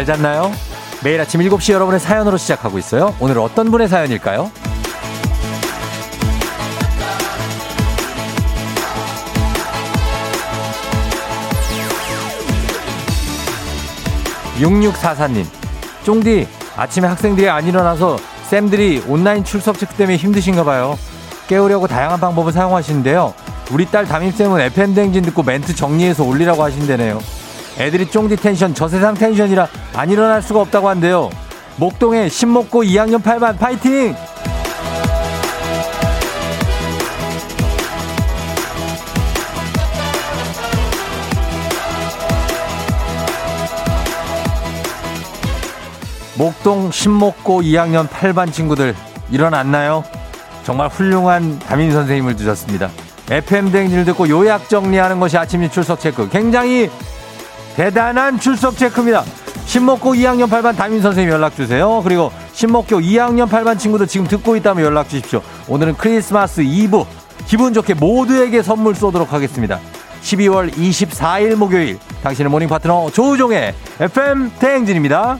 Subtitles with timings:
[0.00, 0.50] 잘 잤나요?
[1.04, 3.14] 매일 아침 7시 여러분의 사연으로 시작하고 있어요.
[3.20, 4.50] 오늘 어떤 분의 사연일까요?
[14.58, 15.44] 6644님,
[16.04, 18.16] 쫑디, 아침에 학생들이 안 일어나서
[18.48, 20.98] 쌤들이 온라인 출석 체크 때문에 힘드신가 봐요.
[21.46, 23.34] 깨우려고 다양한 방법을 사용하시는데요.
[23.70, 27.39] 우리 딸 담임쌤은 FM대행진 듣고 멘트 정리해서 올리라고 하신대네요.
[27.80, 31.30] 애들이 쫑디 텐션 저세상 텐션이라 안 일어날 수가 없다고 한대요.
[31.76, 34.14] 목동에 신목고 2학년 8반 파이팅!
[46.36, 48.94] 목동 신목고 2학년 8반 친구들
[49.30, 50.04] 일어났나요?
[50.64, 52.90] 정말 훌륭한 담임 선생님을 두셨습니다.
[53.30, 56.28] FM 댕진을 듣고 요약 정리하는 것이 아침 출석 체크.
[56.28, 56.90] 굉장히
[57.76, 59.24] 대단한 출석 체크입니다.
[59.66, 62.00] 신목고 2학년 8반 담임 선생님 연락 주세요.
[62.02, 65.42] 그리고 신목고 2학년 8반 친구들 지금 듣고 있다면 연락 주십시오.
[65.68, 67.04] 오늘은 크리스마스 이브
[67.46, 69.78] 기분 좋게 모두에게 선물 쏘도록 하겠습니다.
[70.22, 75.38] 12월 24일 목요일 당신의 morning 파트너 조우종의 FM 대행진입니다.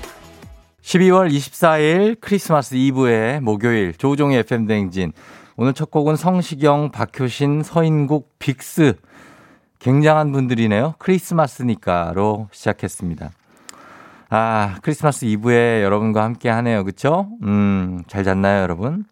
[0.83, 5.12] 12월 24일 크리스마스 이브의 목요일 조우종의 FM 대행진
[5.56, 8.94] 오늘 첫 곡은 성시경, 박효신, 서인국, 빅스
[9.81, 10.95] 굉장한 분들이네요.
[10.98, 13.31] 크리스마스니까로 시작했습니다.
[14.28, 16.84] 아, 크리스마스 이브에 여러분과 함께 하네요.
[16.84, 17.28] 그쵸?
[17.42, 19.05] 음, 잘 잤나요, 여러분?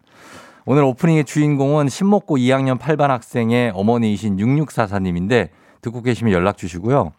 [0.65, 5.49] 오늘 오프닝의 주인공은 신목고 2학년 8반 학생의 어머니이신 6644님인데
[5.81, 7.13] 듣고 계시면 연락 주시고요.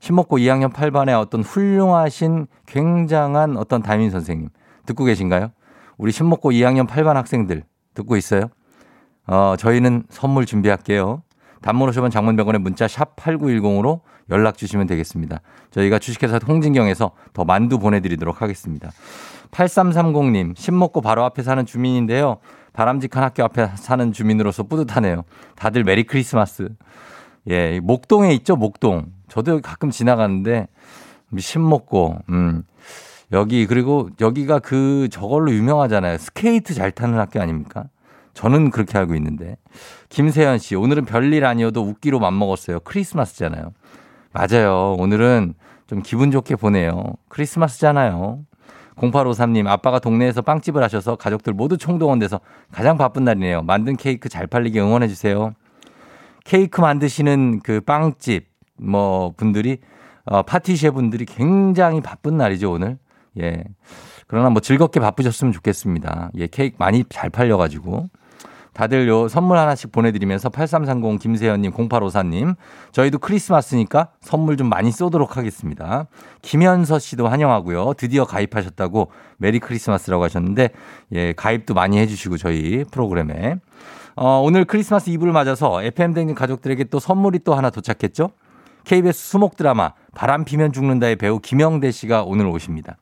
[0.00, 4.48] 신목고 2학년 8반의 어떤 훌륭하신 굉장한 어떤 담임 선생님
[4.84, 5.52] 듣고 계신가요?
[5.96, 7.62] 우리 신목고 2학년 8반 학생들
[7.94, 8.48] 듣고 있어요?
[9.28, 11.22] 어, 저희는 선물 준비할게요.
[11.62, 14.00] 단문 오시면 장문병원에 문자 샵 8910으로
[14.30, 15.40] 연락 주시면 되겠습니다.
[15.70, 18.90] 저희가 주식회사 홍진경에서 더 만두 보내드리도록 하겠습니다.
[19.50, 22.38] 8330님, 신먹고 바로 앞에 사는 주민인데요.
[22.72, 25.22] 바람직한 학교 앞에 사는 주민으로서 뿌듯하네요.
[25.54, 26.68] 다들 메리 크리스마스.
[27.48, 29.06] 예, 목동에 있죠, 목동.
[29.28, 30.68] 저도 가끔 지나가는데,
[31.38, 32.64] 신목고, 음.
[33.32, 36.18] 여기, 그리고 여기가 그 저걸로 유명하잖아요.
[36.18, 37.84] 스케이트 잘 타는 학교 아닙니까?
[38.34, 39.56] 저는 그렇게 알고 있는데.
[40.08, 42.80] 김세현 씨, 오늘은 별일 아니어도 웃기로 맘먹었어요.
[42.80, 43.72] 크리스마스잖아요.
[44.32, 44.96] 맞아요.
[44.98, 45.54] 오늘은
[45.86, 47.14] 좀 기분 좋게 보내요.
[47.28, 48.40] 크리스마스잖아요.
[48.96, 52.40] 0853님, 아빠가 동네에서 빵집을 하셔서 가족들 모두 총동원돼서
[52.72, 53.62] 가장 바쁜 날이네요.
[53.62, 55.52] 만든 케이크 잘 팔리게 응원해주세요.
[56.44, 58.46] 케이크 만드시는 그 빵집,
[58.78, 59.78] 뭐, 분들이,
[60.24, 62.98] 어, 파티셰 분들이 굉장히 바쁜 날이죠, 오늘.
[63.38, 63.64] 예.
[64.26, 66.30] 그러나 뭐 즐겁게 바쁘셨으면 좋겠습니다.
[66.36, 68.08] 예, 케이크 많이 잘 팔려가지고.
[68.76, 72.56] 다들 요 선물 하나씩 보내드리면서 8330 김세현님 0854님
[72.92, 76.08] 저희도 크리스마스니까 선물 좀 많이 쏘도록 하겠습니다.
[76.42, 77.94] 김현서 씨도 환영하고요.
[77.94, 80.68] 드디어 가입하셨다고 메리 크리스마스라고 하셨는데
[81.12, 83.56] 예 가입도 많이 해주시고 저희 프로그램에
[84.14, 88.28] 어, 오늘 크리스마스 이브를 맞아서 FM 댕진 가족들에게 또 선물이 또 하나 도착했죠.
[88.84, 92.98] KBS 수목 드라마 바람 피면 죽는다의 배우 김영대 씨가 오늘 오십니다.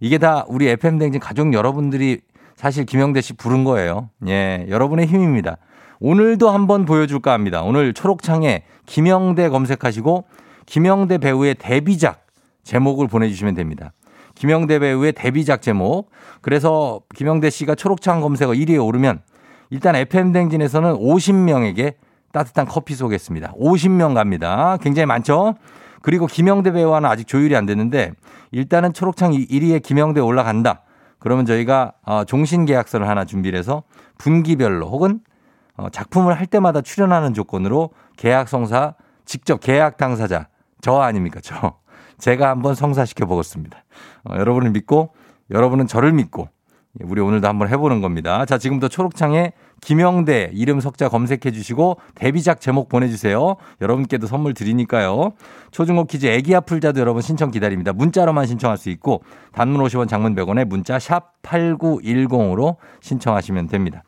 [0.00, 2.22] 이게 다 우리 FM 댕진 가족 여러분들이
[2.56, 4.08] 사실 김영대 씨 부른 거예요.
[4.26, 5.58] 예, 여러분의 힘입니다.
[6.00, 7.62] 오늘도 한번 보여줄까 합니다.
[7.62, 10.24] 오늘 초록창에 김영대 검색하시고
[10.64, 12.26] 김영대 배우의 데뷔작
[12.64, 13.92] 제목을 보내주시면 됩니다.
[14.34, 16.10] 김영대 배우의 데뷔작 제목.
[16.40, 19.20] 그래서 김영대 씨가 초록창 검색어 1위에 오르면
[19.70, 21.94] 일단 FM댕진에서는 50명에게
[22.32, 23.52] 따뜻한 커피 쏘겠습니다.
[23.54, 24.76] 50명 갑니다.
[24.82, 25.54] 굉장히 많죠?
[26.02, 28.12] 그리고 김영대 배우와는 아직 조율이 안 됐는데
[28.50, 30.82] 일단은 초록창 1위에 김영대 올라간다.
[31.18, 33.82] 그러면 저희가 어, 종신 계약서를 하나 준비를 해서
[34.18, 35.20] 분기별로 혹은
[35.76, 40.48] 어, 작품을 할 때마다 출연하는 조건으로 계약 성사 직접 계약 당사자
[40.80, 41.74] 저 아닙니까 저
[42.18, 43.84] 제가 한번 성사시켜 보겠습니다.
[44.24, 45.14] 어, 여러분을 믿고
[45.50, 46.48] 여러분은 저를 믿고
[47.02, 48.46] 우리 오늘도 한번 해보는 겁니다.
[48.46, 53.56] 자 지금부터 초록창에 김영대 이름 석자 검색해 주시고 데뷔작 제목 보내주세요.
[53.80, 55.32] 여러분께도 선물 드리니까요.
[55.70, 57.92] 초중고 퀴즈 애기야 풀자도 여러분 신청 기다립니다.
[57.92, 64.02] 문자로만 신청할 수 있고 단문 50원 장문 100원에 문자 샵 8910으로 신청하시면 됩니다.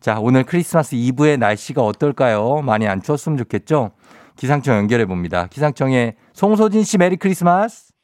[0.00, 2.60] 자 오늘 크리스마스 이브의 날씨가 어떨까요?
[2.62, 3.92] 많이 안 추웠으면 좋겠죠?
[4.36, 5.46] 기상청 연결해 봅니다.
[5.46, 7.94] 기상청에 송소진 씨 메리 크리스마스.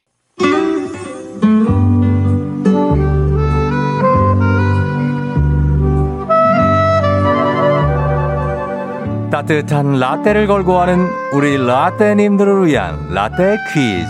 [9.31, 14.09] 따뜻한 라떼를 걸고 하는 우리 라떼님들을 위한 라떼 퀴즈.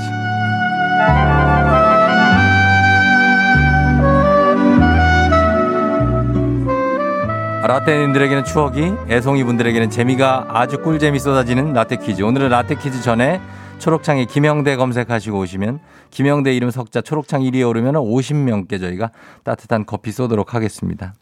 [7.62, 12.22] 라떼님들에게는 추억이, 애송이 분들에게는 재미가 아주 꿀재미 쏟아지는 라떼 퀴즈.
[12.22, 13.42] 오늘은 라떼 퀴즈 전에
[13.78, 15.80] 초록창에 김영대 검색하시고 오시면
[16.10, 19.10] 김영대 이름 석자 초록창 1위에 오르면 50명께 저희가
[19.44, 21.12] 따뜻한 커피 쏘도록 하겠습니다.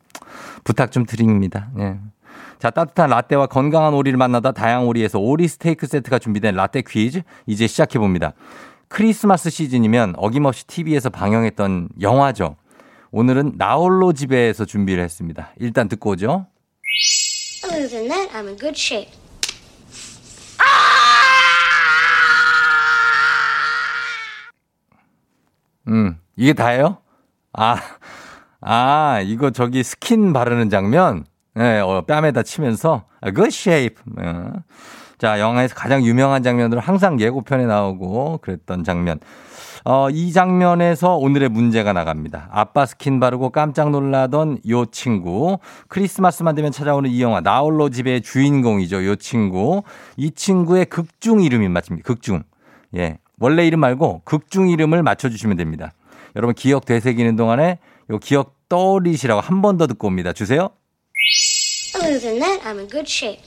[0.62, 1.68] 부탁 좀 드립니다.
[1.78, 1.96] 예.
[2.58, 7.66] 자, 따뜻한 라떼와 건강한 오리를 만나다 다양 오리에서 오리 스테이크 세트가 준비된 라떼 퀴즈 이제
[7.68, 8.32] 시작해 봅니다.
[8.88, 12.56] 크리스마스 시즌이면 어김없이 TV에서 방영했던 영화죠.
[13.10, 15.52] 오늘은 나홀로 집에서 준비를 했습니다.
[15.58, 16.46] 일단 듣고 오죠.
[17.64, 19.12] Other than that, I'm in good shape.
[25.86, 26.98] 음, 이게 다예요?
[27.52, 27.76] 아,
[28.60, 31.24] 아, 이거 저기 스킨 바르는 장면?
[31.58, 33.02] 네, 어, 뺨에다 치면서,
[33.34, 33.96] good shape.
[34.16, 34.52] 어.
[35.18, 39.18] 자, 영화에서 가장 유명한 장면으로 항상 예고편에 나오고 그랬던 장면.
[39.84, 42.48] 어, 이 장면에서 오늘의 문제가 나갑니다.
[42.52, 45.58] 아빠 스킨 바르고 깜짝 놀라던 요 친구.
[45.88, 49.04] 크리스마스만 되면 찾아오는 이 영화 나홀로 집에 주인공이죠.
[49.06, 49.82] 요 친구.
[50.16, 52.06] 이 친구의 극중 이름이 맞습니다.
[52.06, 52.44] 극중.
[52.96, 53.18] 예.
[53.40, 55.90] 원래 이름 말고 극중 이름을 맞춰 주시면 됩니다.
[56.36, 57.78] 여러분 기억 되새기는 동안에
[58.10, 60.32] 요 기억 떠올리시라고 한 번 더 듣고 옵니다.
[60.32, 60.68] 주세요.
[61.94, 63.42] Other than that, I'm in good shape.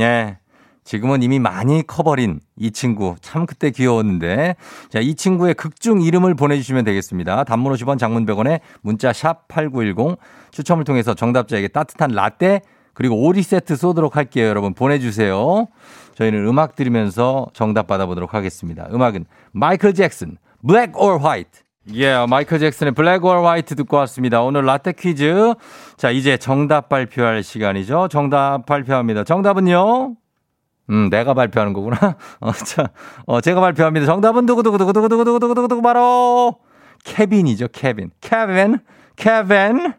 [0.00, 0.38] 예.
[0.84, 3.14] 지금은 이미 많이 커버린 이 친구.
[3.20, 4.56] 참 그때 귀여웠는데.
[4.88, 7.44] 자, 이 친구의 극중 이름을 보내주시면 되겠습니다.
[7.44, 10.18] 단문 50원 장문 100원에 문자 샵 8910
[10.50, 12.62] 추첨을 통해서 정답자에게 따뜻한 라떼
[12.94, 14.46] 그리고 오리 세트 쏘도록 할게요.
[14.46, 15.68] 여러분 보내주세요.
[16.14, 18.88] 저희는 음악 들으면서 정답 받아보도록 하겠습니다.
[18.90, 21.67] 음악은 마이클 잭슨, Black or White.
[21.94, 24.42] 예, yeah, 마이클 잭슨의 블랙 월 화이트 듣고 왔습니다.
[24.42, 25.54] 오늘 라떼 퀴즈.
[25.96, 28.08] 자, 이제 정답 발표할 시간이죠.
[28.10, 29.24] 정답 발표합니다.
[29.24, 30.14] 정답은요?
[30.90, 31.96] 음, 내가 발표하는 거구나.
[32.40, 32.90] 어, 자,
[33.24, 34.04] 어, 제가 발표합니다.
[34.04, 36.56] 정답은 두구두구두구두구두구두구두구 바로
[37.04, 38.10] 케빈이죠, 케빈.
[38.20, 38.80] 케빈,
[39.16, 39.94] 케빈.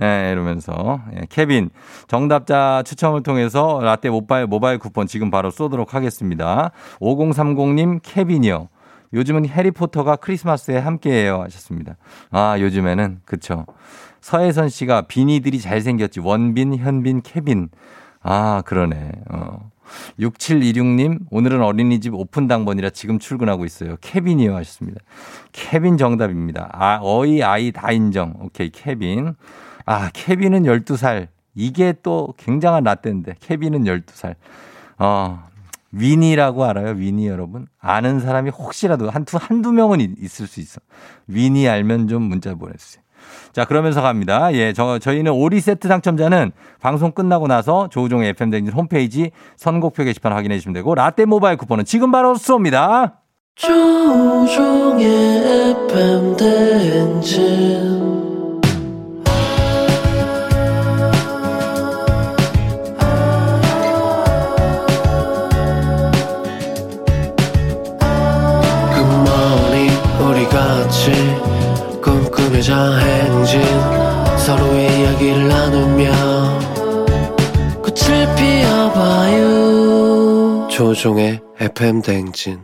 [0.00, 1.70] 예, 이러면서 예, 케빈
[2.08, 6.70] 정답자 추첨을 통해서 라떼 모바일 모바일 쿠폰 지금 바로 쏘도록 하겠습니다.
[7.00, 8.68] 5030님 케빈이요.
[9.14, 11.96] 요즘은 해리포터가 크리스마스에 함께해요 하셨습니다.
[12.30, 13.66] 아 요즘에는 그쵸.
[14.20, 17.68] 서혜선 씨가 비니들이 잘생겼지 원빈, 현빈, 케빈.
[18.22, 19.12] 아 그러네.
[19.30, 19.72] 어.
[20.18, 23.96] 6726님, 오늘은 어린이집 오픈 당번이라 지금 출근하고 있어요.
[24.00, 25.00] 케빈이요 하셨습니다.
[25.52, 26.70] 케빈 정답입니다.
[26.72, 28.34] 아, 어이, 아이 다 인정.
[28.40, 29.34] 오케이, 케빈.
[29.84, 31.28] 아, 케빈은 12살.
[31.54, 34.34] 이게 또 굉장한 라떼인데, 케빈은 12살.
[34.98, 35.44] 어,
[35.92, 36.94] 위니라고 알아요?
[36.96, 37.66] 위니 여러분?
[37.78, 40.80] 아는 사람이 혹시라도 한 두, 한두 명은 있을 수 있어.
[41.26, 43.02] 위니 알면 좀 문자 보내주세요.
[43.52, 44.52] 자, 그러면서 갑니다.
[44.54, 46.50] 예, 저, 저희는 오리 세트 당첨자는
[46.80, 52.10] 방송 끝나고 나서 조우종의 FM댕진 홈페이지 선곡표 게시판 확인해 주시면 되고, 라떼 모바일 쿠폰은 지금
[52.10, 53.16] 바로 쏩니다.
[53.54, 55.06] 조우종의
[55.90, 58.01] FM댕진
[72.72, 73.60] 꿈꾸며자 행진
[74.38, 76.10] 서로의 이야기를 나누며
[77.82, 79.48] 꽃을 피워봐요
[80.68, 82.60] 조종의 FM 대행진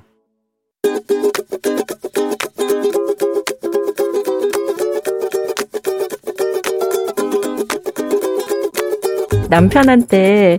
[9.50, 10.58] 남편한테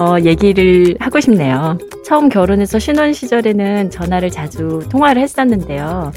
[0.00, 1.76] 어, 얘기를 하고 싶네요.
[2.04, 6.12] 처음 결혼해서 신혼 시절에는 전화를 자주 통화를 했었는데요.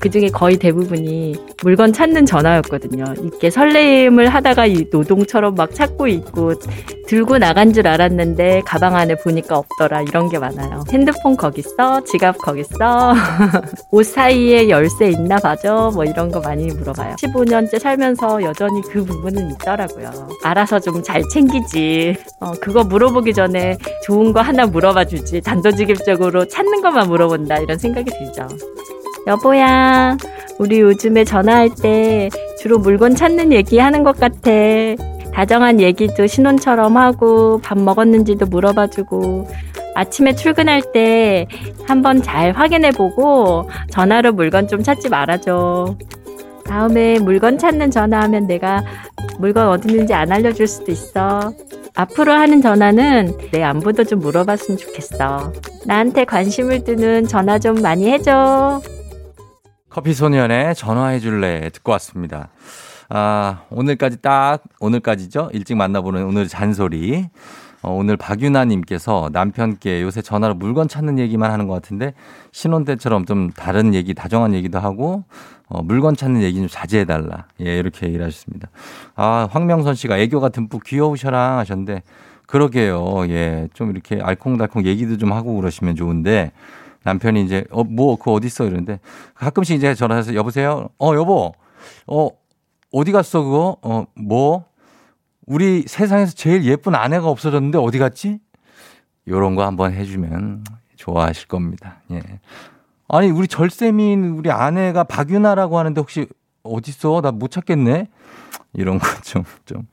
[0.00, 3.04] 그 중에 거의 대부분이 물건 찾는 전화였거든요.
[3.24, 6.54] 이게 설레임을 하다가 이 노동처럼 막 찾고 있고
[7.06, 10.84] 들고 나간 줄 알았는데 가방 안에 보니까 없더라 이런 게 많아요.
[10.92, 12.00] 핸드폰 거기 있어?
[12.04, 13.14] 지갑 거기 있어?
[13.90, 15.90] 옷 사이에 열쇠 있나 봐줘?
[15.94, 17.16] 뭐 이런 거 많이 물어봐요.
[17.16, 20.28] 15년째 살면서 여전히 그 부분은 있더라고요.
[20.44, 22.16] 알아서 좀 잘 챙기지.
[22.40, 25.40] 어, 그거 물어보기 전에 좋은 거 하나 물어봐 주지.
[25.40, 28.46] 단도직입적으로 찾는 것만 물어본다 이런 생각이 들죠.
[29.26, 30.16] 여보야,
[30.58, 34.50] 우리 요즘에 전화할 때 주로 물건 찾는 얘기 하는 것 같아.
[35.32, 39.48] 다정한 얘기도 신혼처럼 하고, 밥 먹었는지도 물어봐주고,
[39.94, 41.46] 아침에 출근할 때
[41.86, 45.96] 한번 잘 확인해보고, 전화로 물건 좀 찾지 말아줘.
[46.64, 48.84] 다음에 물건 찾는 전화하면 내가
[49.38, 51.52] 물건 어디 있는지 안 알려줄 수도 있어.
[51.94, 55.52] 앞으로 하는 전화는 내 안부도 좀 물어봤으면 좋겠어.
[55.84, 58.80] 나한테 관심을 두는 전화 좀 많이 해줘.
[59.90, 62.48] 커피 소년의 전화해 줄래 듣고 왔습니다.
[63.08, 65.50] 아, 오늘까지 딱, 오늘까지죠?
[65.52, 67.28] 일찍 만나보는 오늘 잔소리.
[67.82, 72.14] 어, 오늘 박유나님께서 남편께 요새 전화로 물건 찾는 얘기만 하는 것 같은데
[72.52, 75.24] 신혼 때처럼 좀 다른 얘기, 다정한 얘기도 하고
[75.66, 77.46] 어, 물건 찾는 얘기 좀 자제해달라.
[77.60, 78.68] 예, 이렇게 얘기를 하셨습니다.
[79.16, 82.02] 아, 황명선 씨가 애교가 듬뿍 귀여우셔라 하셨는데
[82.46, 83.28] 그러게요.
[83.28, 83.68] 예.
[83.74, 86.52] 좀 이렇게 알콩달콩 얘기도 좀 하고 그러시면 좋은데
[87.04, 89.00] 남편이 이제 어 뭐 그 어디 있어 이러는데
[89.34, 90.88] 가끔씩 이제 전화해서 여보세요.
[90.98, 91.54] 어 여보.
[92.06, 92.28] 어
[92.92, 93.76] 어디 갔어 그거?
[93.82, 94.64] 어 뭐?
[95.46, 98.38] 우리 세상에서 제일 예쁜 아내가 없어졌는데 어디 갔지?
[99.28, 100.64] 요런 거 한번 해주면
[100.96, 102.02] 좋아하실 겁니다.
[102.10, 102.20] 예.
[103.08, 106.26] 아니 우리 절세민 우리 아내가 박윤아라고 하는데 혹시
[106.62, 107.20] 어딨어?
[107.22, 108.08] 나 못 찾겠네.
[108.72, 109.86] 이런 거 좀, 좀,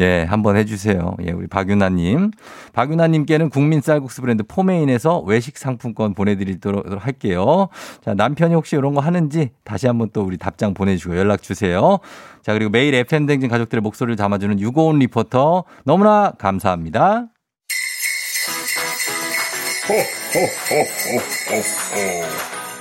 [0.00, 1.16] 예, 한번 해주세요.
[1.26, 2.30] 예, 우리 박윤아님.
[2.72, 7.68] 박윤아님께는 국민 쌀국수 브랜드 포메인에서 외식 상품권 보내드리도록 할게요.
[8.04, 11.98] 자, 남편이 혹시 이런 거 하는지 다시 한번 또 우리 답장 보내주고 연락 주세요.
[12.42, 17.26] 자, 그리고 매일 FM댕진 가족들의 목소리를 담아주는 유고온 리포터 너무나 감사합니다.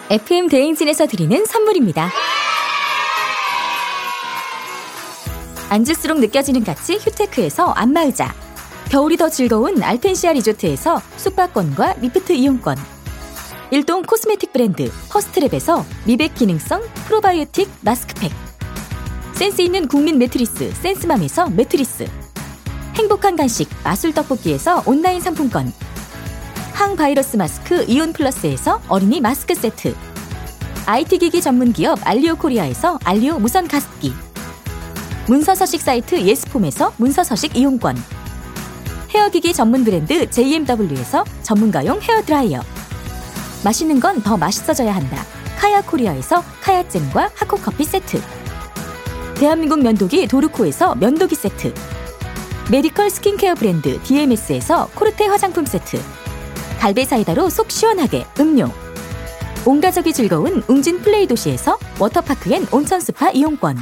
[0.10, 2.10] FM 대행진에서 드리는 선물입니다.
[5.74, 8.32] 앉을수록 느껴지는 가치 휴테크에서 안마의자.
[8.90, 12.78] 겨울이 더 즐거운 알펜시아 리조트에서 숙박권과 리프트 이용권.
[13.72, 18.32] 일동 cosmetic 브랜드 퍼스트랩에서 미백 기능성 프로바이오틱 마스크팩.
[19.34, 22.06] 센스 있는 국민 매트리스 센스맘에서 매트리스.
[22.96, 25.74] 행복한 간식 마술 떡볶이에서 온라인 상품권.
[26.74, 29.96] 항바이러스 마스크 이온 플러스에서 어린이 마스크 세트.
[30.86, 34.14] IT 기기 전문 기업 알리오 코리아에서 알리오 무선 가습기
[35.28, 37.96] 문서서식 사이트 예스폼에서 문서서식 이용권.
[39.12, 42.62] 헤어기기 전문 브랜드 JMW에서 전문가용 헤어드라이어.
[43.64, 45.24] 맛있는 건 더 맛있어져야 한다.
[45.58, 48.22] 카야코리아에서 카야잼과 하코커피 세트.
[49.36, 51.74] 대한민국 면도기 도르코에서 면도기 세트.
[52.72, 56.02] medical skincare 브랜드 DMS에서 코르테 화장품 세트.
[56.80, 58.70] 갈배 사이다로 속 시원하게 음료.
[59.66, 63.82] 온가족이 즐거운 웅진 플레이 도시에서 워터파크엔 온천 스파 이용권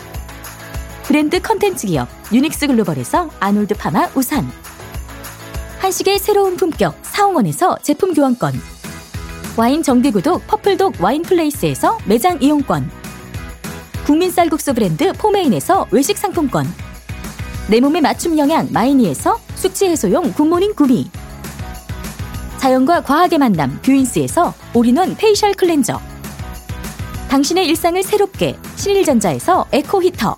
[1.11, 4.49] 브랜드 컨텐츠 기업 유닉스 글로벌에서 아놀드 파마 우산.
[5.79, 8.53] 한식의 새로운 품격 사옹원에서 제품 교환권.
[9.57, 12.89] 와인 정기구독 퍼플독 와인플레이스에서 매장 이용권.
[14.05, 16.65] 국민 쌀국수 브랜드 포메인에서 외식 상품권.
[17.67, 21.11] 내 몸에 맞춤 영양 마이니에서 숙취 해소용 굿모닝 구미.
[22.59, 25.99] 자연과 과학의 만남 뷰인스에서 all-in-one facial cleanser.
[27.27, 30.37] 당신의 일상을 새롭게 신일전자에서 에코 히터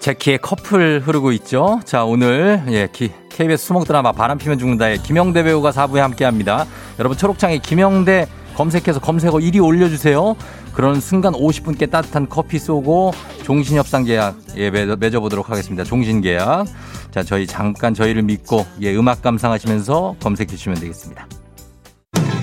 [0.00, 1.80] 젝키의 커플 흐르고 있죠.
[1.84, 6.66] 자, 오늘, 예, 기, KBS 수목 드라마 바람 피면 죽는다의 김영대 배우가 4부에 함께 합니다.
[6.98, 8.26] 여러분, 초록창에 김영대
[8.56, 10.36] 검색해서 검색어 1위 올려주세요.
[10.72, 13.12] 그런 순간 50분께 따뜻한 커피 쏘고
[13.44, 15.84] 종신협상 계약, 예, 맺어, 보도록 하겠습니다.
[15.84, 16.66] 종신계약.
[17.10, 21.26] 자, 저희 잠깐 저희를 믿고, 예, 음악 감상하시면서 검색해 주시면 되겠습니다.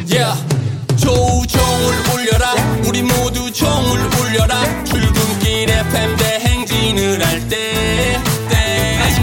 [0.10, 0.58] Yeah.
[0.98, 2.54] 조종을 울려라
[2.88, 8.17] 우리 모두 종을 울려라 출근길 FM 대행진을 할때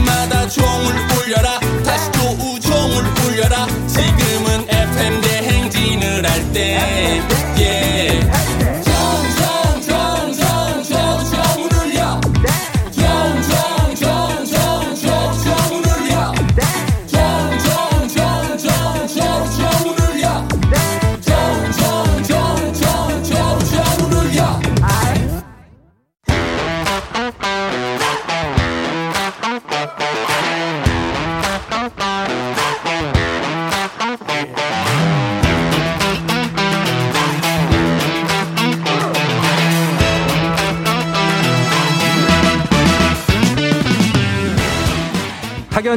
[0.04, 1.59] 때마다 종을 울려라.
[1.85, 3.66] 다시 또 우종을 울려라.
[3.87, 7.34] 지금은 FM 대행진을 할때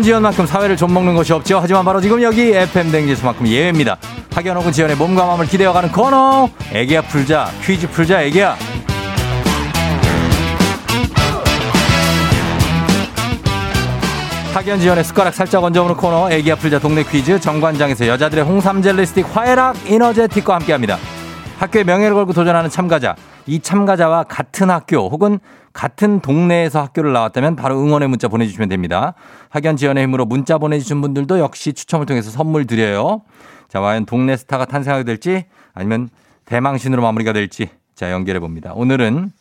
[0.08, 1.60] 지연만큼 사회를 좀 먹는 것이 없죠.
[1.62, 3.98] 하지만 바로 지금 여기 FM 댕지수만큼 예외입니다.
[4.34, 6.50] 학연 혹은 지연의 몸과 마음을 기대어가는 코너.
[6.72, 8.56] 애기야 풀자 퀴즈 풀자 애기야.
[14.54, 19.26] 학연 지원의 숟가락 살짝 얹어보는 코너 애기 아플자 동네 퀴즈 정관장에서 여자들의 홍삼 젤리 스틱
[19.36, 20.98] 화해락 이너제틱과 함께합니다.
[21.60, 23.14] 학교의 명예를 걸고 도전하는 참가자
[23.46, 25.40] 이 참가자와 같은 학교 혹은
[25.78, 29.14] 같은 동네에서 학교를 나왔다면 바로 응원의 문자 보내주시면 됩니다.
[29.50, 33.22] 학연 지원의 힘으로 문자 보내주신 분들도 역시 추첨을 통해서 선물 드려요.
[33.68, 36.10] 자, 과연 동네 스타가 탄생하게 될지 아니면
[36.46, 38.74] 대망신으로 마무리가 될지 자, 연결해 봅니다.
[38.74, 39.32] 오늘은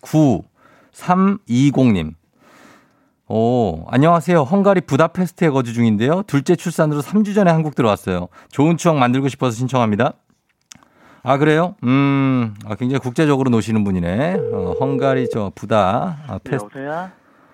[0.00, 2.14] 9320님.
[3.28, 4.44] 오, 안녕하세요.
[4.44, 6.22] 헝가리 부다페스트에 거주 중인데요.
[6.26, 8.28] 둘째 출산으로 3주 전에 한국 들어왔어요.
[8.50, 10.14] 좋은 추억 만들고 싶어서 신청합니다.
[11.26, 11.74] 아, 그래요?
[11.84, 14.36] 음, 아, 굉장히 국제적으로 노시는 분이네.
[14.52, 16.64] 어, 헝가리 저 부다 아, 페스트.
[16.64, 17.08] 여보세요?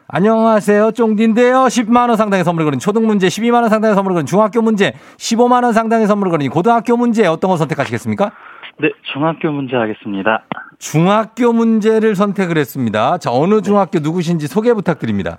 [0.08, 0.90] 안녕하세요.
[0.90, 1.66] 쫑디인데요.
[1.66, 5.62] 10만 원 상당의 선물을 거는 초등 문제, 12만 원 상당의 선물을 거는 중학교 문제, 15만
[5.62, 8.32] 원 상당의 선물을 거는 고등학교 문제 어떤 거 선택하시겠습니까?
[8.80, 10.42] 네, 중학교 문제 하겠습니다.
[10.80, 13.18] 중학교 문제를 선택을 했습니다.
[13.18, 15.38] 자, 어느 중학교 누구신지 소개 부탁드립니다.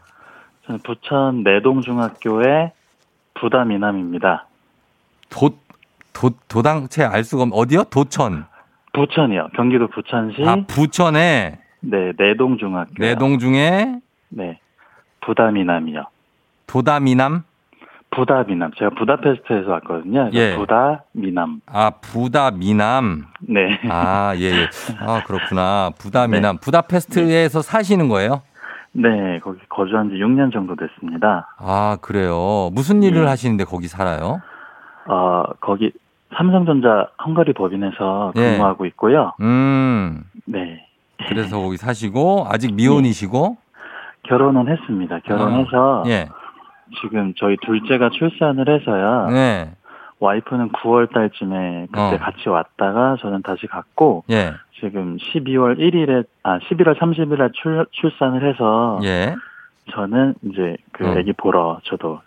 [0.67, 2.71] 저는 부천 내동중학교의
[3.33, 4.45] 부담이남입니다.
[5.31, 5.49] 도,
[6.13, 7.85] 도, 도당체 알 수가 없, 어디요?
[7.85, 8.45] 도천.
[8.93, 9.49] 부천이요.
[9.55, 10.43] 경기도 부천시.
[10.45, 12.93] 아, 부천에 네, 내동중학교.
[12.99, 13.99] 내동 중에
[14.29, 14.59] 네.
[15.21, 16.03] 부담이남이요.
[16.67, 17.43] 도다미남?
[18.11, 18.71] 부다미남.
[18.77, 20.29] 제가 부다페스트에서 왔거든요.
[20.33, 20.55] 예.
[20.57, 21.61] 부다미남.
[21.65, 23.25] 아, 부다미남.
[23.41, 23.79] 네.
[23.89, 24.67] 아, 예, 예.
[24.99, 25.91] 아, 그렇구나.
[25.97, 26.57] 부다미남.
[26.57, 28.41] 부다페스트에서 사시는 거예요?
[28.93, 31.47] 네, 거기 거주한 지 6년 정도 됐습니다.
[31.57, 32.69] 아, 그래요.
[32.73, 33.27] 무슨 일을 예.
[33.27, 34.41] 하시는데 거기 살아요?
[35.05, 35.93] 어, 거기
[36.35, 38.51] 삼성전자 헝가리 법인에서 예.
[38.51, 39.33] 근무하고 있고요.
[39.41, 40.23] 음.
[40.45, 40.85] 네.
[41.27, 43.57] 그래서 거기 사시고 아직 미혼이시고
[44.23, 45.19] 결혼은 했습니다.
[45.19, 46.29] 결혼해서 예.
[47.01, 49.29] 지금 저희 둘째가 출산을 해서요.
[49.29, 49.71] 네.
[50.19, 52.17] 와이프는 9월 달쯤에 그때 어.
[52.19, 54.53] 같이 왔다가 저는 다시 갔고 예.
[54.79, 59.35] 지금 12월 1일에 아 11월 30일에 출, 출산을 해서 예.
[59.91, 61.17] 저는 이제 그 어.
[61.17, 62.21] 아기 보러 저도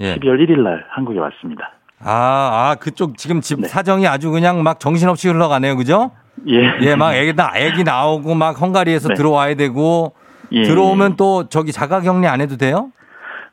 [0.00, 0.14] 예.
[0.14, 1.72] 12월 1일 날 한국에 왔습니다.
[2.00, 3.68] 아, 아, 그쪽 지금 집 네.
[3.68, 5.76] 사정이 아주 그냥 막 정신없이 흘러가네요.
[5.76, 6.10] 그죠?
[6.48, 6.78] 예.
[6.80, 9.14] 예, 막 애기, 나, 애기 나오고 막 헝가리에서 네.
[9.14, 10.12] 들어와야 되고
[10.52, 10.62] 예.
[10.64, 12.90] 들어오면 또 저기 자가 격리 안 해도 돼요?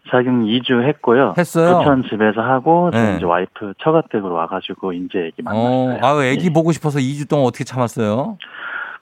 [0.10, 1.36] 자격 2주 했고요.
[1.38, 1.80] 했어요?
[1.80, 3.16] 부천 집에서 하고 저 네.
[3.18, 6.00] 이제 와이프 처가댁으로 와가지고 이제 애기 어, 만났어요.
[6.02, 6.50] 아, 애기 예.
[6.50, 8.38] 보고 싶어서 2주 동안 어떻게 참았어요?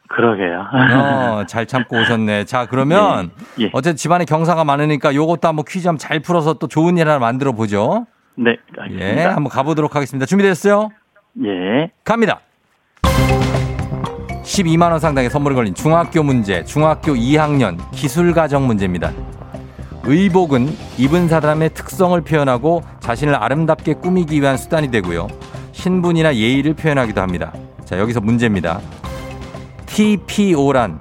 [0.10, 0.66] 그러게요.
[0.72, 2.46] 어, 잘 참고 오셨네.
[2.46, 3.66] 자, 그러면 예.
[3.66, 3.70] 예.
[3.74, 7.54] 어쨌든 집안에 경사가 많으니까 요것도 한번 퀴즈 한번 잘 풀어서 또 좋은 일 하나 만들어
[7.54, 8.06] 보죠.
[8.42, 9.36] 네, 예, 알겠습니다.
[9.36, 10.26] 한번 가보도록 하겠습니다.
[10.26, 10.92] 준비됐어요?
[11.44, 11.92] 예.
[12.06, 12.40] 갑니다.
[14.44, 19.12] 12만 원 상당의 선물이 걸린 중학교 문제, 중학교 2학년 기술가정 문제입니다.
[20.06, 25.28] 의복은 입은 사람의 특성을 표현하고 자신을 아름답게 꾸미기 위한 수단이 되고요.
[25.74, 27.54] 신분이나 예의를 표현하기도 합니다.
[27.84, 28.80] 자, 여기서 문제입니다.
[29.86, 31.00] TPO란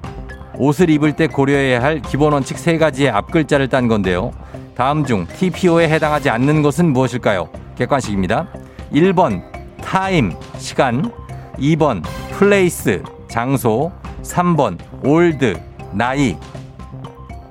[0.57, 4.31] 옷을 입을 때 고려해야 할 기본 원칙 세 가지의 앞글자를 딴 건데요.
[4.79, 7.49] 다음 중 TPO에 해당하지 않는 것은 무엇일까요?
[7.75, 8.47] 객관식입니다.
[8.93, 9.41] 1번
[9.83, 11.11] time 시간
[11.57, 13.91] 2번 place 장소
[14.23, 15.59] 3번 old
[15.91, 16.37] 나이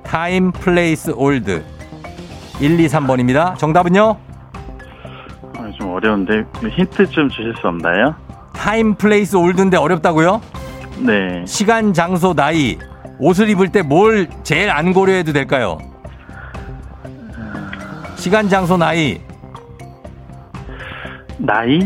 [0.03, 1.63] time place old
[2.61, 3.55] 1, 2, 3번입니다.
[3.59, 4.17] 정답은요?
[5.55, 8.15] 아, 좀 어려운데 힌트 좀 주실 수 없나요?
[8.53, 10.41] time place old인데 어렵다고요?
[11.05, 11.45] 네.
[11.45, 12.79] 시간 장소 나이
[13.19, 15.77] 옷을 입을 때 뭘 제일 안 고려해도 될까요?
[18.19, 19.21] 시간 장소 나이
[21.37, 21.79] 나이?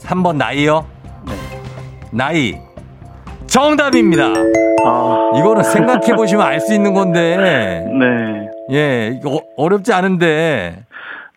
[0.00, 0.86] 3번 나이요?
[1.26, 1.32] 네.
[2.12, 2.54] 나이
[3.48, 4.26] 정답입니다.
[4.86, 7.36] 아, 이거는 생각해 보시면 알 수 있는 건데
[7.98, 8.48] 네.
[8.70, 10.86] 예 이거 어- 어렵지 않은데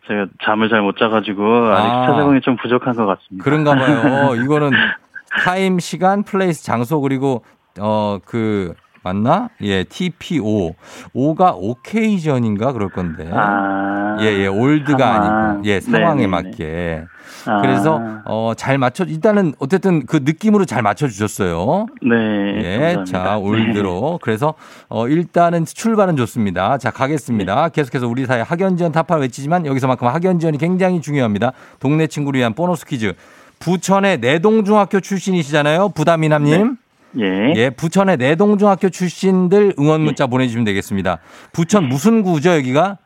[0.08, 1.44] 제가 잠을 잘 못 자가지고
[1.74, 2.06] 아직 아.
[2.08, 3.44] 찾아보기 좀 부족한 것 같습니다.
[3.44, 4.36] 그런가 봐요.
[4.36, 4.70] 이거는
[5.44, 7.44] time, 시간, place, 장소 그리고
[7.80, 9.50] 어 그 맞나?
[9.62, 10.76] 예, TPO.
[11.14, 13.30] O가 occasion인가 그럴 건데.
[13.34, 14.18] 아.
[14.22, 15.50] 예, 예, old가 상황.
[15.52, 16.28] 아니고 예, 상황에 네네네.
[16.28, 17.04] 맞게.
[17.46, 17.62] 아.
[17.62, 21.86] 그래서 어 잘 맞춰 일단은 어쨌든 그 느낌으로 잘 맞춰 주셨어요.
[22.02, 22.16] 네.
[22.58, 23.06] 예, 감사합니다.
[23.06, 24.20] 자, old로.
[24.22, 24.56] 그래서,
[24.90, 26.78] 어, 일단은 출발은 좋습니다.
[26.78, 27.70] 자, 가겠습니다.
[27.70, 31.52] 계속해서 우리 사회 학연 지연 타파를 외치지만 여기서만큼 학연 지연이 굉장히 중요합니다.
[31.80, 33.14] 동네 친구를 위한 보너스 퀴즈.
[33.60, 35.90] 부천의 내동중학교 출신이시잖아요.
[35.90, 36.78] 부담이남님.
[37.20, 37.54] 예.
[37.56, 41.20] 예, 부천의 내동중학교 출신들 응원 문자 보내주시면 되겠습니다.
[41.54, 42.98] 부천 무슨 구죠, 여기가?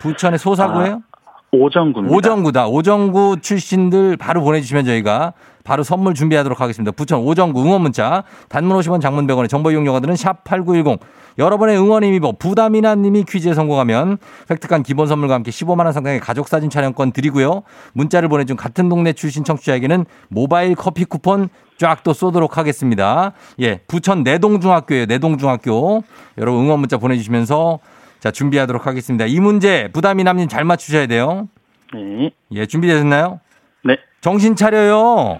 [0.00, 1.02] 부천의 소사구예요?
[1.50, 2.14] 오정구입니다.
[2.14, 2.68] 오정구다.
[2.68, 5.32] 오정구 출신들 바로 보내주시면 저희가
[5.64, 6.92] 바로 선물 준비하도록 하겠습니다.
[6.92, 10.98] 부천 오정구 응원 문자 단문 50원 장문 100원의 정보 이용료가들은 샵8910
[11.38, 14.18] 여러분의 응원의 힘입어 부담이나 님이 퀴즈에 성공하면
[14.50, 17.62] 획득한 기본 선물과 함께 15만 원 상당의 가족 사진 촬영권 드리고요.
[17.92, 21.48] 문자를 보내준 같은 동네 출신 청취자에게는 모바일 커피 쿠폰
[21.78, 23.32] 쫙 또 쏘도록 하겠습니다.
[23.60, 25.06] 예, 부천 내동중학교예요.
[25.06, 26.02] 내동중학교.
[26.38, 27.78] 여러분 응원 문자 보내주시면서
[28.18, 29.26] 자, 준비하도록 하겠습니다.
[29.26, 31.48] 이 문제 부담이 남님 잘 맞추셔야 돼요.
[31.94, 32.32] 네.
[32.50, 33.40] 예, 준비되셨나요?
[33.84, 33.96] 네.
[34.20, 35.38] 정신 차려요.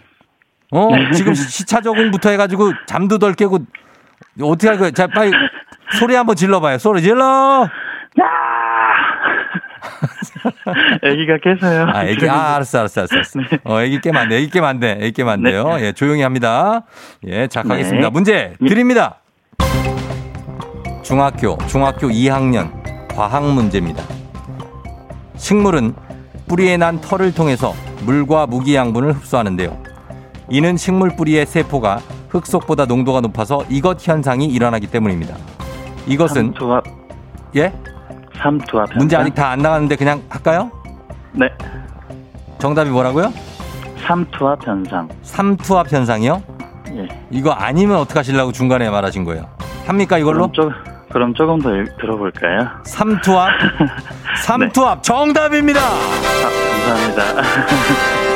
[0.71, 3.59] 어, 지금 시차 적응부터 해가지고 잠도 덜 깨고
[4.43, 4.93] 어떻게 할 거예요?
[4.93, 5.33] 자, 빨리
[5.98, 6.79] 소리 한번 질러봐요.
[6.79, 7.68] 소리 질러!
[11.03, 11.87] 아기가 깨서요.
[11.92, 13.14] 아, 애기, 아, 알았어, 알았어, 알았어.
[13.16, 13.40] 알았어.
[13.64, 15.77] 어, 애기 깨면 안 돼, 애기 깨면 안 돼, 애기 깨면 안 돼요.
[15.81, 16.83] 예, 조용히 합니다.
[17.27, 18.09] 예, 자, 가겠습니다.
[18.09, 18.11] 네.
[18.12, 19.16] 문제 드립니다.
[21.03, 22.70] 중학교, 중학교 2학년
[23.14, 24.03] 과학 문제입니다.
[25.37, 25.94] 식물은
[26.48, 27.74] 뿌리에 난 털을 통해서
[28.05, 29.83] 물과 무기 양분을 흡수하는데요.
[30.51, 35.35] 이는 식물 뿌리의 세포가 흙 속보다 농도가 높아서 이것 현상이 일어나기 때문입니다.
[36.09, 36.85] 이것은 삼투압,
[37.57, 37.73] 예?
[38.40, 38.88] 삼투압.
[38.97, 39.16] 문제?
[39.16, 40.71] 아직 다 안 나갔는데 그냥 할까요?
[41.33, 41.49] 네.
[42.59, 43.33] 정답이 뭐라고요?
[44.07, 45.09] 삼투압 현상.
[45.23, 46.42] 삼투압 현상이요?
[46.97, 47.09] 예.
[47.31, 49.44] 이거 아니면 어떡하시려고 중간에 말하신 거예요?
[49.87, 50.51] 합니까 이걸로?
[50.51, 50.71] 그럼, 조,
[51.12, 52.68] 그럼 조금 더 읽- 들어볼까요?
[52.85, 53.51] 삼투압?
[54.44, 55.81] 삼투압 정답입니다.
[55.81, 55.99] 아,
[56.87, 57.42] 감사합니다.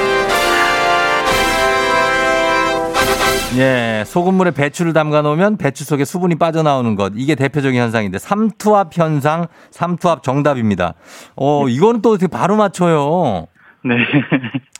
[3.56, 7.12] 예, 소금물에 배추를 담가 놓으면 배추 속에 수분이 빠져나오는 것.
[7.16, 10.94] 이게 대표적인 현상인데 삼투압 현상, 삼투압 정답입니다.
[11.36, 13.46] 어, 이거는 또 어떻게 바로 맞춰요.
[13.84, 13.96] 네.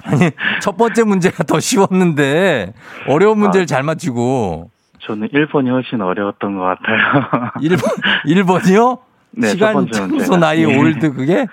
[0.04, 0.30] 아니,
[0.61, 2.72] 첫 번째 문제가 더 쉬웠는데
[3.08, 7.50] 어려운 문제를 잘 맞히고 저는 1번이 훨씬 어려웠던 것 같아요.
[7.61, 7.82] 1번
[8.24, 8.98] 1번이요?
[9.32, 10.37] 네, 첫 시간 장소.
[10.37, 10.76] 나이 네.
[10.78, 11.46] old 그게?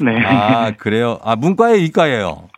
[0.00, 0.24] 네.
[0.24, 1.18] 아, 그래요.
[1.24, 2.48] 아, 문과예요, 이과예요?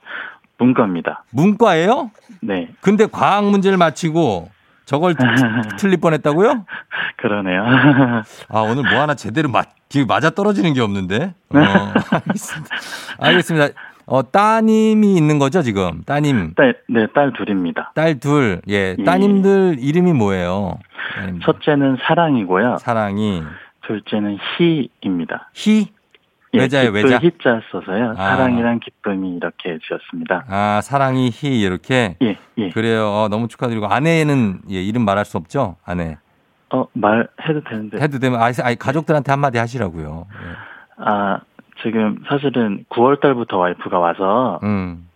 [0.59, 1.25] 문과입니다.
[1.31, 2.11] 문과예요?
[2.41, 2.69] 네.
[2.81, 4.51] 근데 과학 문제를 맞히고
[4.85, 5.25] 저걸 트-
[5.79, 6.65] 틀릴 뻔했다고요?
[7.17, 7.65] 그러네요.
[8.49, 9.69] 아 오늘 뭐 하나 제대로 맞
[10.09, 11.35] 맞아 떨어지는 게 없는데.
[11.51, 11.59] 어,
[12.11, 12.77] 알겠습니다.
[13.19, 13.69] 알겠습니다.
[14.07, 17.93] 어 따님이 있는 거죠 지금 따님 딸, 네, 딸 둘입니다.
[17.95, 18.61] 딸 둘.
[18.69, 19.05] 예 예.
[19.05, 20.79] 따님들 이름이 뭐예요?
[21.17, 21.41] 따님들.
[21.47, 22.77] 첫째는 사랑이고요.
[22.81, 23.43] 사랑이
[23.87, 25.49] 둘째는 희입니다.
[25.55, 25.89] 희
[26.59, 27.19] 외자예요 기쁠 외자.
[27.19, 28.15] 희자 써서요.
[28.17, 28.37] 아.
[28.37, 30.45] 사랑이랑 기쁨이 이렇게 지었습니다.
[30.49, 32.17] 아 사랑이 희 이렇게.
[32.23, 32.71] 예, 예.
[32.71, 33.07] 그래요.
[33.09, 35.77] 어, 너무 축하드리고 아내는 예, 이름 말할 수 없죠?
[35.85, 36.17] 아내.
[36.71, 38.01] 어, 말해도 되는데.
[38.01, 40.27] 해도 되면 아, 아니, 가족들한테 한마디 하시라고요.
[40.29, 41.05] 예.
[41.05, 41.41] 아,
[41.83, 45.09] 지금 사실은 9월 달부터 와이프가 와서 음.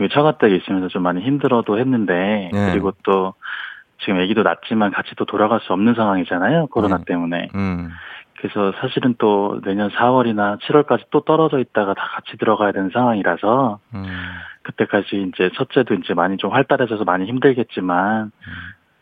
[0.00, 2.70] 여기 처가댁에 있으면서 좀 많이 힘들어도 했는데 네.
[2.70, 3.34] 그리고 또
[4.00, 6.68] 지금 아기도 낳지만 같이 또 돌아갈 수 없는 상황이잖아요.
[6.68, 7.04] 코로나 네.
[7.06, 7.48] 때문에.
[7.54, 7.90] 음.
[8.40, 14.04] 그래서 사실은 또 내년 4월이나 7월까지 또 떨어져 있다가 다 같이 들어가야 되는 상황이라서 음.
[14.62, 18.30] 그때까지 이제 첫째도 이제 많이 좀 활달해져서 많이 힘들겠지만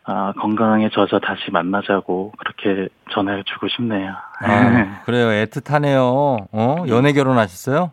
[0.05, 4.13] 아, 건강해져서 다시 만나자고 그렇게 전화를 주고 싶네요.
[4.41, 5.27] 아, 그래요.
[5.27, 6.47] 애틋하네요.
[6.51, 6.85] 어?
[6.87, 7.91] 연애 결혼하셨어요?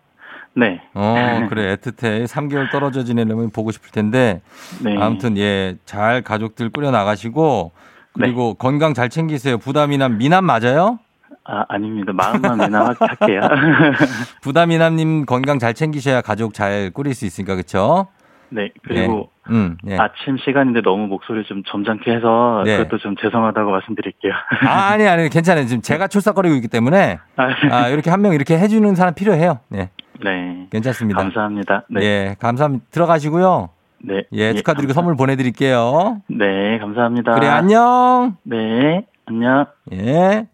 [0.55, 0.81] 네.
[0.95, 1.75] 어, 그래.
[1.75, 2.27] 애틋해.
[2.27, 4.41] 3개월 떨어져 지내려면 보고 싶을 텐데.
[4.85, 4.97] 네.
[4.97, 7.73] 아무튼, 예, 잘 가족들 꾸려 나가시고.
[8.13, 9.59] 그리고 건강 잘 챙기세요.
[9.59, 11.01] 부담이남, 미남 맞아요?
[11.47, 12.13] 아, 아닙니다.
[12.15, 13.41] 마음만 미남할게요.
[14.43, 18.07] 부담이남님 건강 잘 챙기셔야 가족 잘 꾸릴 수 있으니까, 그쵸?
[18.51, 18.71] 네.
[18.87, 19.53] 그리고 예.
[19.53, 19.97] 음, 예.
[19.99, 22.77] 아침 시간인데 너무 목소리 좀 점잖게 해서 네.
[22.79, 24.33] 그것도 좀 죄송하다고 말씀드릴게요.
[24.67, 25.67] 아, 아니, 아니, 괜찮아요.
[25.67, 27.19] 지금 제가 출석거리고 있기 때문에.
[27.37, 29.59] 아, 아, 이렇게 한 명 이렇게 해주는 사람 필요해요.
[29.69, 29.91] 네.
[30.23, 30.67] 네.
[30.71, 31.21] 괜찮습니다.
[31.21, 31.85] 감사합니다.
[31.91, 32.01] 네.
[32.03, 32.85] 예, 감사합니다.
[32.91, 33.71] 들어가시고요.
[34.05, 34.23] 네.
[34.33, 36.23] 예, 축하드리고 감사- 선물 보내드릴게요.
[36.29, 37.33] 네, 감사합니다.
[37.35, 38.37] 그래, 안녕.
[38.45, 39.67] 네, 안녕.
[39.93, 40.47] 예.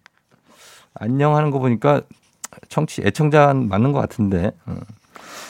[1.00, 2.02] 안녕 하는 거 보니까
[2.68, 4.52] 청취, 애청자 맞는 것 같은데.
[4.66, 4.76] 어.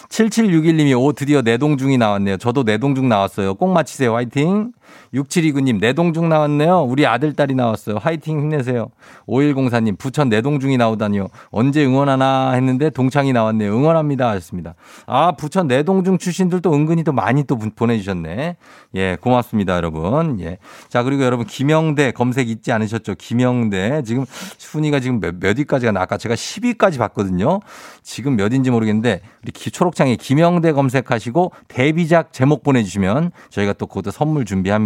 [0.09, 2.37] 7761님이 오 드디어 내동중이 나왔네요.
[2.39, 3.55] 저도 내동중 나왔어요.
[3.55, 4.15] 꼭 맞히세요.
[4.15, 4.73] 화이팅.
[5.14, 6.83] 6729님 내동중 나왔네요.
[6.83, 7.98] 우리 아들 딸이 나왔어요.
[7.98, 8.88] 화이팅 힘내세요.
[9.29, 11.29] 5104님 부천 내동중이 나오다니요.
[11.50, 13.72] 언제 응원하나 했는데 동창이 나왔네요.
[13.74, 14.74] 응원합니다 하셨습니다.
[15.07, 18.57] 아 부천 내동중 출신들도 은근히 또 많이 또 보내주셨네.
[18.96, 20.40] 예 고맙습니다 여러분.
[20.40, 20.59] 예.
[20.88, 23.14] 자 그리고 여러분 김영대 검색 잊지 않으셨죠?
[23.16, 24.24] 김영대 지금
[24.59, 27.61] 순위가 지금 몇, 몇 위까지 가 나 아까 제가 10위까지 봤거든요.
[28.03, 34.44] 지금 몇인지 모르겠는데 우리 기- 초록창에 김영대 검색하시고 데뷔작 제목 보내주시면 저희가 또 그것도 선물
[34.44, 34.80] 준비합니다.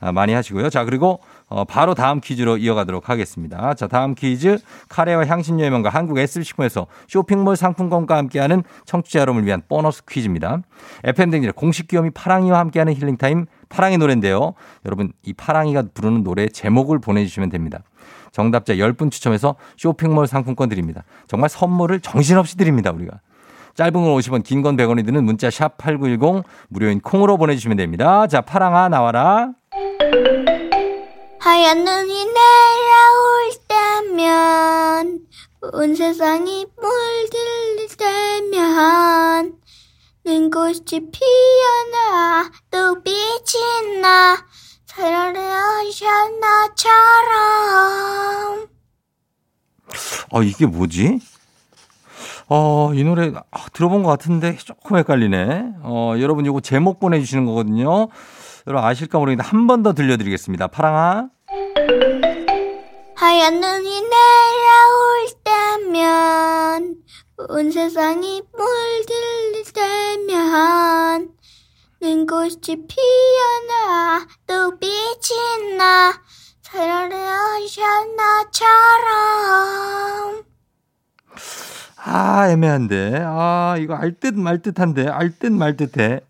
[0.00, 0.70] 아, 많이 하시고요.
[0.70, 3.74] 자 그리고 어, 바로 다음 퀴즈로 이어가도록 하겠습니다.
[3.74, 10.04] 자 다음 퀴즈 카레와 향신료의 명가 한국 S식품에서 쇼핑몰 상품권과 함께하는 청취자 여러분을 위한 보너스
[10.04, 10.62] 퀴즈입니다.
[11.04, 14.54] FM대행진의 공식 귀요미 파랑이와 함께하는 힐링타임 파랑이 노래인데요.
[14.84, 17.80] 여러분 이 파랑이가 부르는 노래 제목을 보내주시면 됩니다.
[18.32, 21.04] 정답자 10분 추첨해서 쇼핑몰 상품권 드립니다.
[21.26, 23.20] 정말 선물을 정신없이 드립니다, 우리가.
[23.76, 28.26] 짧은 건 50원, 긴 건 100원이 드는 문자 샵 8910 무료인 콩으로 보내주시면 됩니다.
[28.26, 29.50] 자, 파랑아 나와라.
[31.38, 35.20] 하얀 눈이 내려올 때면
[35.74, 37.36] 온 세상이 물들
[37.98, 39.56] 때면
[40.24, 44.36] 눈꽃이 피어나 또 빛이 나
[44.86, 46.06] 사랑을 하신
[46.40, 47.26] 나처럼
[50.32, 51.20] 어, 이게 뭐지?
[52.48, 55.72] 어, 이 노래 아, 들어본 것 같은데 조금 헷갈리네.
[55.82, 58.08] 어, 여러분 이거 제목 보내주시는 거거든요.
[58.66, 60.68] 여러분 아실까 모르겠는데 한 번 더 들려드리겠습니다.
[60.68, 61.28] 파랑아.
[63.16, 66.96] 하얀 눈이 내려올 때면
[67.48, 71.30] 온 세상이 물들 때면
[72.00, 76.12] 눈꽃이 피어나 또 빛이 나
[76.62, 77.82] 사랑을 하신
[78.16, 79.64] 나처럼
[82.08, 83.22] 아, 애매한데.
[83.24, 85.08] 아, 이거 알 듯 말 듯한데.
[85.08, 86.20] 알 듯 말 듯해.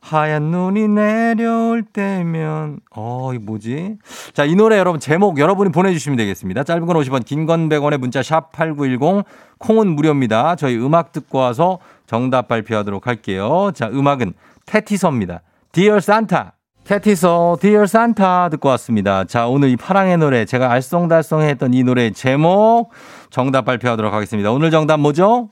[0.00, 3.96] 하얀 눈이 내려올 때면 어, 이 뭐지?
[4.34, 6.62] 자, 이 노래 여러분 제목 여러분이 보내 주시면 되겠습니다.
[6.64, 9.24] 짧은 건 50원, 긴 건 100원의 문자 샵 8910
[9.58, 10.56] 콩은 무료입니다.
[10.56, 13.70] 저희 음악 듣고 와서 정답 발표하도록 할게요.
[13.74, 14.34] 자, 음악은
[14.66, 15.40] 테티서입니다.
[15.72, 16.50] Dear Santa.
[16.84, 19.24] 테티서 Dear Santa 듣고 왔습니다.
[19.24, 22.90] 자, 오늘 이 파랑의 노래 제가 알쏭달쏭 했던 이 노래 제목
[23.34, 24.52] 정답 발표하도록 하겠습니다.
[24.52, 25.48] 오늘 정답 뭐죠?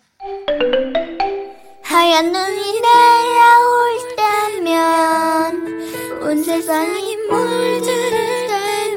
[1.82, 3.98] 하얀 눈이 내려올
[4.62, 8.10] 때면 온 세상이 물들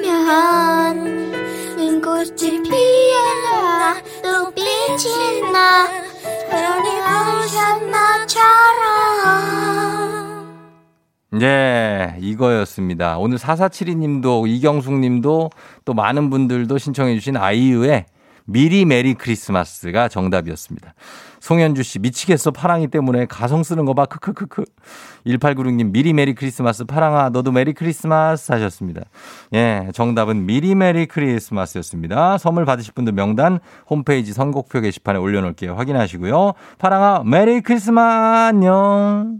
[0.03, 1.31] 때면
[1.77, 5.87] 눈꽃이 피어나 또 빛이 나
[7.01, 8.45] 하신 나처럼
[11.31, 13.17] 네, 이거였습니다.
[13.17, 15.49] 오늘 4472님도 이경숙님도
[15.85, 18.05] 또 많은 분들도 신청해 주신 아이유의
[18.45, 20.93] 미리 메리 크리스마스가 정답이었습니다.
[21.39, 24.63] 송현주 씨, 미치겠어, 파랑이 때문에 가성 쓰는 거 봐, 크크크크.
[25.27, 29.01] 1896님, 미리 메리 크리스마스, 파랑아, 너도 메리 크리스마스 하셨습니다.
[29.53, 32.37] 예, 정답은 미리 메리 크리스마스였습니다.
[32.37, 35.75] 선물 받으실 분들 명단 홈페이지 선곡표 게시판에 올려놓을게요.
[35.75, 36.53] 확인하시고요.
[36.77, 39.39] 파랑아, 메리 크리스마스, 안녕.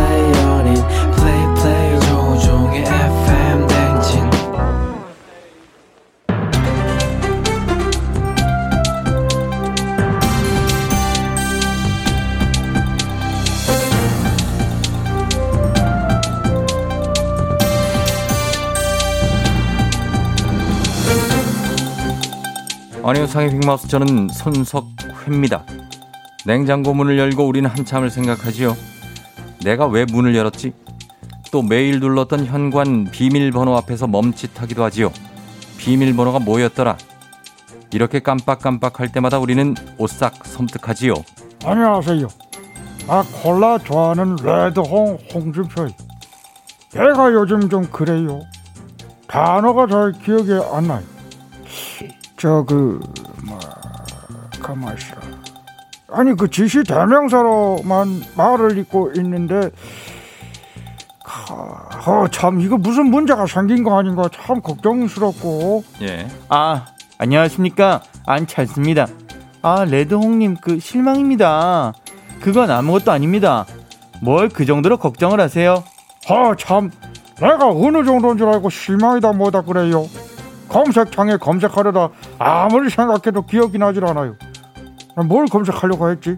[23.03, 25.63] 안녕상의 빅마우스 저는 손석회입니다.
[26.45, 28.75] 냉장고 문을 열고 우리는 한참을 생각하지요.
[29.63, 30.73] 내가 왜 문을 열었지?
[31.51, 35.11] 또 매일 눌렀던 현관 비밀번호 앞에서 멈칫하기도 하지요.
[35.77, 36.97] 비밀번호가 뭐였더라?
[37.91, 41.15] 이렇게 깜빡깜빡할 때마다 우리는 오싹 섬뜩하지요.
[41.65, 42.27] 안녕하세요.
[43.07, 45.89] 아 콜라 좋아하는 레드홍 홍준표요.
[46.95, 48.41] 얘가 요즘 좀 그래요.
[49.27, 51.01] 단어가 잘 기억이 안 나요.
[52.41, 53.59] 저 그뭐
[54.63, 55.13] 가만 있어.
[56.11, 59.69] 아니 그 지시 대명사로만 말을 잇고 있는데
[62.07, 66.27] 어, 참 이거 무슨 문제가 생긴 거 아닌가 참 걱정스럽고 예.
[66.49, 66.87] 아,
[67.19, 68.01] 안녕하십니까.
[68.25, 69.05] 안찰습니다.
[69.61, 71.93] 아, 레드홍님, 그, 실망입니다.
[72.41, 73.67] 그건 아무것도 아닙니다.
[74.21, 75.83] 뭘 그 정도로 걱정을 하세요?
[76.27, 76.89] 아, 참,
[77.39, 80.07] 내가 어느 정도인 줄 알고 실망이다 뭐다 그래요.
[80.71, 84.35] 검색창에 검색하려다 아무리 생각해도 기억이 나질 않아요.
[85.25, 86.37] 뭘 검색하려고 했지?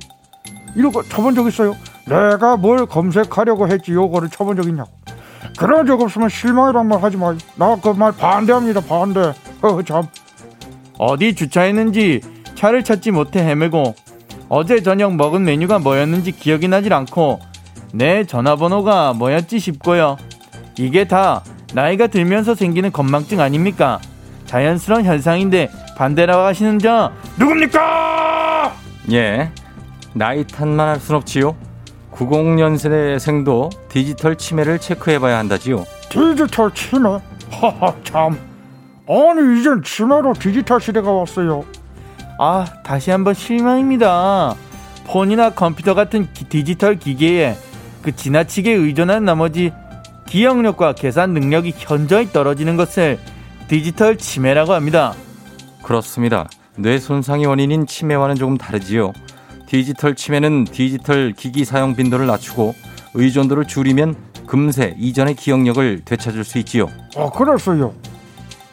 [0.91, 1.76] 거 쳐본 적 있어요?
[2.08, 4.89] 내가 뭘 검색하려고 했지 요거를 쳐본 적 있냐고.
[5.58, 7.38] 그런 적 없으면 실망이란 말 하지 마요.
[7.56, 9.34] 나 그 말 반대합니다, 반대.
[9.62, 10.08] 어, 참.
[10.98, 12.22] 어디 주차했는지
[12.56, 13.93] 차를 찾지 못해 헤매고
[14.50, 17.39] 어제 저녁 먹은 메뉴가 뭐였는지 기억이 나질 않고
[17.93, 20.17] 내 전화번호가 뭐였지 싶고요.
[20.80, 21.43] 이게 다
[21.74, 24.00] 나이가 들면서 생기는 건망증 아닙니까?
[24.58, 28.72] 자연스러운 현상인데 반대라고 하시는 저 누굽니까?
[29.12, 29.50] 예.
[30.13, 31.56] 나이 탓만 할 순 없지요.
[32.13, 35.84] 90년생도 디지털 치매를 체크해봐야 한다지요.
[36.08, 37.10] 디지털 치매?
[37.50, 38.38] 하하, 참.
[39.10, 41.66] 아니, 이젠 치매로 디지털 시대가 왔어요.
[42.38, 44.54] 아, 다시 한번 실망입니다.
[45.08, 47.58] 폰이나 컴퓨터 같은 기- 디지털 기계에
[48.04, 49.74] 그 지나치게 의존한 나머지
[50.28, 53.18] 기억력과 계산 능력이 현저히 떨어지는 것을
[53.67, 55.13] 디지털 치매라고 합니다.
[55.84, 56.47] 그렇습니다.
[56.76, 59.13] 뇌 손상의 원인인 치매와는 조금 다르지요.
[59.67, 62.76] 디지털 치매는 디지털 기기 사용 빈도를 낮추고
[63.15, 66.89] 의존도를 줄이면 금세 이전의 기억력을 되찾을 수 있지요.
[67.15, 67.93] 아, 그랬어요.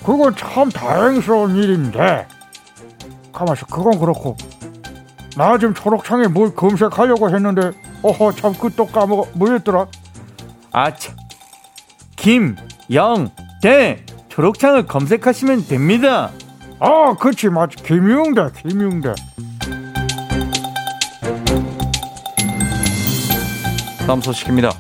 [0.05, 2.26] 그건 참 다행스러운 일인데.
[3.33, 4.37] 가만있어, 그건 그렇고.
[5.37, 7.70] 나 지금 초록창에 뭘 검색하려고 했는데,
[8.03, 9.87] 어허 참 그또 까먹어 뭐였더라?
[10.72, 11.14] 아차.
[12.16, 12.57] 김
[12.90, 13.31] 영
[13.62, 16.31] 대 초록창을 검색하시면 됩니다.
[16.79, 19.12] 아 그치 맞 김용대 김용대
[24.07, 24.73] 다음 소식입니다.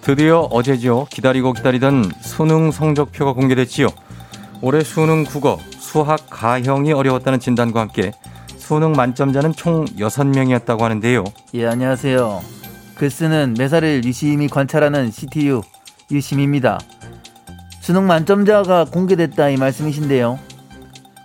[0.00, 1.06] 드디어 어제지요.
[1.06, 3.88] 기다리고 기다리던 수능 성적표가 공개됐지요.
[4.62, 8.12] 올해 수능 국어, 수학, 가형이 어려웠다는 진단과 함께
[8.56, 11.24] 수능 만점자는 총 6명이었다고 하는데요.
[11.54, 12.40] 예, 안녕하세요.
[12.94, 15.60] 글쓰는 매사를 유심히 관찰하는 CTU
[16.10, 16.80] 유심입니다.
[17.86, 20.40] 수능 만점자가 공개됐다 이 말씀이신데요.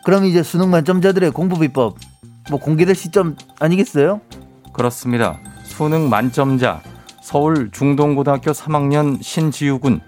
[0.05, 1.97] 그럼 이제 수능 만점자들의 공부 비법
[2.51, 4.21] 뭐 공개될 시점 아니겠어요?
[4.71, 5.39] 그렇습니다.
[5.63, 6.83] 수능 만점자
[7.19, 10.01] 서울 중동고등학교 3학년 신지우 군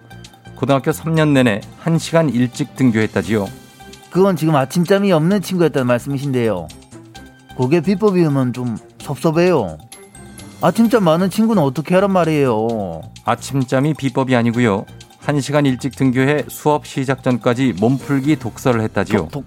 [0.54, 3.48] 고등학교 3년 내내 1시간 일찍 등교했다지요.
[4.12, 6.68] 그건 지금 아침잠이 없는 친구였다는 말씀이신데요.
[7.58, 9.80] 그게 비법이면 좀 섭섭해요.
[10.62, 13.02] 아침잠 많은 친구는 어떻게 하란 말이에요.
[13.26, 14.86] 아침잠이 비법이 아니고요.
[15.25, 19.29] 1시간 일찍 등교해 수업 시작 전까지 몸풀기 독서를 했다지요.
[19.31, 19.45] 독,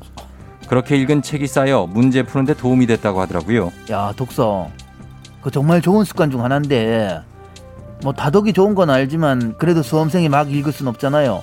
[0.68, 3.72] 그렇게 읽은 책이 쌓여 문제 푸는데 도움이 됐다고 하더라고요.
[3.90, 4.70] 야, 독서.
[5.42, 7.20] 그 정말 좋은 습관 중 하나인데
[8.02, 11.42] 뭐 다독이 좋은 건 알지만 그래도 수험생이 막 읽을 순 없잖아요.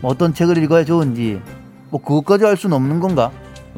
[0.00, 1.40] 뭐 어떤 책을 읽어야 좋은지
[1.90, 3.30] 뭐 그것까지 알 수는 없는 건가?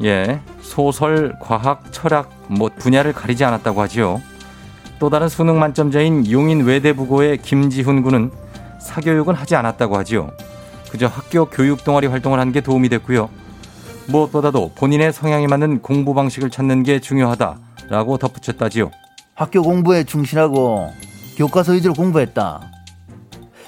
[0.03, 4.21] 예, 소설, 과학, 철학 뭐 분야를 가리지 않았다고 하지요.
[4.99, 8.31] 또 다른 수능 만점자인 용인 외대부고의 김지훈 군은
[8.81, 10.31] 사교육은 하지 않았다고 하지요.
[10.91, 13.29] 그저 학교 교육 동아리 활동을 한 게 도움이 됐고요.
[14.07, 18.91] 무엇보다도 본인의 성향에 맞는 공부 방식을 찾는 게 중요하다라고 덧붙였다지요.
[19.35, 20.91] 학교 공부에 충실하고
[21.37, 22.61] 교과서 위주로 공부했다.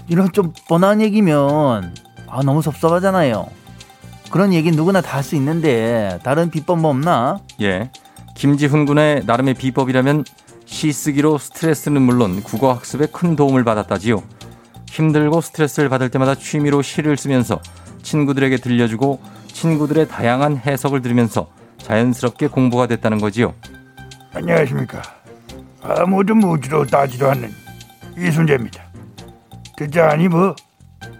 [0.09, 1.95] 이런 좀 뻔한 얘기면
[2.27, 3.47] 아 너무 섭섭하잖아요.
[4.31, 7.39] 그런 얘기 누구나 다 할 수 있는데 다른 비법 뭐 없나?
[7.61, 7.89] 예.
[8.35, 10.25] 김지훈 군의 나름의 비법이라면
[10.65, 14.21] 시 쓰기로 스트레스는 물론 국어 학습에 큰 도움을 받았다지요.
[14.97, 17.59] 힘들고 스트레스를 받을 때마다 취미로 시를 쓰면서
[18.03, 21.47] 친구들에게 들려주고 친구들의 다양한 해석을 들으면서
[21.79, 23.53] 자연스럽게 공부가 됐다는 거지요.
[24.33, 25.01] 안녕하십니까
[25.81, 27.51] 아무도 묻지도 따지도 않는
[28.17, 28.83] 이순재입니다
[29.77, 30.55] 듣자니 뭐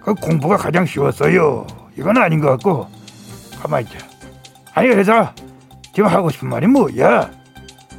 [0.04, 1.66] 그 공부가 가장 쉬웠어요
[1.98, 2.88] 이건 아닌 것 같고
[3.60, 4.04] 가만히 있자
[4.74, 5.32] 아니 회사
[5.94, 7.30] 지금 하고 싶은 말이 뭐야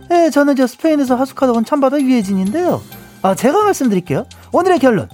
[0.10, 2.80] 네, 저는 저 스페인에서 하숙하다 온 참바다 유해진인데요.
[3.24, 4.28] 아, 제가 말씀드릴게요.
[4.52, 5.10] 오늘의 결론.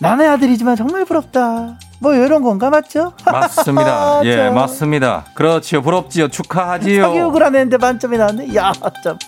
[0.00, 1.78] 남의 아들이지만 정말 부럽다.
[2.00, 3.12] 뭐 이런 건가 맞죠?
[3.24, 4.20] 맞습니다.
[4.24, 4.54] 예, 참.
[4.54, 5.24] 맞습니다.
[5.34, 5.80] 그렇지요.
[5.82, 6.28] 부럽지요.
[6.28, 7.02] 축하하지요.
[7.02, 8.54] 사교육을 안 했는데 만점이 나왔네.
[8.54, 9.18] 야, 참.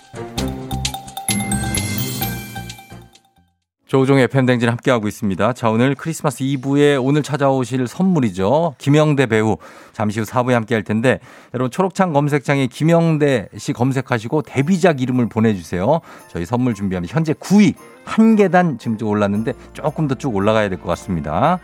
[3.88, 5.54] 조우종의 팬댕진 함께하고 있습니다.
[5.54, 8.74] 자, 오늘 크리스마스 이브에 오늘 찾아오실 선물이죠.
[8.76, 9.56] 김영대 배우.
[9.94, 11.20] 잠시 후 4부에 함께 할 텐데,
[11.54, 16.00] 여러분 초록창 검색창에 김영대 씨 검색하시고 데뷔작 이름을 보내주세요.
[16.28, 17.14] 저희 선물 준비합니다.
[17.14, 17.74] 현재 9위.
[18.04, 21.58] 한 계단 지금 좀 올랐는데 조금 더 쭉 올라가야 될 것 같습니다.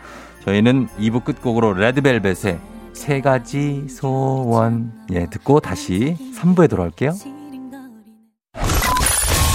[0.45, 2.57] 저희는 2부 끝곡으로 레드벨벳의
[2.93, 4.91] 세 가지 소원.
[5.11, 7.11] 예, 듣고 다시 3부에 돌아올게요.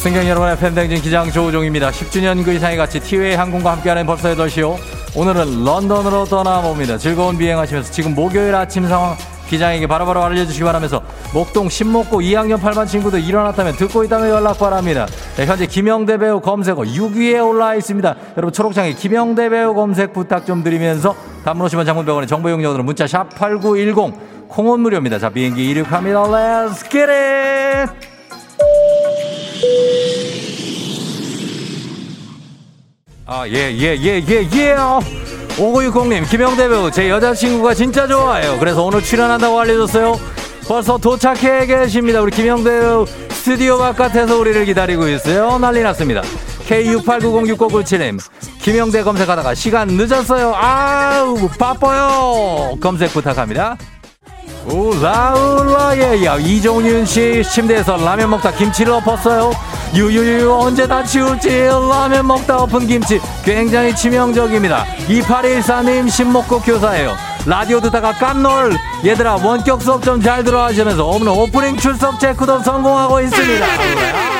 [0.00, 1.90] 승경 여러분의 팬댕진 기장 조우종입니다.
[1.90, 4.78] 10주년 그 이상의 가치 티웨이 항공과 함께하는 벌써 8시요.
[5.14, 6.96] 오늘은 런던으로 떠나봅니다.
[6.96, 9.14] 즐거운 비행하시면서 지금 목요일 아침 상황
[9.50, 11.02] 기장에게 바로바로 알려주시기 바라면서
[11.34, 15.06] 목동 신목고 2학년 8반 친구들 일어났다면 듣고 있다면 연락 바랍니다.
[15.36, 18.16] 네, 현재 김영대 배우 검색어 6위에 올라 있습니다.
[18.38, 24.48] 여러분 초록창에 김영대 배우 검색 부탁 좀 드리면서 오시면 장문병원의 정보 용료들은 문자 샵 8910
[24.48, 25.18] 콩은 무료입니다.
[25.18, 26.22] 자 비행기 이륙합니다.
[26.22, 28.10] Let's get it!
[33.32, 34.74] 아, 예, 예, 예, 예, 예.
[35.56, 38.58] 5960님, 김영대 배우, 제 여자친구가 진짜 좋아해요.
[38.58, 40.18] 그래서 오늘 출연한다고 알려줬어요.
[40.66, 42.20] 벌써 도착해 계십니다.
[42.22, 45.58] 우리 김영대 배우 스튜디오 바깥에서 우리를 기다리고 있어요.
[45.58, 46.22] 난리 났습니다.
[46.68, 48.18] K68906997님,
[48.62, 50.52] 김영대 검색하다가 시간 늦었어요.
[50.52, 52.76] 아우, 바빠요.
[52.80, 53.76] 검색 부탁합니다.
[54.66, 59.52] 울라울라 예야 이종윤 씨 침대에서 라면 먹다 김치를 엎었어요
[59.94, 63.20] 유유유 언제 다 치울지 라면 먹다 엎은 김치.
[63.44, 64.84] 굉장히 치명적입니다.
[65.08, 67.16] 2814님 신목고 교사예요.
[67.46, 68.76] 라디오 듣다가 깜놀.
[69.04, 73.66] 얘들아 원격 수업 좀 잘 들어 하시면서 오늘 오프닝 출석 체크도 성공하고 있습니다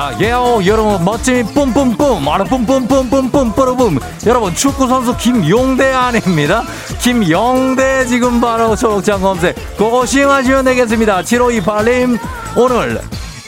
[0.00, 3.98] 아, 예요, 여러분, 멋짐이 뿜뿜뿜, 아라 뿜뿜뿜뿜뿜, 뿜뿜.
[4.28, 6.62] 여러분, 축구선수 김용대 아닙니다.
[7.00, 11.22] 김영대 지금 바로 초록장 검색, 고고싱 하시면 되겠습니다.
[11.22, 12.16] 7528님,
[12.56, 13.00] 오늘,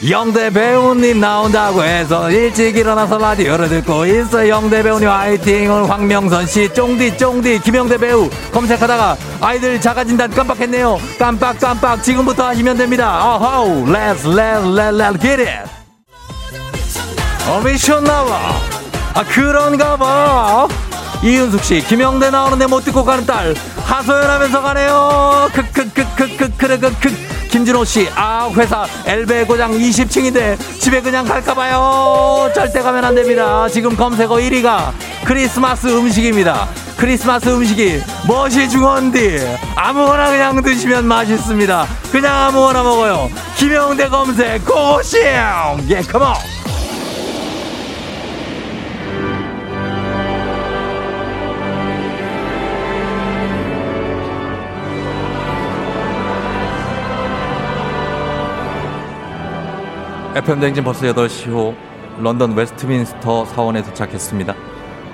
[0.09, 4.49] 영대 배우님 나온다고 해서 일찍 일어나서 라디오를 듣고 있어.
[4.49, 5.71] 영대 배우님 화이팅.
[5.71, 8.29] 오늘 황명선 씨 쫑디 쫑디 김영대 배우.
[8.51, 10.99] 검색하다가 아이들 자가진단 깜빡했네요.
[11.19, 13.37] 깜빡 깜빡 지금부터 하시면 됩니다.
[13.37, 15.80] 어허우 let's let let let get it
[17.47, 18.53] 어 미쳤나봐
[19.13, 20.67] 아 그런가 봐
[21.23, 23.53] 이윤숙 씨 김영대 나오는데 못 듣고 가는 딸
[23.85, 32.49] 하소연하면서 가네요 크크크크크크크크 김진호 씨, 아, 회사 엘베 고장 20층인데 집에 그냥 갈까봐요.
[32.55, 33.67] 절대 가면 안 됩니다.
[33.67, 34.93] 지금 검색어 1위가
[35.25, 36.69] 크리스마스 음식입니다.
[36.95, 39.57] 크리스마스 음식이 무엇이 중요한디?
[39.75, 41.87] 아무거나 그냥 드시면 맛있습니다.
[42.09, 43.29] 그냥 아무거나 먹어요.
[43.57, 45.21] 김영대 검색, 고고싱!
[45.89, 46.60] 예, 컴온!
[60.33, 61.75] FM 댕진 버스 8시 호
[62.17, 64.55] 런던 웨스트민스터 사원에 도착했습니다.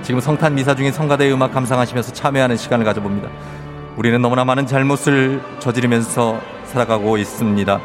[0.03, 3.28] 지금 성탄 미사 중인 성가대 음악 감상하시면서 참여하는 시간을 가져봅니다.
[3.95, 7.82] 우리는 너무나 많은 잘못을 저지르면서 살아가고 있습니다.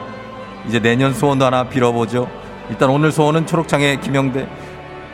[0.68, 2.28] 이제 내년 소원도 하나 빌어보죠.
[2.68, 4.46] 일단 오늘 소원은 초록창의 김영대.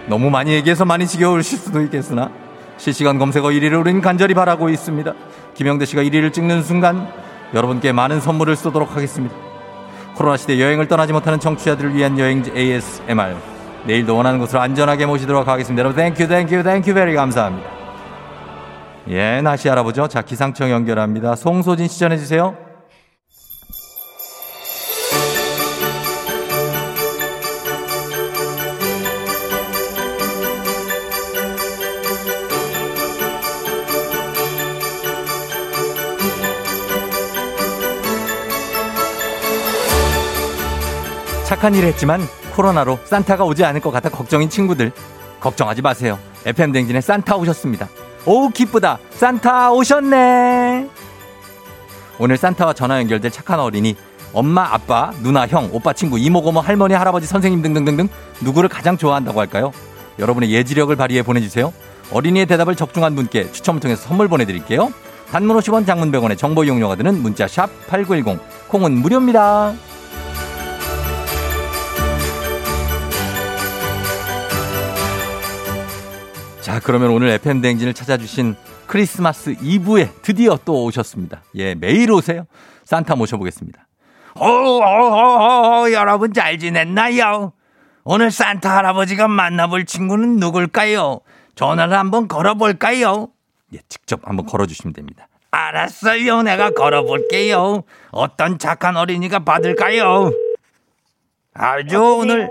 [0.08, 2.32] 너무 많이 얘기해서 많이 지겨우실 수도 있겠으나
[2.78, 5.14] 실시간 검색어 1위를 우리는 간절히 바라고 있습니다.
[5.54, 7.12] 김영대 씨가 1위를 찍는 순간
[7.54, 9.47] 여러분께 많은 선물을 쏘도록 하겠습니다.
[10.18, 13.36] 코로나 시대 여행을 떠나지 못하는 청취자들을 위한 여행지 ASMR.
[13.86, 15.78] 내일도 원하는 곳으로 안전하게 모시도록 하겠습니다.
[15.78, 17.70] 여러분, thank you, thank you, thank you, very 감사합니다.
[19.10, 20.08] 예, 날씨 알아보죠.
[20.08, 21.36] 자, 기상청 연결합니다.
[21.36, 22.67] 송소진 씨 전해주세요.
[41.58, 42.20] 착한 일을 했지만
[42.54, 44.92] 코로나로 산타가 오지 않을 것 같아 걱정인 친구들
[45.40, 46.16] 걱정하지 마세요.
[46.46, 47.88] FM 댕진에 산타 오셨습니다.
[48.26, 49.00] 오 기쁘다.
[49.10, 50.88] 산타 오셨네.
[52.20, 53.96] 오늘 산타와 전화 연결될 착한 어린이
[54.32, 58.08] 엄마, 아빠, 누나, 형, 오빠, 친구, 이모, 고모, 할머니, 할아버지, 선생님 등등등등
[58.40, 59.72] 누구를 가장 좋아한다고 할까요?
[60.20, 61.72] 여러분의 예지력을 발휘해 보내주세요.
[62.12, 64.92] 어린이의 대답을 적중한 분께 추첨을 통해서 선물 보내드릴게요.
[65.32, 68.38] 단문 50원 장문 100원의 정보 이용료가 드는 문자 샵 8910
[68.68, 69.74] 콩은 무료입니다.
[76.68, 78.54] 자, 그러면 오늘 FM 대행진을 찾아주신
[78.86, 81.40] 크리스마스 이브에 드디어 또 오셨습니다.
[81.54, 82.44] 예, 매일 오세요.
[82.84, 83.86] 산타 모셔보겠습니다.
[84.38, 87.54] 오, 오, 오, 오, 여러분 잘 지냈나요?
[88.04, 91.20] 오늘 산타 할아버지가 만나볼 친구는 누굴까요?
[91.54, 93.28] 전화를 한번 걸어볼까요?
[93.72, 95.26] 예, 직접 한번 걸어주시면 됩니다.
[95.50, 96.42] 알았어요.
[96.42, 97.84] 내가 걸어볼게요.
[98.10, 100.32] 어떤 착한 어린이가 받을까요?
[101.54, 102.50] 아주 오늘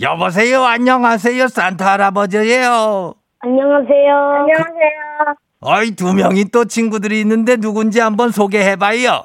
[0.00, 0.64] 여보세요.
[0.64, 1.48] 안녕하세요.
[1.48, 3.16] 산타 할아버지예요.
[3.44, 4.16] 안녕하세요.
[4.16, 5.34] 안녕하세요.
[5.60, 9.22] 어이 두 명이 또 친구들이 있는데 누군지 한번 소개해봐요.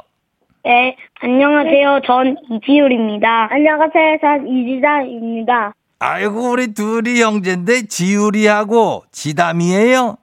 [0.65, 2.01] 네, 안녕하세요.
[2.05, 3.47] 전 이지율입니다.
[3.49, 4.17] 안녕하세요.
[4.20, 5.74] 전 이지다입니다.
[5.99, 10.17] 아이고 우리 둘이 형제인데 지율이하고 지담이에요.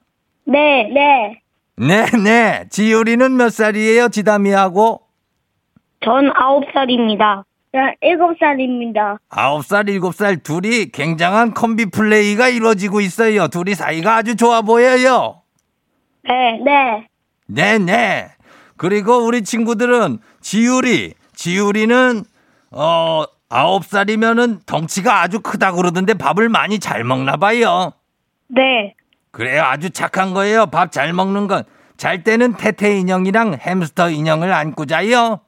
[0.45, 1.41] 네, 네.
[1.79, 2.67] 네 네.
[2.69, 4.09] 지율이는 몇 살이에요?
[4.11, 5.01] 지담이하고
[6.05, 7.45] 전 아홉 살입니다.
[7.77, 9.19] 전 일곱 살입니다.
[9.29, 13.49] 아홉 살, 일곱 살 둘이 굉장한 콤비 플레이가 이루어지고 있어요.
[13.49, 15.43] 둘이 사이가 아주 좋아 보여요.
[16.25, 17.07] 네, 네.
[17.47, 18.29] 네 네.
[18.79, 22.25] 그리고 우리 친구들은 지율이, 지율이는,
[22.71, 27.93] 어, 아홉 살이면은 덩치가 아주 크다 그러던데 밥을 많이 잘 먹나 봐요.
[28.49, 28.95] 네.
[29.33, 29.65] 그래요.
[29.65, 30.65] 아주 착한 거예요.
[30.65, 31.63] 밥 잘 먹는 건.
[31.99, 35.41] 잘 때는 태태 인형이랑 햄스터 인형을 안고 자요.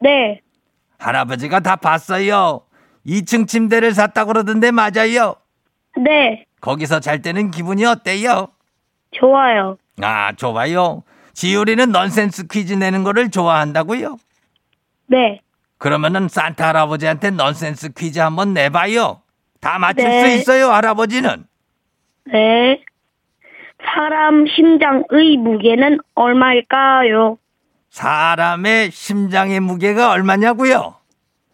[0.00, 0.42] 네.
[0.98, 2.62] 할아버지가 다 봤어요.
[3.06, 5.36] 2층 침대를 샀다 그러던데 맞아요.
[5.96, 6.46] 네.
[6.60, 8.48] 거기서 잘 때는 기분이 어때요?
[9.12, 9.76] 좋아요.
[10.02, 11.02] 아, 좋아요.
[11.34, 14.16] 지율이는 넌센스 퀴즈 내는 거를 좋아한다고요?
[15.08, 15.40] 네.
[15.78, 19.20] 그러면은 산타 할아버지한테 넌센스 퀴즈 한번 내봐요.
[19.60, 20.20] 다 맞출 네.
[20.20, 21.44] 수 있어요, 할아버지는.
[22.32, 22.82] 네.
[23.84, 27.36] 사람 심장의 무게는 얼마일까요?
[27.94, 30.96] 사람의 심장의 무게가 얼마냐고요?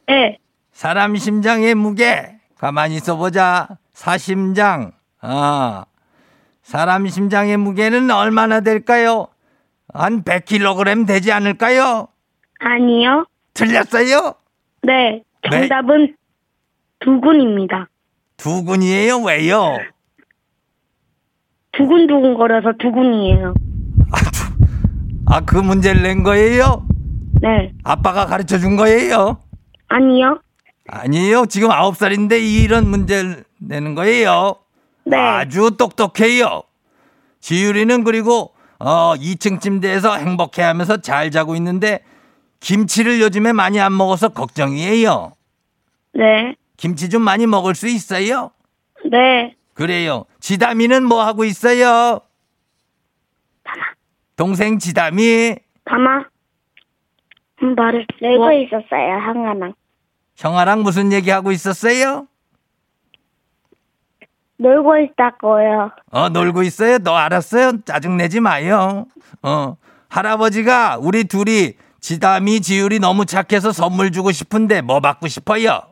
[0.09, 0.38] 네.
[0.72, 2.34] 사람 심장의 무게.
[2.57, 3.68] 가만히 있어 보자.
[3.93, 4.93] 사심장.
[5.20, 5.84] 아.
[6.62, 9.26] 사람 심장의 무게는 얼마나 될까요?
[9.93, 12.09] 한 100kg 되지 않을까요?
[12.59, 13.26] 아니요.
[13.53, 14.32] 틀렸어요?
[14.80, 15.22] 네.
[15.43, 15.51] 네.
[15.51, 16.16] 정답은
[17.01, 17.91] 두근입니다.
[18.38, 19.18] 두근이에요?
[19.18, 19.76] 왜요?
[21.72, 23.53] 두근두근 거려서 두근이에요.
[25.31, 26.85] 아, 그 문제를 낸 거예요?
[27.41, 27.72] 네.
[27.85, 29.39] 아빠가 가르쳐 준 거예요?
[29.87, 30.41] 아니요.
[30.89, 31.47] 아니에요.
[31.47, 34.57] 지금 아홉 살인데 이런 문제를 내는 거예요.
[35.05, 35.16] 네.
[35.16, 36.64] 아주 똑똑해요.
[37.39, 42.01] 지유리는 그리고 어 2층 침대에서 행복해 하면서 잘 자고 있는데
[42.59, 45.37] 김치를 요즘에 많이 안 먹어서 걱정이에요.
[46.14, 46.57] 네.
[46.76, 48.51] 김치 좀 많이 먹을 수 있어요?
[49.09, 49.55] 네.
[49.74, 50.24] 그래요.
[50.41, 52.20] 지담이는 뭐 하고 있어요?
[54.41, 56.24] 동생 지담이 가마.
[57.62, 58.07] 음, 말을.
[58.22, 59.74] 놀고 있었어요, 항아랑.
[60.34, 62.26] 형아랑 무슨 얘기 하고 있었어요?
[64.57, 65.91] 놀고 있다고요.
[66.12, 66.97] 어, 놀고 있어요?
[67.01, 67.82] 너 알았어요?
[67.84, 69.05] 짜증내지 마요.
[69.43, 69.76] 어,
[70.09, 75.82] 할아버지가 우리 둘이 지담이 지율이 너무 착해서 선물 주고 싶은데 뭐 받고 싶어요?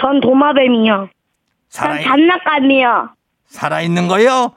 [0.00, 1.08] 전 도마뱀이요.
[1.70, 3.08] 살아, 장난감이요.
[3.46, 4.52] 살아있는 거요?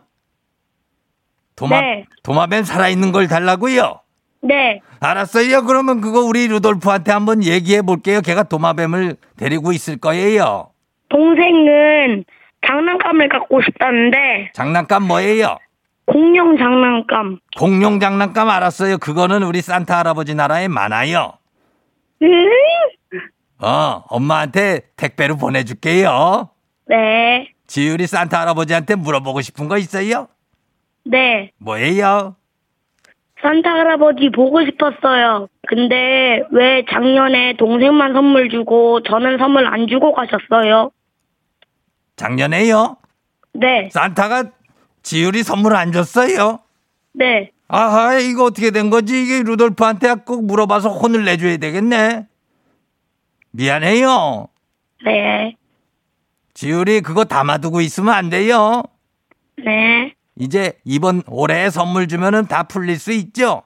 [1.59, 2.05] 도마, 네.
[2.23, 3.99] 도마뱀 살아있는 걸 달라고요?
[4.41, 4.79] 네.
[5.01, 5.65] 알았어요.
[5.65, 8.21] 그러면 그거 우리 루돌프한테 한번 얘기해 볼게요.
[8.21, 10.69] 걔가 도마뱀을 데리고 있을 거예요.
[11.09, 12.23] 동생은
[12.65, 15.57] 장난감을 갖고 싶다는데 장난감 뭐예요?
[16.05, 17.39] 공룡 장난감.
[17.57, 18.97] 공룡 장난감 알았어요.
[18.97, 21.33] 그거는 우리 산타 할아버지 나라에 많아요.
[23.61, 26.49] 어, 엄마한테 택배로 보내줄게요.
[26.87, 27.49] 네.
[27.67, 30.27] 지율이 산타 할아버지한테 물어보고 싶은 거 있어요?
[31.05, 31.51] 네.
[31.57, 32.35] 뭐예요?
[33.41, 35.47] 산타 할아버지 보고 싶었어요.
[35.67, 40.91] 근데 왜 작년에 동생만 선물 주고 저는 선물 안 주고 가셨어요?
[42.17, 42.97] 작년에요?
[43.53, 43.89] 네.
[43.91, 44.51] 산타가
[45.03, 46.59] 지율이 선물 안 줬어요?
[47.13, 47.51] 네.
[47.69, 49.23] 아하, 이거 어떻게 된 거지?
[49.23, 52.27] 이게 루돌프한테 꼭 물어봐서 혼을 내줘야 되겠네.
[53.51, 54.47] 미안해요.
[55.05, 55.55] 네.
[56.53, 58.83] 지율이 그거 담아두고 있으면 안 돼요.
[59.63, 60.13] 네.
[60.39, 63.63] 이제 이번 올해 선물 주면은 다 풀릴 수 있죠?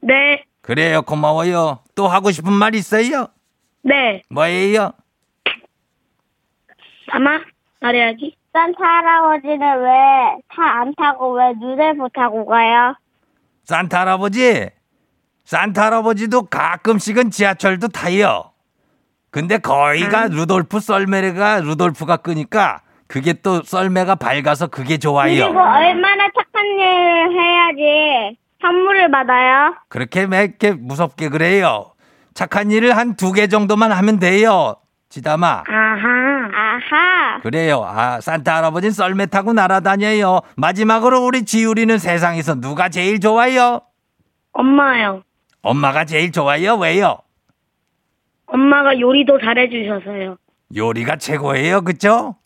[0.00, 0.44] 네.
[0.62, 1.80] 그래요, 고마워요.
[1.96, 3.26] 또 하고 싶은 말 있어요?
[3.82, 4.22] 네.
[4.30, 4.92] 뭐예요?
[7.10, 7.40] 아마
[7.80, 8.36] 말해야지.
[8.52, 9.90] 산타 할아버지는 왜
[10.54, 12.94] 차 안 타고 왜 누들프 타고 가요?
[13.64, 14.68] 산타 할아버지?
[15.44, 18.52] 산타 할아버지도 가끔씩은 지하철도 타요.
[19.30, 22.82] 근데 거의가 루돌프 썰매가 루돌프가 끄니까
[23.12, 25.44] 그게 또 썰매가 밝아서 그게 좋아요.
[25.44, 29.74] 그리고 얼마나 착한 일을 해야지 선물을 받아요?
[29.90, 31.92] 그렇게 맵게 무섭게 그래요.
[32.32, 34.76] 착한 일을 한 두 개 정도만 하면 돼요.
[35.10, 35.64] 지담아.
[35.68, 36.48] 아하.
[36.54, 37.40] 아하.
[37.42, 37.82] 그래요.
[37.84, 40.40] 아, 산타 할아버지는 썰매 타고 날아다녀요.
[40.56, 43.82] 마지막으로 우리 지율이는 세상에서 누가 제일 좋아요?
[44.54, 45.22] 엄마요.
[45.60, 46.76] 엄마가 제일 좋아요.
[46.76, 47.18] 왜요?
[48.46, 50.38] 엄마가 요리도 잘해주셔서요.
[50.74, 51.82] 요리가 최고예요.
[51.82, 52.36] 그쵸?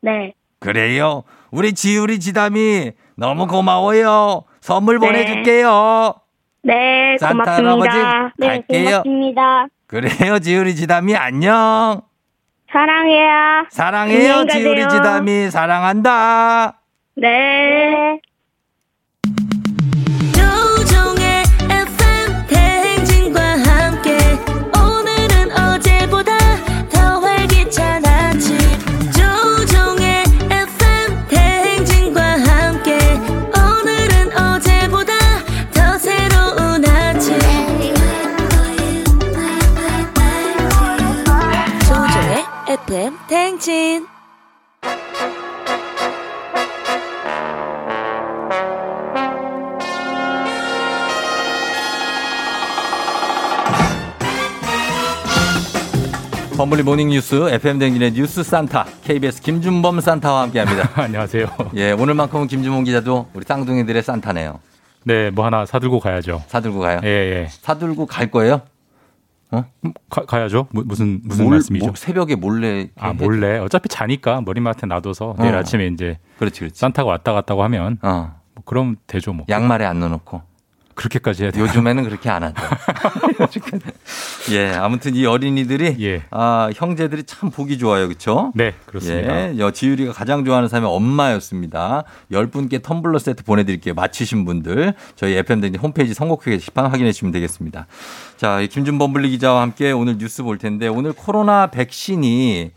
[0.00, 0.32] 네.
[0.60, 1.24] 그래요.
[1.50, 4.44] 우리 지율이 지담이 너무 고마워요.
[4.60, 5.06] 선물 네.
[5.06, 6.14] 보내줄게요.
[6.62, 7.92] 네, 산타 고맙습니다.
[7.94, 8.84] 할아버지 네, 갈게요.
[9.02, 9.66] 고맙습니다.
[9.86, 10.38] 그래요.
[10.38, 12.02] 지율이 지담이 안녕.
[12.70, 13.66] 사랑해요.
[13.70, 14.34] 사랑해요.
[14.34, 14.88] 안녕히 가세요.
[14.88, 16.80] 지담이 사랑한다.
[17.16, 18.20] 네.
[43.28, 44.06] 대행진
[56.56, 60.90] 범블리 morning 뉴스 FM 댕진의 뉴스 산타 KBS 김준범 산타와 함께합니다.
[61.00, 61.46] 안녕하세요.
[61.76, 64.58] 예, 오늘만큼은 김준범 기자도 우리 쌍둥이들의 산타네요.
[65.04, 66.42] 네, 뭐 하나 사들고 가야죠.
[66.48, 67.00] 사들고 가요?
[67.04, 67.48] 예, 예.
[67.50, 68.62] 사들고 갈 거예요?
[69.50, 69.64] 어?
[70.10, 71.86] 가, 야죠 무슨 무슨 몰- 말씀이죠?
[71.86, 73.58] 몰- 새벽에 몰래 아, 몰래.
[73.58, 75.58] 어차피 자니까 머리맡에 놔둬서 내일 어.
[75.58, 76.78] 아침에 이제 그렇지, 그렇지.
[76.78, 78.34] 산타가 왔다 갔다고 하면 어.
[78.54, 79.46] 뭐 그럼 되죠, 뭐.
[79.48, 80.42] 양말에 안 넣어놓고.
[80.98, 81.64] 그렇게까지 해야 돼요.
[81.64, 82.76] 요즘에는 그렇게 안 한다.
[84.50, 86.24] 예, 아무튼 이 어린이들이 예.
[86.32, 88.08] 아, 형제들이 참 보기 좋아요.
[88.08, 88.52] 그렇죠?
[88.56, 89.52] 네, 그렇습니다.
[89.52, 92.02] 예, 여 지율이가 가장 좋아하는 사람이 엄마였습니다.
[92.32, 93.94] 10분께 텀블러 세트 보내 드릴게요.
[93.94, 94.94] 맞히신 분들.
[95.14, 97.86] 저희 FM댕진 홈페이지 선곡표 게시판 확인해 주시면 되겠습니다.
[98.36, 102.72] 자, 이 김준범 블리 기자와 함께 오늘 뉴스 볼 텐데 오늘 코로나 백신이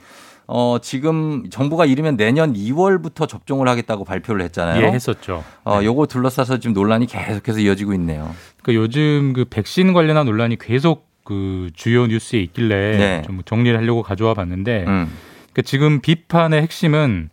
[0.47, 4.83] 어, 지금 정부가 이르면 내년 2월부터 접종을 하겠다고 발표를 했잖아요.
[4.83, 5.43] 예, 했었죠.
[5.63, 8.33] 어, 요거 둘러싸서 지금 논란이 계속해서 이어지고 있네요.
[8.61, 13.21] 그러니까 요즘 그 백신 관련한 논란이 계속 그 주요 뉴스에 있길래 네.
[13.25, 15.11] 좀 정리를 하려고 가져와 봤는데 음.
[15.51, 17.29] 그러니까 지금 비판의 핵심은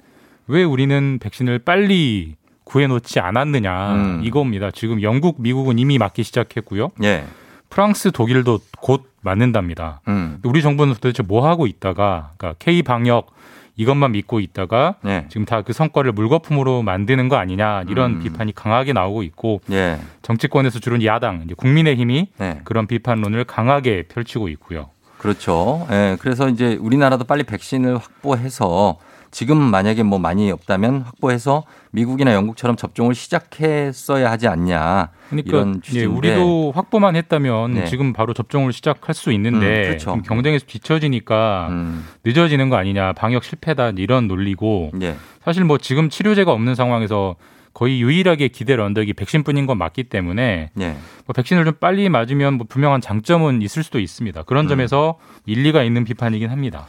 [0.46, 4.20] 왜 우리는 백신을 빨리 구해놓지 않았느냐 음.
[4.24, 4.70] 이겁니다.
[4.70, 6.90] 지금 영국, 미국은 이미 맞기 시작했고요.
[7.02, 7.24] 예.
[7.71, 10.01] 프랑스, 독일도 곧 맞는답니다.
[10.09, 10.39] 음.
[10.45, 13.33] 우리 정부는 도대체 뭐 하고 있다가 그러니까 K 방역
[13.77, 15.27] 이것만 믿고 있다가 네.
[15.29, 18.21] 지금 다 그 성과를 물거품으로 만드는 거 아니냐 이런 음.
[18.21, 19.99] 비판이 강하게 나오고 있고 예.
[20.23, 22.61] 정치권에서 주로 야당 국민의힘이 네.
[22.64, 24.91] 그런 비판론을 강하게 펼치고 있고요.
[25.19, 25.87] 그렇죠.
[25.91, 26.16] 예.
[26.21, 28.99] 그래서 이제 우리나라도 빨리 백신을 확보해서
[29.31, 35.11] 지금 만약에 뭐 많이 없다면 확보해서 미국이나 영국처럼 접종을 시작했어야 하지 않냐.
[35.29, 36.16] 그러니까 이런 예, 취지인데.
[36.16, 37.85] 우리도 확보만 했다면 네.
[37.87, 40.22] 지금 바로 접종을 시작할 수 있는데 음, 그렇죠.
[40.22, 42.05] 경쟁에서 뒤처지니까 음.
[42.24, 45.16] 늦어지는 거 아니냐 방역 실패다 이런 논리고 예.
[45.45, 47.37] 사실 뭐 지금 치료제가 없는 상황에서
[47.74, 50.97] 거의 유일하게 기댈 언덕이 백신뿐인 건 맞기 때문에 예.
[51.26, 54.43] 뭐 백신을 좀 빨리 맞으면 뭐 분명한 장점은 있을 수도 있습니다.
[54.43, 54.68] 그런 음.
[54.68, 56.89] 점에서 일리가 있는 비판이긴 합니다.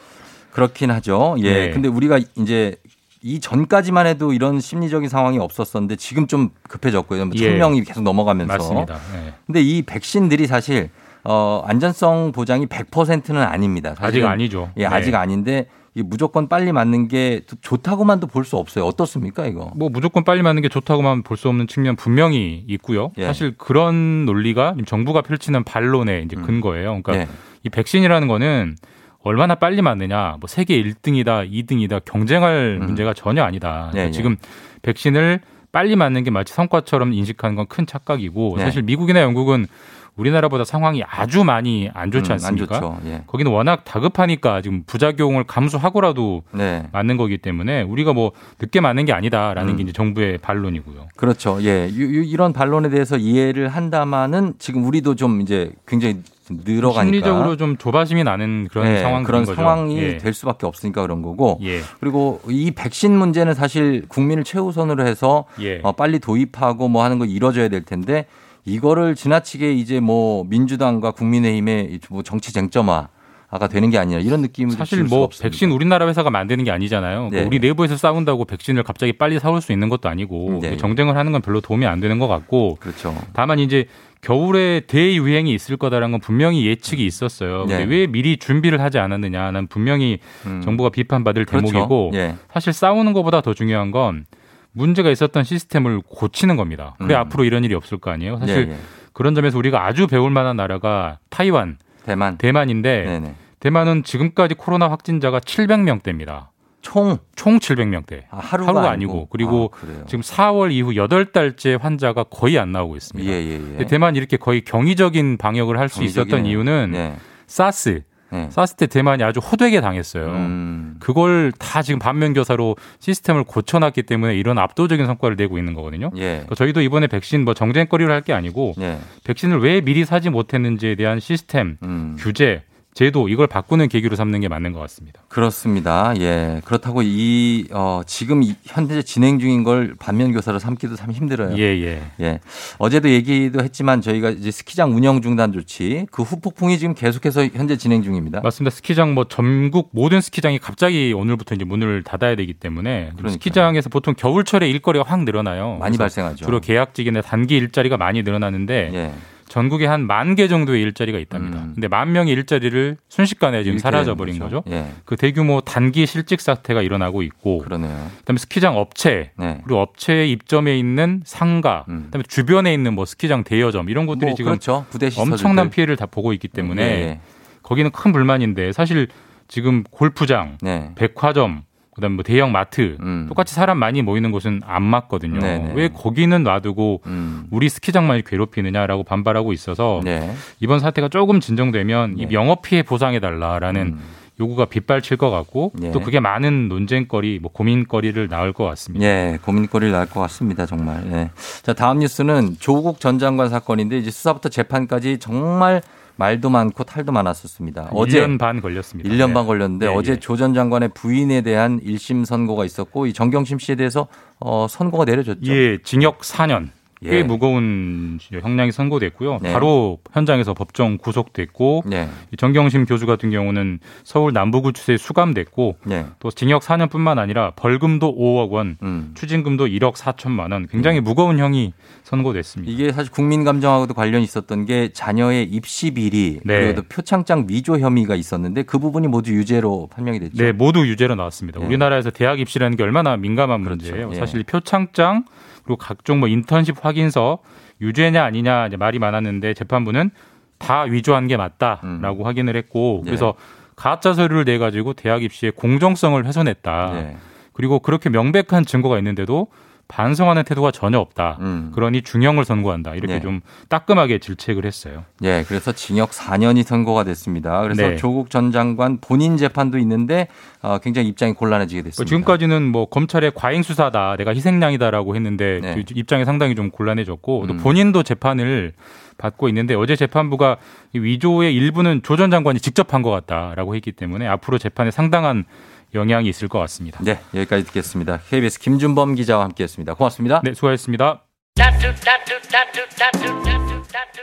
[0.60, 1.36] 그렇긴 하죠.
[1.40, 1.54] 예.
[1.54, 1.70] 네.
[1.72, 2.76] 근데 우리가 이제
[3.22, 7.26] 이 전까지만 해도 이런 심리적인 상황이 없었었는데 지금 좀 급해졌고요.
[7.26, 7.50] 뭐 예.
[7.50, 8.54] 천 명이 계속 넘어가면서.
[8.54, 8.96] 맞습니다.
[9.14, 9.34] 네.
[9.46, 10.90] 근데 이 백신들이 사실
[11.24, 13.96] 어 안전성 보장이 100%는 아닙니다.
[14.00, 14.24] 아직.
[14.26, 14.70] 아니죠.
[14.78, 15.18] 예, 아직 네.
[15.18, 18.86] 아닌데 이 무조건 빨리 맞는 게 좋다고만도 볼 수 없어요.
[18.86, 19.72] 어떻습니까, 이거?
[19.76, 23.12] 뭐 무조건 빨리 맞는 게 좋다고만 볼 수 없는 측면 분명히 있고요.
[23.18, 23.26] 예.
[23.26, 27.02] 사실 그런 논리가 정부가 펼치는 반론의 이제 근거예요.
[27.02, 27.28] 그러니까 네.
[27.64, 28.78] 이 백신이라는 거는
[29.24, 33.88] 얼마나 빨리 맞느냐, 뭐 세계 1등이다, 2등이다 경쟁할 문제가 전혀 아니다.
[33.90, 34.12] 예, 그러니까 예.
[34.12, 34.36] 지금
[34.82, 35.42] 백신을
[35.72, 38.64] 빨리 맞는 게 마치 성과처럼 인식하는 건 큰 착각이고 네.
[38.64, 39.68] 사실 미국이나 영국은
[40.16, 42.76] 우리나라보다 상황이 아주 많이 안 좋지 음, 않습니까?
[42.76, 43.00] 안 좋죠.
[43.06, 43.22] 예.
[43.28, 46.88] 거기는 워낙 다급하니까 지금 부작용을 감수하고라도 네.
[46.92, 49.78] 맞는 거기 때문에 우리가 뭐 늦게 맞는 게 아니다라는 음.
[49.78, 51.08] 게 이제 정부의 반론이고요.
[51.16, 51.60] 그렇죠.
[51.62, 51.88] 예.
[51.94, 57.78] 유- 유- 이런 반론에 대해서 이해를 한다마는 지금 우리도 좀 이제 굉장히 늘어가니까 심리적으로 좀
[57.78, 59.46] 조바심이 나는 그런 예, 상황인 그런.
[59.46, 60.18] 상황이 예.
[60.18, 61.60] 될 수밖에 없으니까 그런 거고.
[61.64, 61.80] 예.
[62.00, 65.80] 그리고 이 백신 문제는 사실 국민을 최우선으로 해서 예.
[65.84, 68.26] 어, 빨리 도입하고 뭐 하는 거 이뤄져야 될 텐데
[68.66, 73.10] 이거를 지나치게 이제 뭐 민주당과 국민의힘의 뭐 정치 쟁점화
[73.58, 75.28] 가 되는 게 아니라 이런 느낌을 사실 뭐.
[75.42, 77.30] 백신 우리나라 회사가 만드는 게 아니잖아요.
[77.30, 77.46] 그러니까 네.
[77.48, 80.78] 우리 내부에서 싸운다고 백신을 갑자기 빨리 사올 수 있는 것도 아니고 네.
[80.78, 83.16] 정쟁을 하는 건 별로 도움이 안 되는 것 같고 그렇죠.
[83.34, 83.88] 다만 이제
[84.22, 87.62] 겨울에 대유행이 있을 거다라는 건 분명히 예측이 있었어요.
[87.62, 87.84] 근데 네.
[87.86, 90.62] 왜 미리 준비를 하지 않았느냐 는 분명히 음.
[90.64, 91.68] 정부가 비판받을 그렇죠.
[91.68, 92.36] 대목이고 예.
[92.54, 94.26] 사실 싸우는 것보다 더 중요한 건
[94.74, 96.96] 문제가 있었던 시스템을 고치는 겁니다.
[97.00, 97.20] 그래 음.
[97.20, 98.38] 앞으로 이런 일이 없을 거 아니에요.
[98.38, 98.78] 사실 예, 예.
[99.14, 101.78] 그런 점에서 우리가 아주 배울 만한 나라가 타이완,
[102.10, 102.38] 대만.
[102.38, 103.36] 대만인데 네네.
[103.60, 106.48] 대만은 지금까지 코로나 확진자가 700명대입니다.
[106.82, 108.24] 총 총 700명대.
[108.32, 110.06] 아, 하루가, 아니고 그리고 아.
[110.08, 113.30] 지금 4월 이후 8달째 환자가 거의 안 나오고 있습니다.
[113.32, 113.86] 예, 예, 예.
[113.86, 116.46] 대만 이렇게 거의 경이적인 방역을 할 수 있었던.
[116.46, 117.16] 이유는 네.
[117.48, 118.48] 사스 네.
[118.52, 120.26] 사스 때 대만이 아주 호되게 당했어요.
[120.28, 120.96] 음.
[121.00, 126.12] 그걸 다 지금 반면교사로 시스템을 고쳐놨기 때문에 이런 압도적인 성과를 내고 있는 거거든요.
[126.18, 126.34] 예.
[126.34, 128.98] 그러니까 저희도 이번에 백신 뭐 정쟁거리를 할 게 아니고 예.
[129.24, 132.16] 백신을 왜 미리 사지 못했는지에 대한 시스템, 음.
[132.20, 132.64] 규제,
[132.94, 135.22] 제도 이걸 바꾸는 계기로 삼는 게 맞는 것 같습니다.
[135.30, 136.14] 그렇습니다.
[136.20, 136.60] 예.
[136.66, 141.58] 그렇다고 이, 어, 지금 이 현재 진행 중인 걸 반면 교사로 삼기도 참 힘들어요.
[141.58, 142.02] 예, 예.
[142.20, 142.40] 예.
[142.78, 148.04] 어제도 얘기도 했지만 저희가 이제 스키장 운영 중단 조치 그 후폭풍이 지금 계속해서 현재 진행
[148.04, 148.42] 중입니다.
[148.42, 148.76] 맞습니다.
[148.76, 153.30] 스키장 뭐 전국 모든 스키장이 갑자기 오늘부터 이제 문을 닫아야 되기 때문에 그러니까요.
[153.34, 155.78] 스키장에서 보통 겨울철에 일거리가 확 늘어나요.
[155.80, 156.44] 많이 발생하죠.
[156.44, 159.14] 주로 계약직이나 단기 일자리가 많이 늘어나는데 예.
[159.50, 161.60] 전국에 한 만 개 정도의 일자리가 있답니다.
[161.60, 161.72] 음.
[161.74, 164.64] 근데 만 명의 일자리를 순식간에 지금 사라져 버린 되는 거죠.
[164.72, 164.86] 예.
[165.06, 168.10] 그 대규모 단기 실직 사태가 일어나고 있고 그러네요.
[168.20, 169.60] 그다음에 스키장 업체 네.
[169.66, 172.04] 그리고 업체의 입점에 있는 상가 음.
[172.06, 174.86] 그다음에 주변에 있는 뭐 스키장 대여점 이런 곳들이 뭐 지금 그렇죠.
[175.18, 177.20] 엄청난 피해를 다 보고 있기 때문에 예, 예.
[177.64, 179.08] 거기는 큰 불만인데 사실
[179.48, 180.92] 지금 골프장, 네.
[180.96, 181.64] 백화점,
[182.00, 183.26] 그다음 뭐 대형 마트 음.
[183.28, 185.40] 똑같이 사람 많이 모이는 곳은 안 맞거든요.
[185.40, 185.74] 네네.
[185.76, 187.48] 왜 거기는 놔두고 음.
[187.52, 190.34] 우리 스키장만 괴롭히느냐라고 반발하고 있어서 네.
[190.60, 192.34] 이번 사태가 조금 진정되면 이 네.
[192.34, 194.00] 영업 피해 보상해 달라라는 음.
[194.40, 195.92] 요구가 빗발칠 것 같고 네.
[195.92, 199.06] 또 그게 많은 논쟁거리, 뭐 고민거리를 낳을 것 같습니다.
[199.06, 201.06] 예, 고민거리를 낳을 것 같습니다, 정말.
[201.12, 201.30] 예.
[201.62, 205.82] 자, 다음 뉴스는 조국 전 장관 사건인데 이제 수사부터 재판까지 정말
[206.20, 207.92] 말도 많고 탈도 많았었습니다.
[207.94, 209.10] 어제 1년 반 걸렸습니다.
[209.10, 209.34] 1년 네.
[209.34, 210.16] 반 걸렸는데 예, 어제 예.
[210.20, 214.08] 조전 장관의 부인에 대한 1심 선고가 있었고 이 정경심 씨에 대해서
[214.38, 215.50] 어, 선고가 내려졌죠.
[215.50, 216.72] 예, 징역 4년.
[217.04, 217.24] 꽤 예.
[217.24, 219.40] 무거운 형량이 선고됐고요.
[219.42, 219.54] 네.
[219.54, 222.10] 바로 현장에서 법정 구속됐고 네.
[222.34, 226.06] 이 정경심 교수 같은 경우는 서울 남부구치소에 수감됐고 네.
[226.20, 229.12] 또 징역 4년뿐만 아니라 벌금도 5억 원, 음.
[229.16, 231.74] 추징금도 1억 4천만 원, 굉장히 무거운 형이
[232.04, 232.70] 선고됐습니다.
[232.70, 236.60] 이게 사실 국민 감정하고도 관련이 있었던 게 자녀의 입시 비리 네.
[236.60, 240.44] 그리고 또 표창장 위조 혐의가 있었는데 그 부분이 모두 유죄로 판명이 됐죠.
[240.44, 241.62] 네, 모두 유죄로 나왔습니다.
[241.62, 241.66] 네.
[241.66, 244.10] 우리나라에서 대학 입시라는 게 얼마나 민감한 문제예요.
[244.12, 244.16] 예.
[244.16, 245.24] 사실 이 표창장
[245.70, 247.38] 그리고 각종 뭐 인턴십 확인서
[247.80, 250.10] 유죄냐 아니냐 이제 말이 많았는데 재판부는
[250.58, 253.12] 다 위조한 게 맞다라고 확인을 했고 네.
[253.12, 253.36] 그래서
[253.76, 256.92] 가짜 서류를 내 가지고 대학 입시의 공정성을 훼손했다.
[256.94, 257.18] 네.
[257.54, 259.48] 그리고 그렇게 명백한 증거가 있는데도
[259.90, 261.38] 반성하는 태도가 전혀 없다.
[261.42, 261.72] 음.
[261.74, 262.94] 그러니 중형을 선고한다.
[262.94, 263.20] 이렇게 네.
[263.20, 265.04] 좀 따끔하게 질책을 했어요.
[265.24, 267.62] 예, 그래서 징역 4년이 선고가 됐습니다.
[267.64, 267.96] 그래서 네.
[267.98, 270.28] 조국 전 장관 본인 재판도 있는데
[270.62, 272.08] 어, 굉장히 입장이 곤란해지게 됐습니다.
[272.08, 275.74] 지금까지는 뭐 검찰의 과잉 수사다, 내가 희생양이다라고 했는데 네.
[275.74, 277.58] 그 입장이 상당히 좀 곤란해졌고 또 음.
[277.58, 278.74] 본인도 재판을
[279.18, 280.58] 받고 있는데 어제 재판부가
[280.94, 285.46] 이 위조의 일부는 조 전 장관이 직접 한 것 같다라고 했기 때문에 앞으로 재판에 상당한
[285.94, 287.00] 영향이 있을 것 같습니다.
[287.02, 288.20] 네, 여기까지 듣겠습니다.
[288.30, 289.94] KBS 김준범 기자와 함께했습니다.
[289.96, 290.42] 고맙습니다.
[290.44, 291.24] 네, 수고하셨습니다.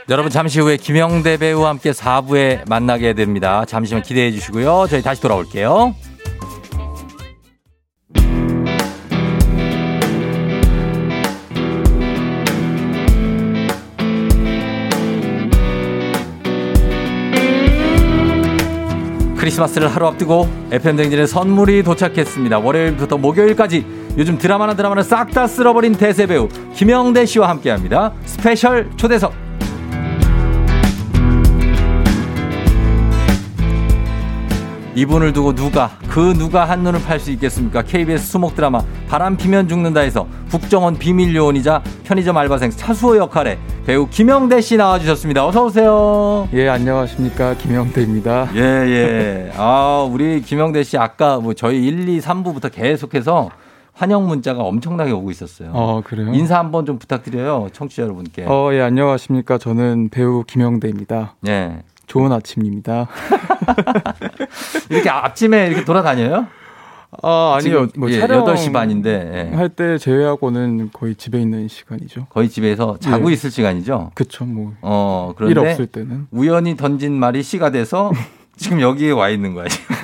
[0.09, 3.65] 여러분 잠시 후에 김영대 배우와 함께 4부에 만나게 됩니다.
[3.65, 4.87] 잠시만 기대해 주시고요.
[4.89, 5.93] 저희 다시 돌아올게요.
[19.57, 22.59] 크리스마스를 하루 앞두고 FM댕진의 선물이 도착했습니다.
[22.59, 23.85] 월요일부터 목요일까지
[24.17, 28.13] 요즘 드라마나 드라마를 싹 다 쓸어버린 대세 배우 김영대 씨와 함께합니다.
[28.25, 29.46] special 초대석.
[34.97, 37.83] 이분을 두고 누가 그 누가 한눈을 팔 수 있겠습니까?
[37.83, 44.59] KBS 수목 드라마 바람 피면 죽는다에서 국정원 비밀 요원이자 편의점 알바생 차수호 역할에 배우 김영대
[44.59, 45.45] 씨 나와주셨습니다.
[45.45, 46.49] 어서 오세요.
[46.53, 47.53] 예, 안녕하십니까.
[47.57, 48.49] 김영대입니다.
[48.55, 49.51] 예, 예.
[49.55, 53.51] 아, 우리 김영대 씨 아까 뭐 저희 1, 2, 3부부터 계속해서
[53.93, 55.69] 환영 문자가 엄청나게 오고 있었어요.
[55.73, 56.33] 어, 그래요?
[56.33, 57.67] 인사 한번 좀 부탁드려요.
[57.71, 58.45] 청취자 여러분께.
[58.47, 59.59] 어, 예, 안녕하십니까.
[59.59, 61.35] 저는 배우 김영대입니다.
[61.47, 61.83] 예.
[62.07, 63.07] 좋은 아침입니다.
[64.89, 66.47] 이렇게 아침에 이렇게 돌아다녀요?
[67.23, 67.87] 아, 아니요.
[67.97, 69.49] 뭐 예, 촬영 8시 반인데.
[69.51, 69.55] 예.
[69.55, 72.27] 할때 제외하고는 거의 집에 있는 시간이죠.
[72.29, 73.33] 거의 집에서 자고 예.
[73.33, 74.11] 있을 시간이죠?
[74.13, 74.73] 그쵸, 뭐.
[74.81, 76.27] 어, 일 그런데 없을 때는.
[76.31, 78.11] 우연히 던진 말이 씨가 돼서
[78.57, 79.95] 지금 여기에 와 있는 거야, 지금.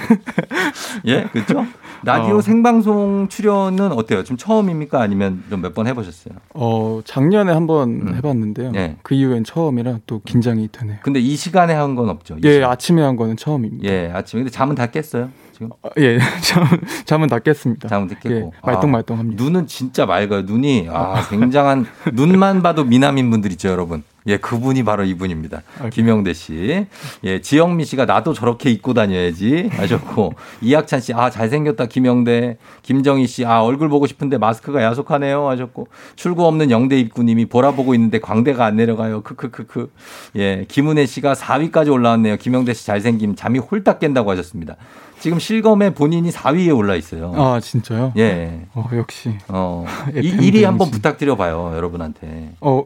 [1.05, 1.65] 예, 그렇죠?
[2.05, 2.41] 라디오 어.
[2.41, 4.23] 생방송 출연은 어때요?
[4.23, 5.01] 지금 처음입니까?
[5.01, 6.35] 아니면 좀 몇 번 해보셨어요?
[6.53, 8.73] 어, 작년에 한번 해봤는데요.
[8.75, 8.97] 예.
[9.03, 10.97] 그 이후엔 처음이라 또 긴장이 되네요.
[11.03, 12.35] 근데 이 시간에 한 건 없죠?
[12.35, 12.71] 이 예, 시간.
[12.71, 13.87] 아침에 한 거는 처음입니다.
[13.87, 14.41] 예, 아침에.
[14.41, 15.29] 근데 잠은 다 깼어요?
[15.63, 15.69] 지금?
[15.81, 16.65] 어, 예, 잠,
[17.05, 17.87] 잠은 다 깼습니다.
[17.87, 18.35] 잠은 다 깼고.
[18.35, 19.41] 예, 말똥말똥합니다.
[19.41, 20.41] 아, 눈은 진짜 맑아요.
[20.43, 24.03] 눈이 아, 굉장한 눈만 봐도 미남인 분들 있죠, 여러분.
[24.25, 25.63] 예, 그분이 바로 이분입니다.
[25.91, 26.85] 김영대 씨.
[27.25, 32.57] 예, 지영미 씨가 나도 저렇게 입고 다녀야지 하셨고 이학찬 씨, 아 잘생겼다 김영대.
[32.83, 37.93] 김정희 씨, 아 얼굴 보고 싶은데 마스크가 야속하네요 하셨고 출구 없는 영대 입구님이 보라 보고
[37.95, 39.23] 있는데 광대가 안 내려가요.
[39.23, 39.91] 크크크크.
[40.37, 42.37] 예, 김은혜 씨가 4위까지 올라왔네요.
[42.37, 44.77] 김영대 씨 잘생김 잠이 홀딱 깬다고 하셨습니다.
[45.23, 47.31] 지금 실검에 본인이 4위에 올라 있어요.
[47.37, 48.11] 아, 진짜요?
[48.17, 48.65] 예.
[48.73, 49.33] 어, 역시.
[49.47, 49.85] 어.
[50.13, 50.91] FM 1위 한번 대행진.
[50.91, 52.55] 부탁드려 봐요, 여러분한테.
[52.59, 52.83] 어,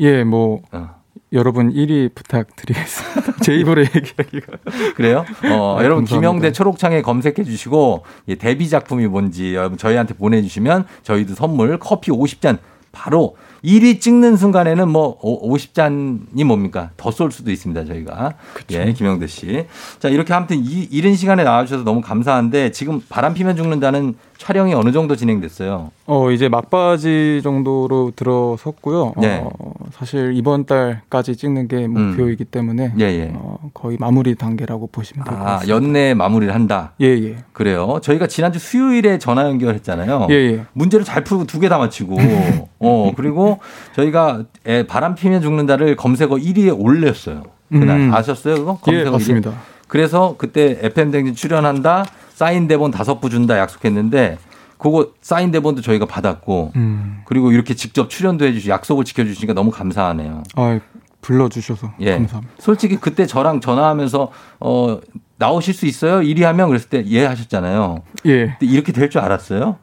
[0.00, 0.60] 예, 뭐.
[0.70, 0.90] 어.
[1.32, 3.36] 여러분 1위 부탁드리겠습니다.
[3.42, 4.58] 제 입으로 얘기하기가.
[4.96, 5.24] 그래요?
[5.50, 6.16] 어, 아, 여러분 감사합니다.
[6.16, 12.58] 김영대 초록창에 검색해 주시고 예, 데뷔 작품이 뭔지 여러분 저희한테 보내주시면 저희도 선물 커피 50잔
[12.98, 16.90] 바로 1위 찍는 순간에는 뭐 50잔이 뭡니까?
[16.96, 18.34] 더 쏠 수도 있습니다, 저희가.
[18.70, 19.66] 예, 김영대 씨.
[20.00, 24.92] 자, 이렇게 아무튼 이, 이른 시간에 나와주셔서 너무 감사한데 지금 바람 피면 죽는다는 촬영이 어느
[24.92, 25.90] 정도 진행됐어요?
[26.06, 29.14] 어, 이제 막바지 정도로 들어섰고요.
[29.18, 29.42] 네.
[29.42, 33.32] 어, 사실 이번 달까지 찍는 게 목표이기 때문에 예, 예.
[33.34, 35.74] 어, 거의 마무리 단계라고 보시면 될것 아, 같습니다.
[35.74, 36.92] 연내 마무리를 한다.
[37.00, 37.36] 예, 예.
[37.52, 37.98] 그래요.
[38.00, 40.28] 저희가 지난주 수요일에 전화 연결했잖아요.
[40.30, 40.64] 예, 예.
[40.72, 42.16] 문제를 잘 풀고 두 개 다 맞히고.
[42.78, 43.58] 어, 그리고
[43.96, 47.42] 저희가 애 바람 피면 죽는다를 검색어 1위에 올렸어요.
[47.70, 48.14] 그날 음.
[48.14, 48.54] 아셨어요?
[48.54, 48.78] 그거?
[48.88, 49.12] 예, 검색어 1위.
[49.12, 49.52] 맞습니다.
[49.88, 52.04] 그래서 그때 FM 댕진 출연한다.
[52.38, 54.38] 사인 대본 다섯 부 준다 약속했는데
[54.78, 57.22] 그거 사인 대본도 저희가 받았고 음.
[57.24, 60.44] 그리고 이렇게 직접 출연도 해주시 약속을 지켜주시니까 너무 감사하네요.
[60.54, 60.78] 아,
[61.20, 62.12] 불러주셔서 예.
[62.12, 62.54] 감사합니다.
[62.60, 64.30] 솔직히 그때 저랑 전화하면서
[64.60, 65.00] 어
[65.36, 66.20] 나오실 수 있어요?
[66.20, 68.02] 1위 하면 그랬을 때 예 하셨잖아요.
[68.26, 68.56] 예.
[68.60, 69.76] 이렇게 될 줄 알았어요?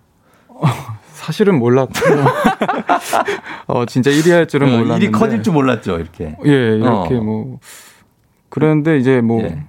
[1.12, 2.26] 사실은 몰랐고요.
[3.68, 5.04] 어, 진짜 1위 할 줄은 어, 몰랐는데.
[5.04, 6.38] 일이 커질 줄 몰랐죠, 이렇게.
[6.46, 7.22] 예, 이렇게 어.
[7.22, 7.60] 뭐
[8.48, 9.66] 그런데 이제 뭐 예.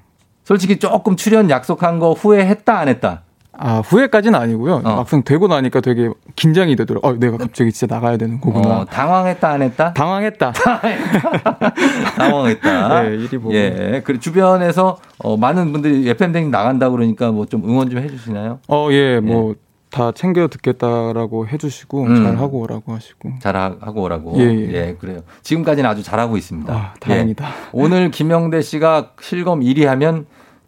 [0.46, 3.22] 솔직히 조금 출연 약속한 거 후회했다 안 했다.
[3.58, 4.80] 아, 후회까지는 아니고요.
[4.82, 7.10] 막상 되고 나니까 되게 긴장이 되더라고요.
[7.14, 8.80] 어, 내가 갑자기 진짜 나가야 되는 거구나.
[8.80, 9.92] 어, 당황했다 안 했다?
[9.94, 10.52] 당황했다.
[12.16, 13.02] 당황했다.
[13.02, 13.52] 네, 일이 보고.
[13.54, 14.02] 예.
[14.04, 18.60] 그리고 주변에서 어, 많은 분들이 FM 댕 나간다 그러니까 뭐 좀 응원 좀 해주시나요?
[18.68, 19.54] 어, 예, 뭐,
[19.90, 22.22] 다 챙겨 듣겠다라고 해주시고, 음.
[22.24, 23.30] 잘 하고 오라고 하시고.
[23.40, 24.34] 잘 하고 오라고.
[24.38, 24.96] 예, 예.
[25.00, 25.20] 그래요.
[25.42, 26.72] 지금까지는 아주 잘 하고 있습니다.
[26.72, 27.46] 아, 다행이다.
[27.46, 27.50] 예.
[27.72, 30.26] 오늘 김영대 씨가 실검 1위 하면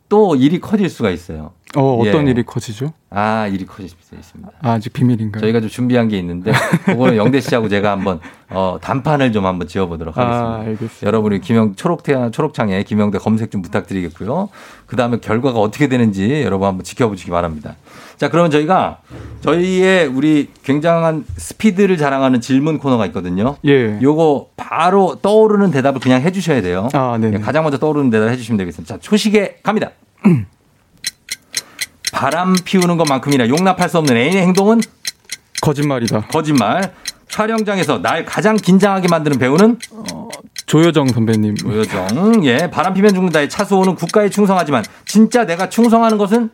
[0.09, 1.53] 또 일이 커질 수가 있어요.
[1.77, 2.31] 어, 어떤 예.
[2.31, 2.93] 일이 커지죠?
[3.11, 4.53] 아, 일이 커질 수 있습니다.
[4.63, 5.41] 아, 아직 비밀인가요?
[5.41, 6.53] 저희가 좀 준비한 게 있는데
[6.87, 10.49] 그거는 영대 씨하고 제가 한번 어, 단판을 좀 한번 지어보도록 하겠습니다.
[10.49, 11.07] 아, 알겠습니다.
[11.07, 14.49] 여러분이 김영 초록태 초록창에 김영대 검색 좀 부탁드리겠고요.
[14.87, 17.77] 그 다음에 결과가 어떻게 되는지 여러분 한번 지켜보시기 바랍니다.
[18.17, 19.01] 자, 그러면 저희가
[19.43, 23.57] 저희의 우리 굉장한 스피드를 자랑하는 질문 코너가 있거든요.
[23.67, 23.99] 예.
[24.01, 26.89] 요거 바로 떠오르는 대답을 그냥 해주셔야 돼요.
[26.95, 27.31] 아, 네.
[27.35, 28.95] 예, 가장 먼저 떠오르는 대답 해주시면 되겠습니다.
[28.95, 29.91] 자, 초식에 갑니다.
[32.13, 34.81] 바람 피우는 것만큼이나 용납할 수 없는 애인의 행동은
[35.61, 36.23] 거짓말이다.
[36.29, 36.95] 거짓말.
[37.29, 39.79] 촬영장에서 날 가장 긴장하게 만드는 배우는
[40.67, 41.57] 조여정 선배님.
[41.57, 42.45] 조여정.
[42.45, 46.51] 예, 바람 피면 죽는다의 차수호는 국가에 충성하지만 진짜 내가 충성하는 것은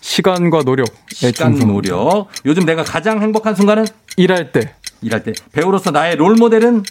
[0.00, 0.86] 시간과 노력.
[1.08, 2.28] 시간 노력.
[2.44, 4.74] 요즘 내가 가장 행복한 순간은 일할 때.
[5.00, 5.32] 일할 때.
[5.52, 6.82] 배우로서 나의 롤 모델은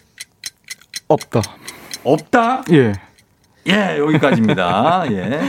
[1.07, 1.41] 없다.
[2.03, 2.63] 없다.
[2.71, 2.93] 예.
[3.69, 5.05] 예, 여기까지입니다.
[5.11, 5.39] 예.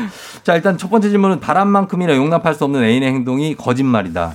[0.42, 4.34] 자, 일단 첫 번째 질문은 바람만큼이나 용납할 수 없는 애인의 행동이 거짓말이다.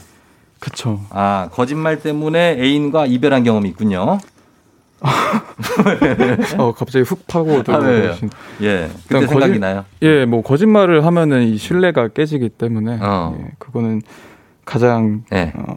[0.59, 0.99] 그쵸.
[1.11, 4.17] 아, 거짓말 때문에 애인과 이별한 경험이 있군요.
[6.57, 7.63] 어, 갑자기 훅 파고 아, 왜요?
[7.63, 8.29] 들어오신.
[8.63, 8.89] 예.
[8.93, 9.85] 그때 그냥 생각이 거짓- 나요.
[10.01, 13.37] 예, 뭐 거짓말을 하면은 이 신뢰가 깨지기 때문에 어.
[13.39, 14.01] 예, 그거는
[14.65, 15.53] 가장 예.
[15.55, 15.75] 어,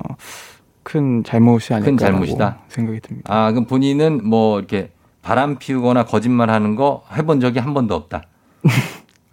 [0.82, 2.58] 큰 잘못이 아닐까 큰 잘못이다.
[2.68, 3.32] 생각이 듭니다.
[3.32, 4.90] 아, 그럼 본인은 뭐 이렇게
[5.22, 8.22] 바람 피우거나 거짓말 하는 거 해본 적이 한 번도 없다.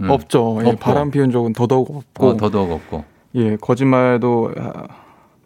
[0.02, 0.10] 음.
[0.10, 0.60] 없죠.
[0.66, 0.76] 예.
[0.76, 2.28] 바람 피운 적은 더더욱 없고.
[2.28, 3.04] 어, 더더욱 없고.
[3.36, 4.52] 예, 거짓말도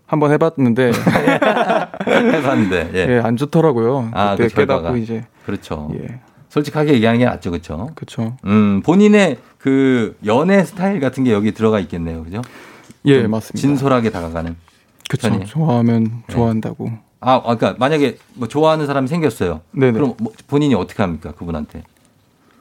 [0.05, 0.91] 한번 해봤는데
[2.07, 3.15] 해봤는데, 예.
[3.15, 4.09] 예, 안 좋더라고요.
[4.13, 4.55] 아, 그때 그.
[4.61, 5.89] 깨닫고 이제 그렇죠.
[5.95, 6.19] 예,
[6.49, 7.89] 솔직하게 얘기하는 게 낫죠, 그렇죠?
[7.95, 8.37] 그렇죠.
[8.45, 12.41] 음, 본인의 그 연애 스타일 같은 게 여기 들어가 있겠네요, 그죠?
[13.05, 13.59] 예, 좀 맞습니다.
[13.59, 14.55] 진솔하게 다가가는.
[15.09, 15.43] 그렇죠.
[15.45, 16.87] 좋아하면 좋아한다고.
[16.89, 19.61] 아, 아, 그러니까 만약에 뭐 좋아하는 사람이 생겼어요.
[19.71, 19.91] 네네.
[19.93, 21.83] 그럼 뭐 본인이 어떻게 합니까, 그분한테?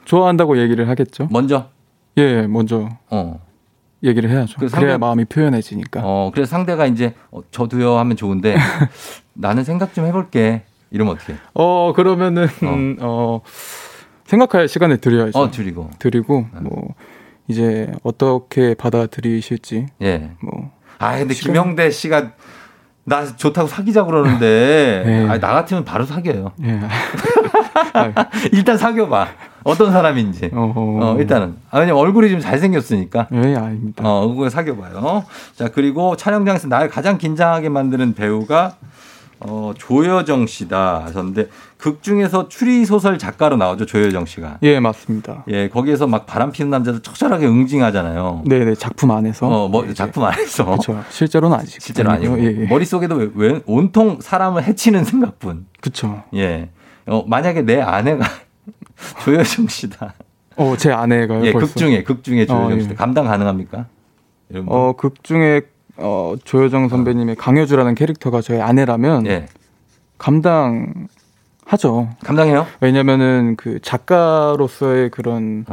[0.05, 1.27] 좋아한다고 얘기를 하겠죠.
[1.31, 1.69] 먼저.
[2.17, 3.39] 예, 먼저 어.
[4.03, 4.55] 얘기를 해야죠.
[4.59, 6.01] 그 그래야 상대- 마음이 표현해지니까.
[6.03, 8.55] 어, 그래서 상대가 이제 어, 저도요 하면 좋은데
[9.33, 10.63] 나는 생각 좀 해볼게.
[10.91, 11.35] 이러면 어떻게?
[11.55, 12.47] 어 그러면은
[13.01, 13.41] 어,
[14.25, 15.39] 생각할 시간을 드려야죠.
[15.39, 15.89] 어, 드리고.
[15.99, 16.93] 드리고 뭐
[17.47, 19.87] 이제 어떻게 받아들이실지.
[20.03, 20.31] 예.
[20.41, 22.33] 뭐 아, 근데 시간- 김영대 씨가
[23.05, 25.27] 나 좋다고 사귀자 그러는데 네.
[25.29, 26.51] 아, 나 같으면 바로 사귀어요.
[26.63, 26.79] 예.
[28.53, 29.27] 일단 사귀어봐.
[29.65, 30.51] 어떤 사람인지.
[30.53, 31.55] 어, 일단은.
[31.71, 33.27] 아, 왜냐면 얼굴이 좀 잘생겼으니까.
[33.33, 34.03] 예, 아닙니다.
[34.05, 35.23] 어, 그거 사귀어봐요.
[35.55, 38.75] 자, 그리고 촬영장에서 날 가장 긴장하게 만드는 배우가
[39.39, 41.03] 어, 조여정 씨다.
[41.05, 41.47] 하셨는데
[41.83, 43.85] 극 중에서 추리 소설 작가로 나오죠.
[43.85, 44.59] 조여정 씨가.
[44.63, 45.43] 예, 맞습니다.
[45.49, 48.43] 예, 거기에서 막 바람 피는 남자들 처절하게 응징하잖아요.
[48.45, 49.47] 네, 네, 작품 안에서.
[49.47, 50.63] 어, 뭐 작품 안에서.
[50.63, 51.03] 그렇죠.
[51.09, 51.71] 실제로는 아니고.
[51.81, 52.39] 실제로 아니고.
[52.39, 52.67] 예, 예.
[52.67, 55.65] 머릿 속에도 왜, 왜 온통 사람을 해치는 생각뿐.
[55.81, 56.23] 그렇죠.
[56.35, 56.69] 예.
[57.05, 58.27] 어, 만약에 내 아내가
[59.25, 60.13] 조여정 씨다.
[60.55, 61.45] 어, 제 아내가요.
[61.45, 61.67] 예, 벌써.
[61.67, 62.91] 극 중에 극 중에 조여정 어, 씨다.
[62.91, 62.95] 예.
[62.95, 63.87] 감당 가능합니까?
[64.47, 64.73] 이런 분.
[64.73, 65.63] 어, 극 중에
[65.97, 69.47] 어, 조여정 선배님의 강효주라는 캐릭터가 저희 아내라면 예.
[70.17, 71.09] 감당
[71.65, 72.09] 하죠.
[72.23, 72.67] 감당해요?
[72.81, 75.65] 왜냐면은 그 작가로서의 그런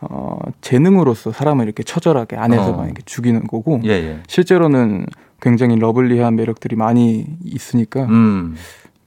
[0.00, 2.84] 어, 재능으로서 사람을 이렇게 처절하게 안에서만 어.
[2.84, 4.18] 이렇게 죽이는 거고 예, 예.
[4.26, 5.06] 실제로는
[5.40, 8.56] 굉장히 lovely한 매력들이 많이 있으니까 음.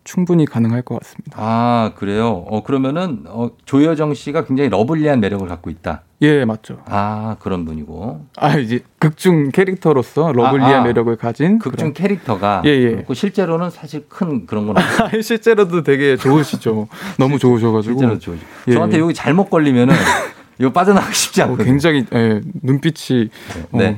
[0.07, 1.35] 충분히 가능할 것 같습니다.
[1.35, 2.45] 아, 그래요?
[2.47, 6.03] 어, 그러면은, 어, 조여정 씨가 굉장히 lovely한 매력을 갖고 있다.
[6.21, 6.79] 예, 맞죠.
[6.85, 8.25] 아, 그런 분이고.
[8.37, 10.83] 아, 이제 극중 캐릭터로서 러블리한 아, 아.
[10.85, 12.61] 매력을 가진 극중 캐릭터가.
[12.63, 12.91] 예, 예.
[12.91, 14.95] 그렇고 실제로는 사실 큰 그런 건 아니에요.
[15.09, 16.87] 그런- 실제로도 되게 좋으시죠.
[17.19, 17.99] 너무 좋으셔가지고.
[17.99, 18.41] 실제로 좋으죠.
[18.69, 19.01] 예, 저한테 예.
[19.01, 19.93] 여기 잘못 걸리면은
[20.57, 21.65] 이거 빠져나가기 쉽지 어, 않거든요.
[21.65, 23.29] 굉장히 예, 눈빛이
[23.73, 23.97] 어, 네.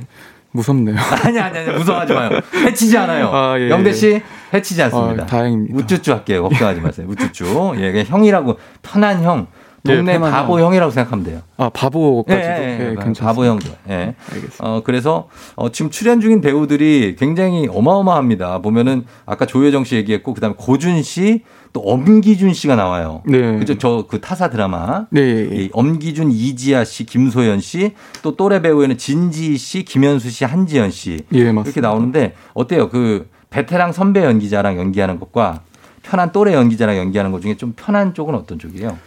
[0.54, 0.96] 무섭네요.
[1.24, 2.32] 아니, 아니, 아니, 무서워하지 마요.
[2.56, 3.30] 해치지 않아요.
[3.32, 3.94] 아, 예, 영대 예.
[3.94, 4.22] 씨,
[4.54, 5.24] 해치지 않습니다.
[5.24, 5.78] 아, 다행입니다.
[5.78, 6.44] 우쭈쭈 할게요.
[6.44, 7.08] 걱정하지 마세요.
[7.10, 7.74] 우쭈쭈.
[7.78, 9.48] 예, 형이라고, 편한 형.
[9.88, 10.66] 예, 동네 편한 바보 형.
[10.68, 11.42] 형이라고 생각하면 돼요.
[11.56, 13.24] 아 바보까지도 예, 예, 예, 예, 괜찮습니다.
[13.26, 13.70] 바보 형도.
[13.90, 14.14] 예.
[14.60, 18.60] 어, 그래서 어, 지금 출연 중인 배우들이 굉장히 어마어마합니다.
[18.60, 23.22] 보면은 아까 조여정 씨 얘기했고 그다음에 고준 씨, 또 엄기준 씨가 나와요.
[23.26, 23.58] 네.
[23.60, 23.78] 그죠?
[23.78, 25.06] 저 그 타사 드라마.
[25.12, 25.56] 네, 예, 예.
[25.64, 31.22] 이 엄기준, 이지아 씨, 김소연 씨, 또 또래 배우에는 진지 씨, 김현수 씨, 한지연 씨.
[31.32, 31.62] 예, 맞습니다.
[31.70, 32.90] 이렇게 나오는데 어때요?
[32.90, 35.62] 그 베테랑 선배 연기자랑 연기하는 것과
[36.04, 38.98] 편한 또래 연기자랑 연기하는 것 중에 좀 편한 쪽은 어떤 쪽이에요?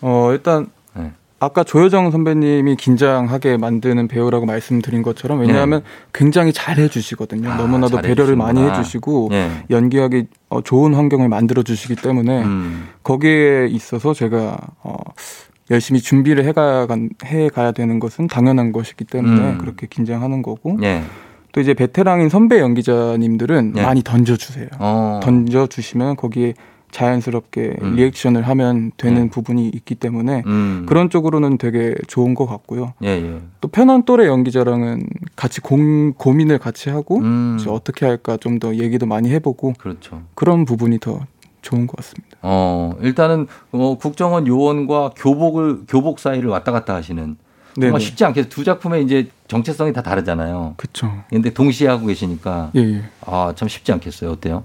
[0.00, 1.12] 어 일단 네.
[1.40, 5.82] 아까 조여정 선배님이 긴장하게 만드는 배우라고 말씀드린 것처럼 왜냐하면
[6.12, 7.54] 굉장히 잘 해주시거든요.
[7.54, 8.60] 너무나도 잘 배려를 많이.
[8.60, 9.50] 해주시고 예.
[9.70, 12.88] 연기하기 어, 좋은 환경을 만들어 주시기 때문에 음.
[13.04, 14.96] 거기에 있어서 제가 어,
[15.70, 16.88] 열심히 준비를 해가
[17.26, 19.58] 해 가야 되는 것은 당연한 것이기 때문에 음.
[19.58, 21.02] 그렇게 긴장하는 거고 예.
[21.58, 23.82] 또 이제 베테랑인 선배 연기자님들은 예.
[23.82, 24.68] 많이 던져주세요.
[24.78, 25.18] 어.
[25.24, 26.54] 던져주시면 거기에
[26.92, 27.96] 자연스럽게 음.
[27.96, 29.28] 리액션을 하면 되는 예.
[29.28, 30.86] 부분이 있기 때문에 음.
[30.88, 32.94] 그런 쪽으로는 되게 좋은 것 같고요.
[33.02, 33.40] 예, 예.
[33.60, 35.02] 또 편한 또래 연기자랑은
[35.34, 37.58] 같이 공, 고민을 같이 하고 음.
[37.66, 40.22] 어떻게 할까 좀 더 얘기도 많이 해보고 그렇죠.
[40.36, 41.26] 그런 부분이 더
[41.62, 42.38] 좋은 것 같습니다.
[42.42, 47.36] 어, 일단은 어, 국정원 요원과 교복을 교복 사이를 왔다 갔다 하시는
[47.86, 48.00] 정말.
[48.00, 50.74] 쉽지 않게 두 작품의 이제 정체성이 다 다르잖아요.
[50.76, 51.12] 그렇죠.
[51.30, 53.02] 근데 동시에 하고 계시니까 예, 예.
[53.24, 54.32] 아, 참 쉽지 않겠어요.
[54.32, 54.64] 어때요?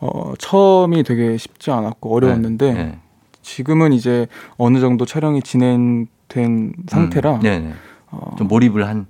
[0.00, 2.98] 어, 처음이 되게 쉽지 않았고 어려웠는데 네.
[3.42, 7.74] 지금은 이제 어느 정도 촬영이 진행된 상태라 음.
[8.10, 9.06] 어, 좀 몰입을 한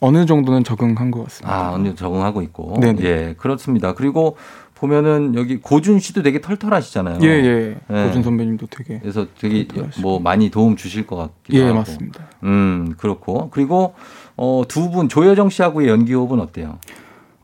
[0.00, 1.54] 어느 정도는 적응한 것 같습니다.
[1.54, 2.78] 아, 언니 적응하고 있고.
[2.80, 3.02] 네네.
[3.02, 3.92] 예, 그렇습니다.
[3.94, 4.36] 그리고
[4.80, 7.18] 보면은 여기 고준 씨도 되게 털털하시잖아요.
[7.22, 7.76] 예, 예.
[7.90, 8.04] 예.
[8.06, 10.00] 고준 선배님도 되게 그래서 되게 털털하시고.
[10.08, 11.74] 뭐 많이 도움 주실 것 같기도 예, 하고.
[11.78, 12.28] 맞습니다.
[12.42, 13.50] 음, 그렇고.
[13.50, 13.94] 그리고
[14.36, 16.78] 어, 두 분 조여정 씨하고의 연기 호흡은 어때요?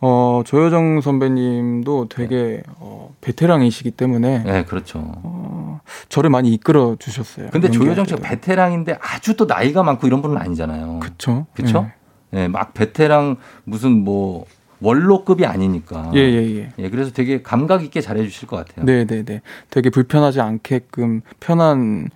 [0.01, 5.01] 어, 조여정 선배님도 되게 어, 베테랑이시기 때문에 네, 그렇죠.
[5.05, 7.49] 어, 저를 많이 이끌어 주셨어요.
[7.53, 8.21] 근데 조여정 씨가.
[8.21, 11.01] 베테랑인데 아주 또 나이가 많고 이런 분은 아니잖아요.
[11.01, 11.47] 그쵸.
[11.55, 11.91] 그렇죠?
[12.35, 14.47] 예, 막 베테랑 무슨 뭐
[14.81, 16.11] 원로급이 아니니까.
[16.15, 16.91] 예, 예, 예.
[16.91, 18.85] 그래서 되게 감각 있게 잘해 주실 것 같아요.
[18.85, 19.41] 네, 네, 네.
[19.71, 22.09] 되게 불편하지 않게끔 편한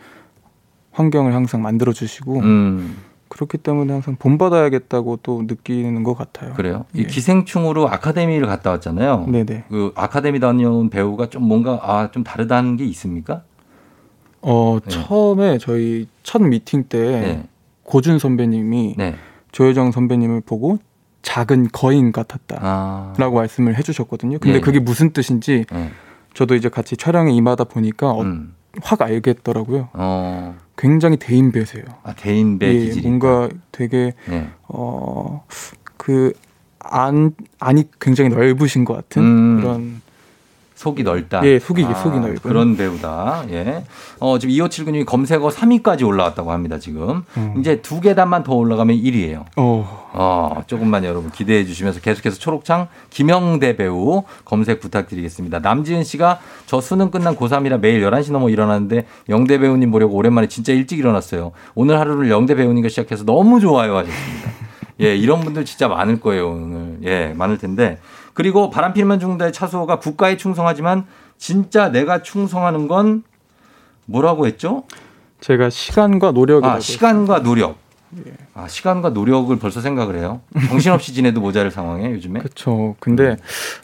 [0.92, 2.96] 환경을 항상 만들어 주시고 음,
[3.28, 6.52] 그렇기 때문에 항상 본받아야겠다고 또 느끼는 것 같아요.
[6.54, 6.84] 그래요.
[6.94, 7.04] 이 예.
[7.04, 9.26] 기생충으로 아카데미를 갔다 왔잖아요.
[9.28, 9.64] 네, 네.
[9.68, 13.42] 그 아카데미 다녀온 배우가 좀 뭔가 아, 좀 다르다는 게 있습니까?
[14.42, 14.90] 어, 네.
[14.90, 17.44] 처음에 저희 첫 미팅 때 네.
[17.84, 19.14] 고준 선배님이 네.
[19.52, 20.78] 조여정 선배님을 보고
[21.22, 23.40] 작은 거인 같았다라고 아.
[23.40, 24.38] 말씀을 해주셨거든요.
[24.38, 24.60] 근데 예.
[24.60, 25.90] 그게 무슨 뜻인지 네.
[26.34, 28.54] 저도 이제 같이 촬영에 임하다 보니까 어, 음.
[28.82, 29.88] 확 알겠더라고요.
[29.92, 30.56] 어.
[30.78, 31.84] 굉장히 대인배세요.
[32.02, 33.06] 아, 대인배 예, 기질이.
[33.06, 34.48] 뭔가 되게 네.
[34.68, 36.32] 어그
[36.78, 39.60] 안 안이 굉장히 넓으신 것 같은 음.
[39.60, 40.02] 그런
[40.80, 41.44] 속이 넓다.
[41.44, 42.36] 예, 속이- 속이 넓은.
[42.38, 43.44] 그런 배우다.
[43.50, 43.84] 예.
[44.18, 47.22] 어, 지금 2579님이 검색어 3위까지 올라왔다고 합니다, 지금.
[47.36, 47.54] 음.
[47.58, 49.44] 이제 두 계단만 더 올라가면 1위예요.
[49.56, 55.58] 어, 어, 조금만 여러분 기대해 주시면서 계속해서 초록창 김영대 배우 검색 부탁드리겠습니다.
[55.58, 60.72] 남지은 씨가 저 수능 끝난 고3이라 매일 11시 넘어 일어나는데 영대 배우님 보려고 오랜만에 진짜
[60.72, 61.52] 일찍 일어났어요.
[61.74, 64.50] 오늘 하루를 영대 배우님과 시작해서 너무 좋아요 하셨습니다.
[65.02, 66.98] 예, 이런 분들 진짜 많을 거예요, 오늘.
[67.04, 67.98] 예, 많을 텐데.
[68.40, 71.04] 그리고 바람 피면 죽는다의 차수호가 국가에 충성하지만
[71.36, 73.22] 진짜 내가 충성하는 건
[74.06, 74.84] 뭐라고 했죠?
[75.40, 77.76] 제가 시간과 노력이라고 아, 시간과 노력.
[78.54, 80.40] 아, 시간과 노력을 벌써 생각을 해요.
[80.70, 82.40] 정신없이 지내도 모자랄 상황에 요즘에.
[82.40, 82.96] 그렇죠.
[82.98, 83.36] 근데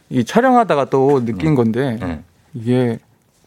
[0.09, 2.23] 이 촬영하다가 또 느낀 건데 네.
[2.55, 2.99] 이게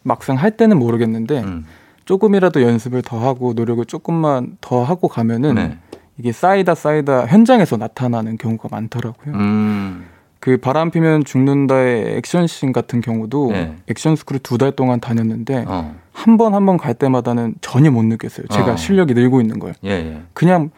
[0.04, 1.66] 막상 할 때는 모르겠는데 음.
[2.04, 5.76] 조금이라도 연습을 더 하고 노력을 조금만 더 하고 가면은 네.
[6.18, 9.34] 이게 쌓이다 쌓이다 현장에서 나타나는 경우가 많더라고요.
[9.34, 10.06] 음.
[10.40, 13.76] 그 바람 피면 죽는다의 액션씬 같은 경우도 네.
[13.88, 15.94] 액션 스쿨을 두 달 동안 다녔는데 어.
[16.12, 18.46] 한번 한 번 갈 때마다는 전혀 못 느꼈어요.
[18.48, 18.76] 제가 어.
[18.76, 19.74] 실력이 늘고 있는 걸.
[19.84, 20.20] 예, 예.
[20.32, 20.70] 그냥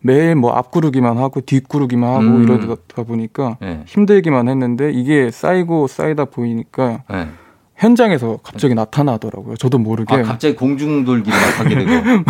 [0.00, 2.42] 매일 뭐 앞구르기만 하고 뒷구르기만 하고 음.
[2.44, 3.82] 이러다 보니까 예.
[3.86, 7.26] 힘들기만 했는데 이게 쌓이고 쌓이다 보이니까 예.
[7.82, 9.56] 현장에서 갑자기 나타나더라고요.
[9.56, 10.14] 저도 모르게.
[10.14, 11.90] 아, 갑자기 공중 돌기를 막 하게 되고.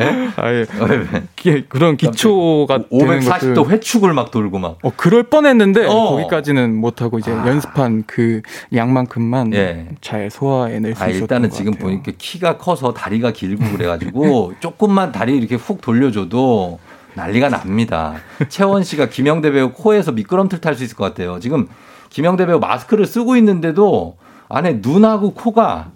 [0.00, 0.28] 예?
[0.36, 1.06] 아예 왜, 왜?
[1.36, 3.72] 기- 그런 기초가 되는 540도 것들.
[3.72, 4.78] 회축을 막 돌고 막.
[4.82, 5.94] 어 그럴 뻔했는데 어.
[6.10, 8.42] 거기까지는 못하고 이제 연습한 그
[8.74, 9.86] 양만큼만 예.
[10.00, 11.86] 잘 소화해낼 수 아, 있었던 일단은 것 지금 같아요.
[11.86, 16.80] 보니까 키가 커서 다리가 길고 그래가지고 조금만 다리 이렇게 훅 돌려줘도
[17.14, 18.14] 난리가 납니다.
[18.48, 21.38] 채원 씨가 김영대 배우 코에서 미끄럼틀 탈 수 있을 것 같아요.
[21.38, 21.68] 지금
[22.10, 24.16] 김영대 배우 마스크를 쓰고 있는데도
[24.48, 25.92] 안에 눈하고 코가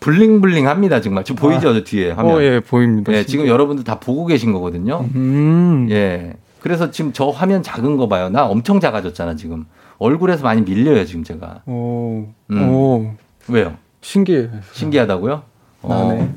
[0.00, 1.00] 블링블링 합니다.
[1.00, 1.24] 정말.
[1.24, 1.72] 지금 보이죠?
[1.72, 2.36] 저 뒤에 화면.
[2.36, 3.12] 어, 예, 보입니다.
[3.12, 5.06] 예, 지금 여러분들 다 보고 계신 거거든요.
[5.14, 5.88] 음.
[5.90, 6.34] 예.
[6.60, 8.28] 그래서 지금 저 화면 작은 거 봐요.
[8.28, 9.64] 나 엄청 작아졌잖아, 지금.
[9.98, 11.62] 얼굴에서 많이 밀려요, 지금 제가.
[11.66, 12.26] 오.
[12.50, 12.68] 음.
[12.70, 13.10] 오.
[13.48, 13.74] 왜요?
[14.02, 14.50] 신기해.
[14.72, 15.42] 신기하다고요?
[15.82, 16.16] 아, 네.
[16.18, 16.28] 그래-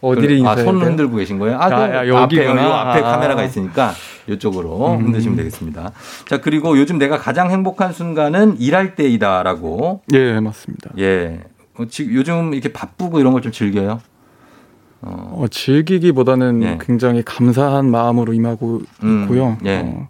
[0.00, 0.90] 어디를 아, 인사해야 손을 돼요?
[0.90, 1.56] 흔들고 계신 거예요?
[1.58, 2.64] 아, 아, 그 야, 앞에, 여기구나.
[2.64, 3.12] 요 앞에 아.
[3.12, 3.92] 카메라가 있으니까
[4.28, 5.04] 이쪽으로 음.
[5.06, 5.92] 흔드시면 되겠습니다.
[6.28, 10.02] 자, 그리고 요즘 내가 가장 행복한 순간은 일할 때이다라고.
[10.14, 10.90] 예, 맞습니다.
[10.98, 11.40] 예.
[11.78, 14.00] 어, 지금 요즘 이렇게 바쁘고 이런 걸 좀 즐겨요?
[15.02, 16.78] 어, 즐기기보다는 예.
[16.80, 19.56] 굉장히 감사한 마음으로 임하고 음, 있고요.
[19.64, 19.82] 예.
[19.84, 20.08] 어,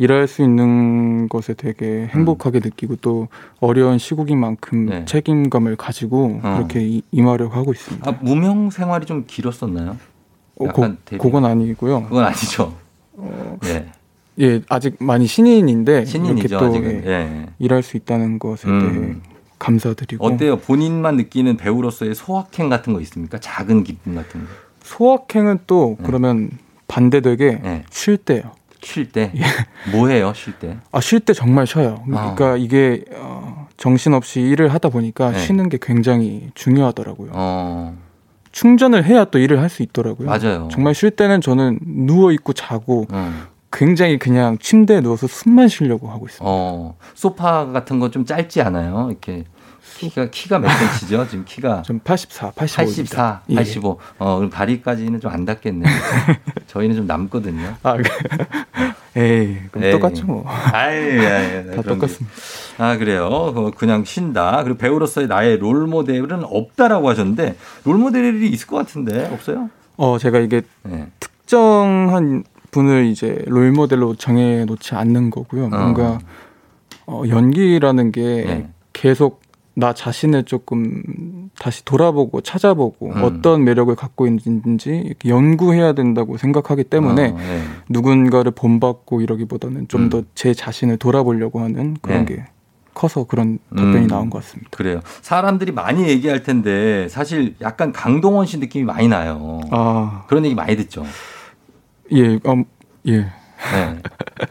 [0.00, 3.28] 일할 수 있는 것에 되게 행복하게 느끼고 또
[3.60, 5.04] 어려운 시국인 만큼 네.
[5.04, 6.54] 책임감을 가지고 어.
[6.56, 8.08] 그렇게 이- 임하려고 하고 있습니다.
[8.10, 9.98] 아, 무명 생활이 좀 길었었나요?
[10.58, 12.04] 어, 약간 고- 그건 아니고요.
[12.04, 12.74] 그건 아니죠.
[13.62, 13.92] 네.
[14.40, 17.04] 예, 아직 많이 신인인데 신인이죠, 이렇게 또.
[17.06, 17.46] 예, 예.
[17.58, 19.20] 일할 수 있다는 것에 대해 음.
[19.58, 20.56] 감사드리고 어때요?
[20.56, 23.38] 본인만 느끼는 배우로서의 소확행 같은 거 있습니까?
[23.38, 24.46] 작은 기쁨 같은 거.
[24.82, 26.06] 소확행은 또 네.
[26.06, 26.48] 그러면
[26.88, 28.40] 반대되게 쉴 때요.
[28.82, 29.32] 쉴 때?
[29.92, 30.76] 뭐 해요, 쉴 때?
[30.92, 32.02] 아, 쉴 때 정말 쉬어요.
[32.06, 35.38] 그러니까 이게 어, 정신없이 일을 하다 보니까 네.
[35.38, 37.30] 쉬는 게 굉장히 중요하더라고요.
[37.34, 37.96] 어,
[38.52, 40.26] 충전을 해야 또 일을 할 수 있더라고요.
[40.28, 40.68] 맞아요.
[40.72, 43.32] 정말 쉴 때는 저는 누워 있고 자고 어.
[43.72, 46.40] 굉장히 그냥 침대에 누워서 숨만 쉬려고 하고 있어요.
[46.48, 49.06] 어, 소파 같은 거 좀 짧지 않아요?
[49.10, 49.44] 이렇게
[49.98, 51.26] 키가 키가 몇 센치죠?
[51.28, 52.84] 지금 키가 좀 84, 85.
[52.84, 53.54] 84, 예.
[53.54, 53.98] 85.
[54.18, 55.90] 어, 그럼 다리까지는 좀 안 닿겠네요.
[56.66, 57.76] 저희는 좀 남거든요.
[57.82, 57.96] 아,
[59.16, 59.92] 에이, 그럼 에이.
[59.92, 60.44] 똑같죠 뭐.
[60.46, 62.34] 아유, 아유, 다 똑같습니다.
[62.34, 62.82] 게.
[62.82, 63.26] 아, 그래요.
[63.26, 64.62] 어, 그냥 쉰다.
[64.64, 69.68] 그리고 배우로서의 나의 롤 모델은 없다라고 하셨는데, 롤 모델이 있을 것 같은데, 없어요?
[69.96, 71.08] 어, 제가 이게 네.
[71.18, 75.68] 특정한 분을 이제 롤 모델로 정해 놓지 않는 거고요.
[75.68, 76.18] 뭔가
[77.06, 78.68] 어, 연기라는 게 네.
[78.92, 79.39] 계속
[79.80, 83.24] 나 자신을 조금 다시 돌아보고 찾아보고 음.
[83.24, 87.62] 어떤 매력을 갖고 있는지 연구해야 된다고 생각하기 때문에 어, 네.
[87.88, 90.08] 누군가를 본받고 이러기보다는 좀 음.
[90.10, 92.36] 더제 자신을 돌아보려고 하는 그런 네.
[92.36, 92.44] 게
[92.92, 94.06] 커서 그런 답변이 음.
[94.08, 94.68] 나온 것 같습니다.
[94.72, 95.00] 그래요.
[95.22, 99.60] 사람들이 많이 얘기할 텐데, 사실 약간 강동원 씨 느낌이 많이 나요.
[99.70, 101.06] 아, 그런 얘기 많이 듣죠.
[102.12, 102.64] 예, 음,
[103.06, 103.20] 예.
[103.20, 103.30] 네.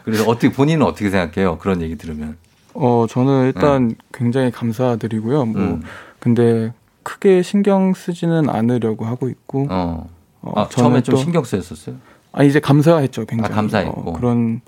[0.04, 1.58] 그래서 어떻게, 본인은 어떻게 생각해요?
[1.58, 2.38] 그런 얘기 들으면.
[2.74, 5.44] 어, 저는 일단 굉장히 감사드리고요.
[5.46, 5.66] 뭐, 네.
[5.68, 5.82] 음.
[6.18, 9.66] 근데 크게 신경 쓰지는 않으려고 하고 있고.
[9.70, 10.08] 어.
[10.42, 11.96] 어, 아, 처음에 좀 또- 신경 쓰였었어요?
[12.32, 13.52] 아, 이제 감사했죠, 굉장히.
[13.52, 14.10] 아, 감사했고.
[14.10, 14.60] 어, 그런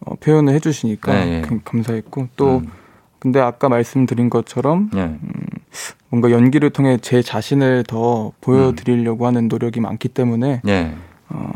[0.00, 1.42] 어, 표현을 해주시니까 네, 네.
[1.42, 2.28] 그- 감사했고.
[2.36, 2.68] 또, 음.
[3.18, 5.18] 근데 아까 말씀드린 것처럼 네.
[6.08, 10.94] 뭔가 연기를 통해 제 자신을 더 보여드리려고 하는 노력이 많기 때문에 네.
[11.28, 11.50] 어,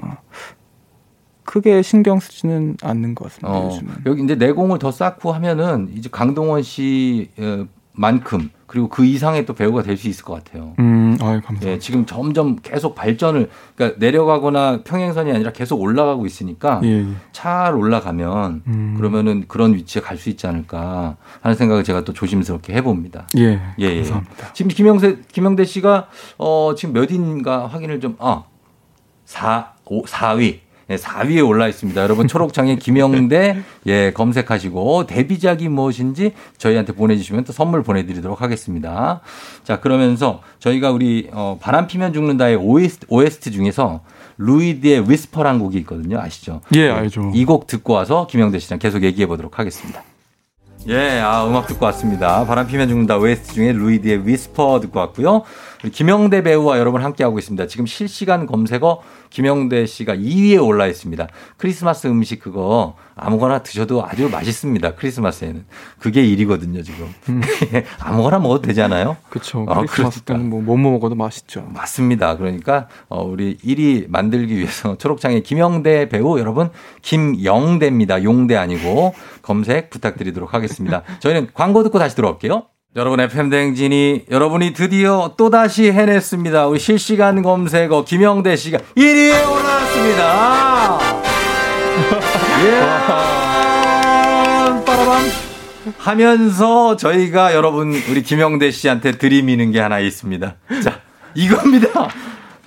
[1.53, 3.59] 크게 신경 쓰지는 않는 것 같습니다.
[3.59, 3.79] 어.
[4.07, 9.99] 여기 이제 내공을 더 쌓고 하면은 이제 강동원 씨만큼 그리고 그 이상의 또 배우가 될
[9.99, 10.73] 수 있을 것 같아요.
[10.79, 11.67] 음, 아유, 감사합니다.
[11.69, 17.07] 예, 지금 점점 계속 발전을 그러니까 내려가거나 평행선이 아니라 계속 올라가고 있으니까 예, 예.
[17.33, 18.95] 잘 올라가면 음.
[18.97, 23.27] 그러면은 그런 위치에 갈 수 있지 않을까 하는 생각을 제가 또 조심스럽게 해봅니다.
[23.37, 23.97] 예, 예, 예.
[23.97, 24.55] 감사합니다.
[24.55, 28.45] 지금 김영세 김영대 씨가 어 지금 몇 인가 확인을 좀 아,
[29.27, 30.61] 4 5 4위.
[30.93, 32.01] 예, 4위에 올라 있습니다.
[32.03, 39.21] 여러분 초록창에 김영대 예, 검색하시고 데뷔작이 무엇인지 저희한테 보내 주시면 또 선물 보내 드리도록 하겠습니다.
[39.65, 44.01] 자, 그러면서 저희가 우리 어 바람 피면 죽는다의 OST, OST 중에서
[44.39, 46.21] 루이드의 Whisper란 곡이 있거든요.
[46.21, 46.61] 아시죠?
[46.75, 47.31] 예, 알죠.
[47.35, 50.03] 이 곡 듣고 와서 김영대 씨랑 계속 얘기해 보도록 하겠습니다.
[50.89, 52.45] 예, 아, 음악 듣고 왔습니다.
[52.45, 55.43] 바람 피면 죽는다 OST 중에 루이드의 Whisper 듣고 왔고요.
[55.91, 57.67] 김영대 배우와 여러분 함께하고 있습니다.
[57.67, 61.27] 지금 실시간 검색어 김영대 씨가 2위에 올라 있습니다.
[61.57, 64.95] 크리스마스 음식 그거 아무거나 드셔도 아주 맛있습니다.
[64.95, 65.65] 크리스마스에는.
[65.99, 67.13] 그게 1위거든요, 지금.
[68.01, 69.17] 아무거나 먹어도 되잖아요.
[69.31, 69.65] 그쵸.
[69.69, 71.67] 어, 크리스마스 때는 뭐, 뭐 먹어도 맛있죠.
[71.73, 72.37] 맞습니다.
[72.37, 76.71] 그러니까 어, 우리 1위 만들기 위해서 초록창의 김영대 배우 여러분
[77.03, 78.23] 김영대입니다.
[78.25, 81.03] 용대 아니고 검색 부탁드리도록 하겠습니다.
[81.21, 82.67] 저희는 광고 듣고 다시 돌아올게요.
[82.95, 86.67] 여러분 FM 대행진이 여러분이 드디어 또다시 해냈습니다.
[86.67, 90.99] 우리 실시간 검색어 김영대 씨가 1위에 올라왔습니다.
[92.65, 92.81] 예.
[94.85, 95.23] 빠라밤.
[95.97, 100.55] 하면서 저희가 여러분 우리 김영대 씨한테 들이미는 게 하나 있습니다.
[100.85, 101.01] 자,
[101.35, 102.11] 이겁니다.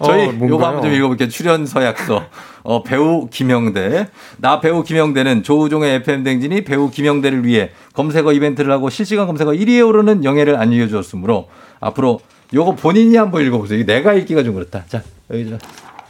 [0.04, 0.34] 저희 어?
[0.42, 1.30] 요거 한번 좀 읽어볼게요.
[1.30, 2.26] 출연 서약서.
[2.64, 4.08] 어, 배우 김영대.
[4.38, 9.88] 나 배우 김영대는 조우종의 FM 댕진이 배우 김영대를 위해 검색어 이벤트를 하고 실시간 검색어 1위에
[9.88, 11.48] 오르는 영예를 안겨주었으므로
[11.80, 12.20] 앞으로
[12.54, 13.86] 요거 본인이 한번 읽어보세요.
[13.86, 14.84] 내가 읽기가 좀 그렇다.
[14.88, 15.02] 자,
[15.32, 15.58] 여기 좀.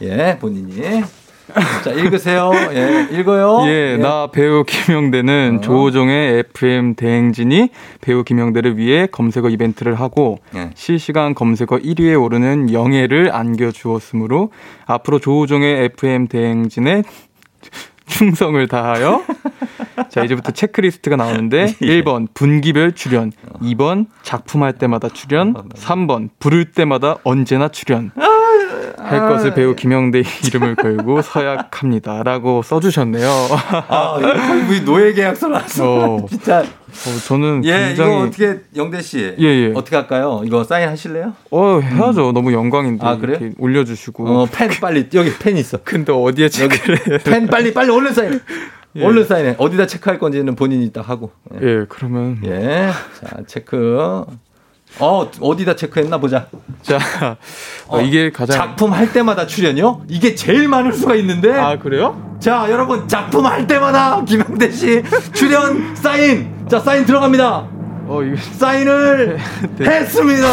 [0.02, 1.02] 예, 본인이.
[1.84, 2.50] 자, 읽으세요.
[2.72, 3.62] 예, 읽어요.
[3.68, 5.60] 예, 나 배우 김영대는 어.
[5.60, 7.70] 조우종의 FM 대행진이
[8.00, 10.70] 배우 김영대를 위해 검색어 이벤트를 하고 예.
[10.74, 14.50] 실시간 검색어 1위에 오르는 영예를 안겨주었으므로
[14.86, 17.02] 앞으로 조우종의 FM 대행진에
[18.06, 19.22] 충성을 다하여
[20.10, 22.02] 자 이제부터 체크리스트가 나오는데 예.
[22.02, 23.58] 1번 분기별 출연 어.
[23.60, 28.10] 2번 작품할 때마다 출연 3번 부를 때마다 언제나 출연
[28.98, 33.28] 할 것을 배우 김영대 이름을 걸고 서약합니다라고 써주셨네요.
[33.88, 36.04] 아, 거의 노예 계약서 나왔어.
[36.16, 36.26] 어.
[36.28, 36.60] 진짜.
[36.60, 39.34] 어, 저는 예, 굉장히 이거 어떻게 영대 씨?
[39.38, 39.72] 예, 예.
[39.74, 40.42] 어떻게 할까요?
[40.44, 41.34] 이거 사인 하실래요?
[41.50, 42.32] 어 해야죠.
[42.32, 43.18] 너무 영광인데 아?
[43.20, 44.26] 이렇게 올려주시고.
[44.28, 45.78] 어, 펜 빨리 여기 펜 있어.
[45.84, 47.18] 근데 어디에 체크를?
[47.24, 48.40] 펜 빨리 빨리 올려 사인.
[48.96, 49.04] 예.
[49.04, 49.56] 얼른 사인해.
[49.58, 51.30] 어디다 체크할 건지는 본인이 딱 하고.
[51.60, 52.90] 예, 그러면 예.
[53.20, 54.24] 자, 체크.
[54.98, 56.46] 어, 어디다 체크했나 보자.
[56.82, 56.98] 자,
[57.86, 60.02] 어, 이게 가장 작품 할 때마다 출연이요?
[60.08, 61.52] 이게 제일 많을 수가 있는데.
[61.52, 62.36] 아, 그래요?
[62.40, 65.02] 자, 여러분, 작품 할 때마다 김영대 씨
[65.34, 66.66] 출연 사인.
[66.68, 67.68] 자, 사인 들어갑니다.
[68.08, 69.38] 어, 이거 사인을
[69.80, 70.46] 했습니다.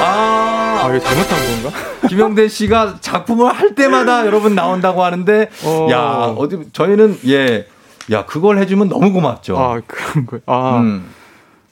[0.00, 1.78] 아, 아, 이거 잘못한 건가?
[2.08, 5.88] 김영대 씨가 작품을 할 때마다 여러분 나온다고 하는데, 어.
[5.92, 7.66] 야, 어디, 저희는, 예,
[8.10, 9.56] 야, 그걸 해주면 너무 고맙죠.
[9.58, 10.42] 아, 그런 거예요.
[10.46, 11.06] 아, 음,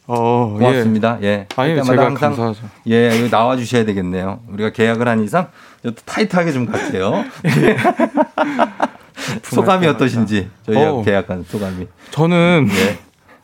[0.07, 1.19] 어, 고맙습니다.
[1.23, 1.47] 예.
[1.57, 2.61] 아니, 할 때마다 제가 항상, 감사하죠.
[2.89, 4.41] 예, 여기 나와 주셔야 되겠네요.
[4.49, 5.49] 우리가 계약을 한 이상,
[5.83, 7.25] 좀 타이트하게 좀 갈게요.
[9.45, 11.03] 소감이 어떠신지, 저희가 어.
[11.03, 11.87] 계약한 소감이.
[12.11, 12.99] 저는 예.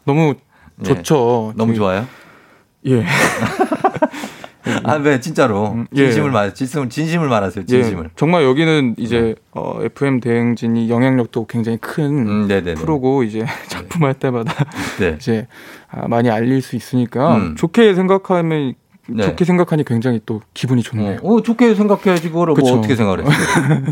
[0.05, 0.35] 너무
[0.81, 0.85] 예.
[0.85, 1.53] 좋죠.
[1.57, 2.07] 너무 저희- 좋아요?
[2.87, 3.05] 예.
[4.85, 5.85] 아, 왜, 진짜로.
[5.95, 6.07] 예.
[6.07, 8.05] 진심을 말, 진심을, 진심을 말하세요, 진심을.
[8.05, 12.75] 예, 정말 여기는 이제 어, FM 대행진이 영향력도 굉장히 큰 음, 네네네.
[12.75, 14.53] 프로고 이제 작품할 때마다
[14.99, 15.17] 네.
[15.19, 15.47] 이제
[15.91, 17.55] 아, 많이 알릴 수 있으니까 음.
[17.57, 18.75] 좋게 생각하면
[19.09, 19.23] 네.
[19.25, 21.19] 좋게 생각하니 굉장히 또 기분이 좋네요.
[21.23, 22.79] 어, 좋게 생각해야지, 그거를 뭐.
[22.79, 23.83] 어떻게 생각을 했어요?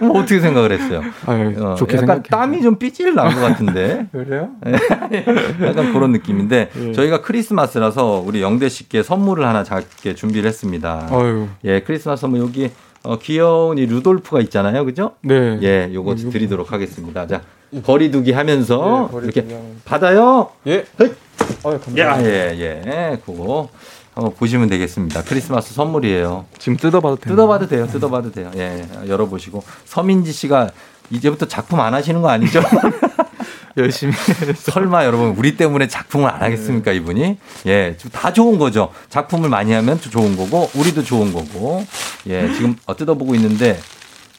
[0.02, 1.02] 뭐 어떻게 생각을 했어요?
[1.26, 2.22] 아유, 어, 좋게 약간 생각해.
[2.28, 4.06] 땀이 좀 삐질 난 것 같은데.
[4.12, 4.50] 그래요?
[5.66, 6.92] 약간 그런 느낌인데 예.
[6.92, 11.08] 저희가 크리스마스라서 우리 영대 씨께 선물을 하나 작게 준비를 했습니다.
[11.10, 11.48] 아유.
[11.64, 12.70] 예, 크리스마스 선물 여기
[13.04, 15.12] 어, 귀여운 이 루돌프가 있잖아요, 그죠?
[15.22, 15.58] 네.
[15.62, 17.26] 예, 요거 드리도록 하겠습니다.
[17.26, 17.42] 자,
[17.84, 19.74] 거리두기 하면서 예, 거리두기 이렇게 하면서.
[19.84, 20.48] 받아요.
[20.66, 20.84] 예.
[20.98, 21.08] 헐.
[21.08, 21.12] 아
[21.42, 22.56] 유, 야, 감사합니다.
[22.56, 23.68] 예, 예, 그거
[24.14, 25.22] 한번 보시면 되겠습니다.
[25.24, 26.44] 크리스마스 선물이에요.
[26.58, 27.34] 지금 뜯어봐도 돼요.
[27.34, 27.86] 뜯어봐도 돼요.
[27.86, 28.50] 뜯어봐도 돼요.
[28.56, 30.70] 예, 예, 열어보시고 서민지 씨가
[31.10, 32.62] 이제부터 작품 안 하시는 거 아니죠?
[33.78, 34.12] 열심히
[34.56, 37.38] 설마 여러분 우리 때문에 작품을 안 하겠습니까 이분이?
[37.66, 38.92] 예, 지금 다 좋은 거죠.
[39.08, 41.84] 작품을 많이 하면 또 좋은 거고 우리도 좋은 거고.
[42.26, 43.80] 예, 지금 어, 뜯어보고 있는데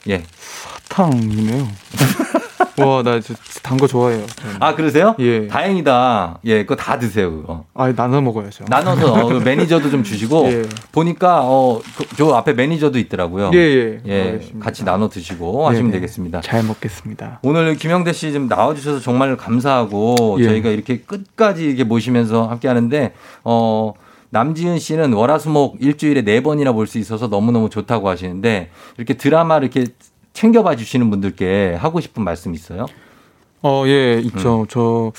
[0.08, 0.24] 예.
[0.88, 1.68] 사탕이네요.
[2.78, 3.20] 와, 나
[3.62, 4.26] 단 거 좋아해요.
[4.28, 4.56] 저는.
[4.60, 5.16] 아 그러세요?
[5.20, 5.48] 예.
[5.48, 6.40] 다행이다.
[6.46, 7.66] 예, 그거 다 드세요 그거.
[7.74, 8.66] 아, 나눠 먹어야죠.
[8.68, 10.64] 나눠서 어, 그 매니저도 좀 주시고 예.
[10.92, 13.52] 보니까 어, 그, 저 앞에 매니저도 있더라고요.
[13.54, 14.02] 예, 예.
[14.06, 14.66] 예, 알겠습니다.
[14.66, 16.00] 같이 나눠 드시고 하시면 네네.
[16.02, 16.42] 되겠습니다.
[16.42, 17.40] 잘 먹겠습니다.
[17.44, 20.46] 오늘 김영대 씨 좀 나와 주셔서 정말 감사하고 예.
[20.46, 23.14] 저희가 이렇게 끝까지 이렇게 모시면서 함께 하는데,
[23.44, 23.94] 어,
[24.32, 29.86] 남지은 씨는 월화수목 일주일에 네 번이나 볼 수 있어서 너무너무 좋다고 하시는데, 이렇게 드라마 이렇게
[30.34, 32.86] 챙겨봐 주시는 분들께 하고 싶은 말씀 있어요?
[33.62, 34.62] 어, 예, 있죠.
[34.62, 34.66] 음.
[34.68, 35.12] 저,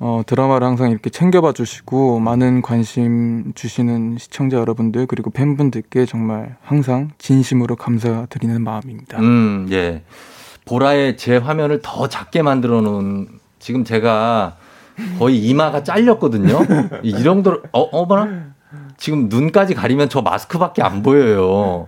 [0.00, 7.10] 어, 드라마를 항상 이렇게 챙겨봐 주시고, 많은 관심 주시는 시청자 여러분들, 그리고 팬분들께 정말 항상
[7.18, 9.18] 진심으로 감사드리는 마음입니다.
[9.20, 10.02] 음, 예.
[10.64, 14.56] 보라의 제 화면을 더 작게 만들어 놓은, 지금 제가
[15.18, 16.58] 거의 이마가 잘렸거든요.
[17.02, 18.56] 이 정도로, 어, 어머나?
[18.96, 21.86] 지금 눈까지 가리면 저 마스크밖에 안 보여요.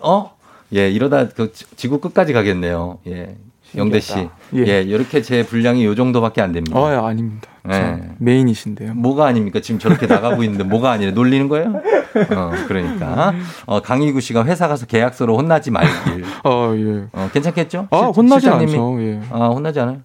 [0.00, 0.36] 어?
[0.74, 2.98] 예, 이러다 그 지- 지구 끝까지 가겠네요.
[3.06, 3.36] 예.
[3.76, 4.28] 영대 씨.
[4.54, 4.66] 예.
[4.66, 4.82] 예.
[4.82, 6.78] 이렇게 제 분량이 요 정도밖에 안 됩니다.
[6.78, 7.48] 어, 예, 아닙니다.
[7.66, 8.00] 저 예.
[8.18, 8.92] 메인이신데요.
[8.94, 9.60] 뭐가 아닙니까?
[9.60, 11.80] 지금 저렇게 나가고 있는데 뭐가 아니라 놀리는 거예요?
[12.36, 13.32] 어, 그러니까.
[13.66, 16.24] 어, 강희구 씨가 회사 가서 계약서로 혼나지 말길.
[16.44, 17.04] 어, 예.
[17.12, 17.88] 어, 괜찮겠죠?
[17.90, 18.72] 아, 실- 실장님이?
[18.72, 19.02] 않죠.
[19.02, 19.20] 예.
[19.30, 19.98] 아, 혼나지 않아요?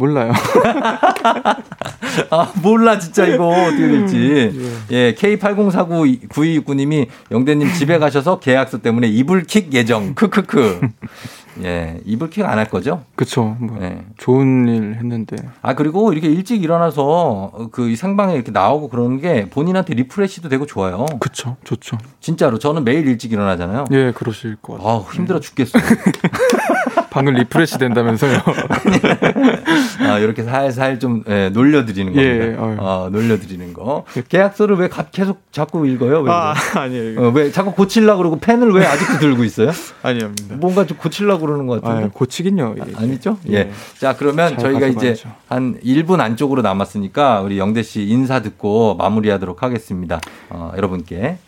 [0.00, 0.32] 몰라요.
[2.30, 4.50] 아, 몰라, 진짜 이거 어떻게 될지.
[4.90, 10.14] 예, K80499269님이 영대님 집에 가셔서 계약서 때문에 이불킥 예정.
[10.14, 10.80] 크크크.
[11.64, 13.02] 예, 이불킥 안 할 거죠?
[13.16, 13.56] 그쵸.
[13.60, 14.02] 뭐, 예.
[14.16, 15.36] 좋은 일 했는데.
[15.60, 21.04] 아, 그리고 이렇게 일찍 일어나서 그 생방에 이렇게 나오고 그러는 게 본인한테 refresh도 되고 좋아요.
[21.18, 21.56] 그쵸.
[21.64, 21.98] 좋죠.
[22.20, 22.58] 진짜로.
[22.58, 23.84] 저는 매일 일찍 일어나잖아요.
[23.90, 25.04] 예, 그러실 것 같아요.
[25.06, 25.82] 아, 힘들어 죽겠어요.
[27.10, 28.38] 방금 refresh 된다면서요.
[30.00, 32.44] 아, 이렇게 살살 좀 예, 놀려드리는 겁니다.
[32.46, 32.76] 예, 아유.
[32.78, 34.04] 어, 놀려드리는 거.
[34.28, 36.20] 계약서를 왜 가- 계속 자꾸 읽어요?
[36.20, 36.54] 왜, 아?
[36.74, 37.20] 아니에요.
[37.20, 39.70] 어, 왜 자꾸 고치려고 그러고 펜을 왜 아직도 들고 있어요?
[40.02, 40.56] 아니옵니다.
[40.56, 42.06] 뭔가 좀 고치려고 그러는 것 같은데.
[42.06, 42.74] 아, 고치긴요.
[42.78, 42.94] 예.
[42.96, 43.38] 아니죠?
[43.48, 43.54] 예.
[43.54, 43.70] 예.
[43.98, 45.28] 자, 그러면 잘 저희가 이제 가져가야죠.
[45.48, 50.20] 한 1분 안쪽으로 남았으니까 우리 영대 씨 인사 듣고 마무리하도록 하겠습니다.
[50.50, 51.38] 어, 여러분께.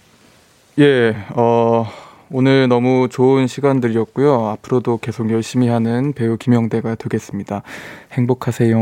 [0.78, 1.86] 예, 어,
[2.34, 4.46] 오늘 너무 좋은 시간들이었고요.
[4.48, 7.62] 앞으로도 계속 열심히 하는 배우 김영대가 되겠습니다.
[8.12, 8.78] 행복하세요.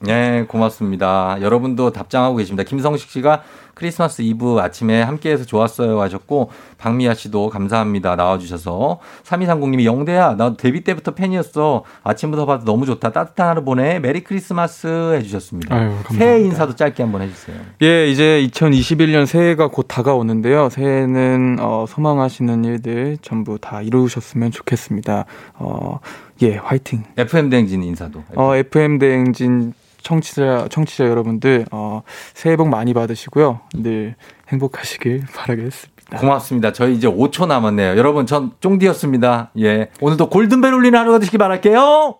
[0.00, 1.38] 네, 고맙습니다.
[1.40, 2.62] 여러분도 답장하고 계십니다.
[2.62, 3.42] 김성식 씨가
[3.78, 11.12] 크리스마스 이브 아침에 함께해서 좋았어요 하셨고 박미아 씨도 감사합니다 나와주셔서 3230님이 영대야 나 데뷔 때부터
[11.12, 15.74] 팬이었어 아침부터 봐도 너무 좋다 따뜻한 하루 보내 Merry Christmas 해주셨습니다.
[15.74, 16.14] 아유, 감사합니다.
[16.14, 17.56] 새해 인사도 짧게 한번 해주세요.
[17.82, 20.70] 예, 이제 2021년 새해가 곧 다가오는데요.
[20.70, 25.24] 새해는 어, 소망하시는 일들 전부 다 이루셨으면 좋겠습니다.
[25.54, 26.00] 어,
[26.42, 27.04] 예, 화이팅.
[27.16, 28.24] FM 대행진 인사도.
[28.34, 29.72] 어, FM 대행진
[30.08, 32.02] 청취자 청취자 여러분들 어,
[32.32, 33.60] 새해 복 많이 받으시고요.
[33.74, 34.14] 늘
[34.48, 36.18] 행복하시길 바라겠습니다.
[36.18, 36.72] 고맙습니다.
[36.72, 37.98] 저희 이제 5초 남았네요.
[37.98, 39.50] 여러분, 전 쫑디였습니다.
[39.58, 39.90] 예.
[40.00, 42.18] 오늘도 골든벨 울리는 하루가 되시기 바랄게요.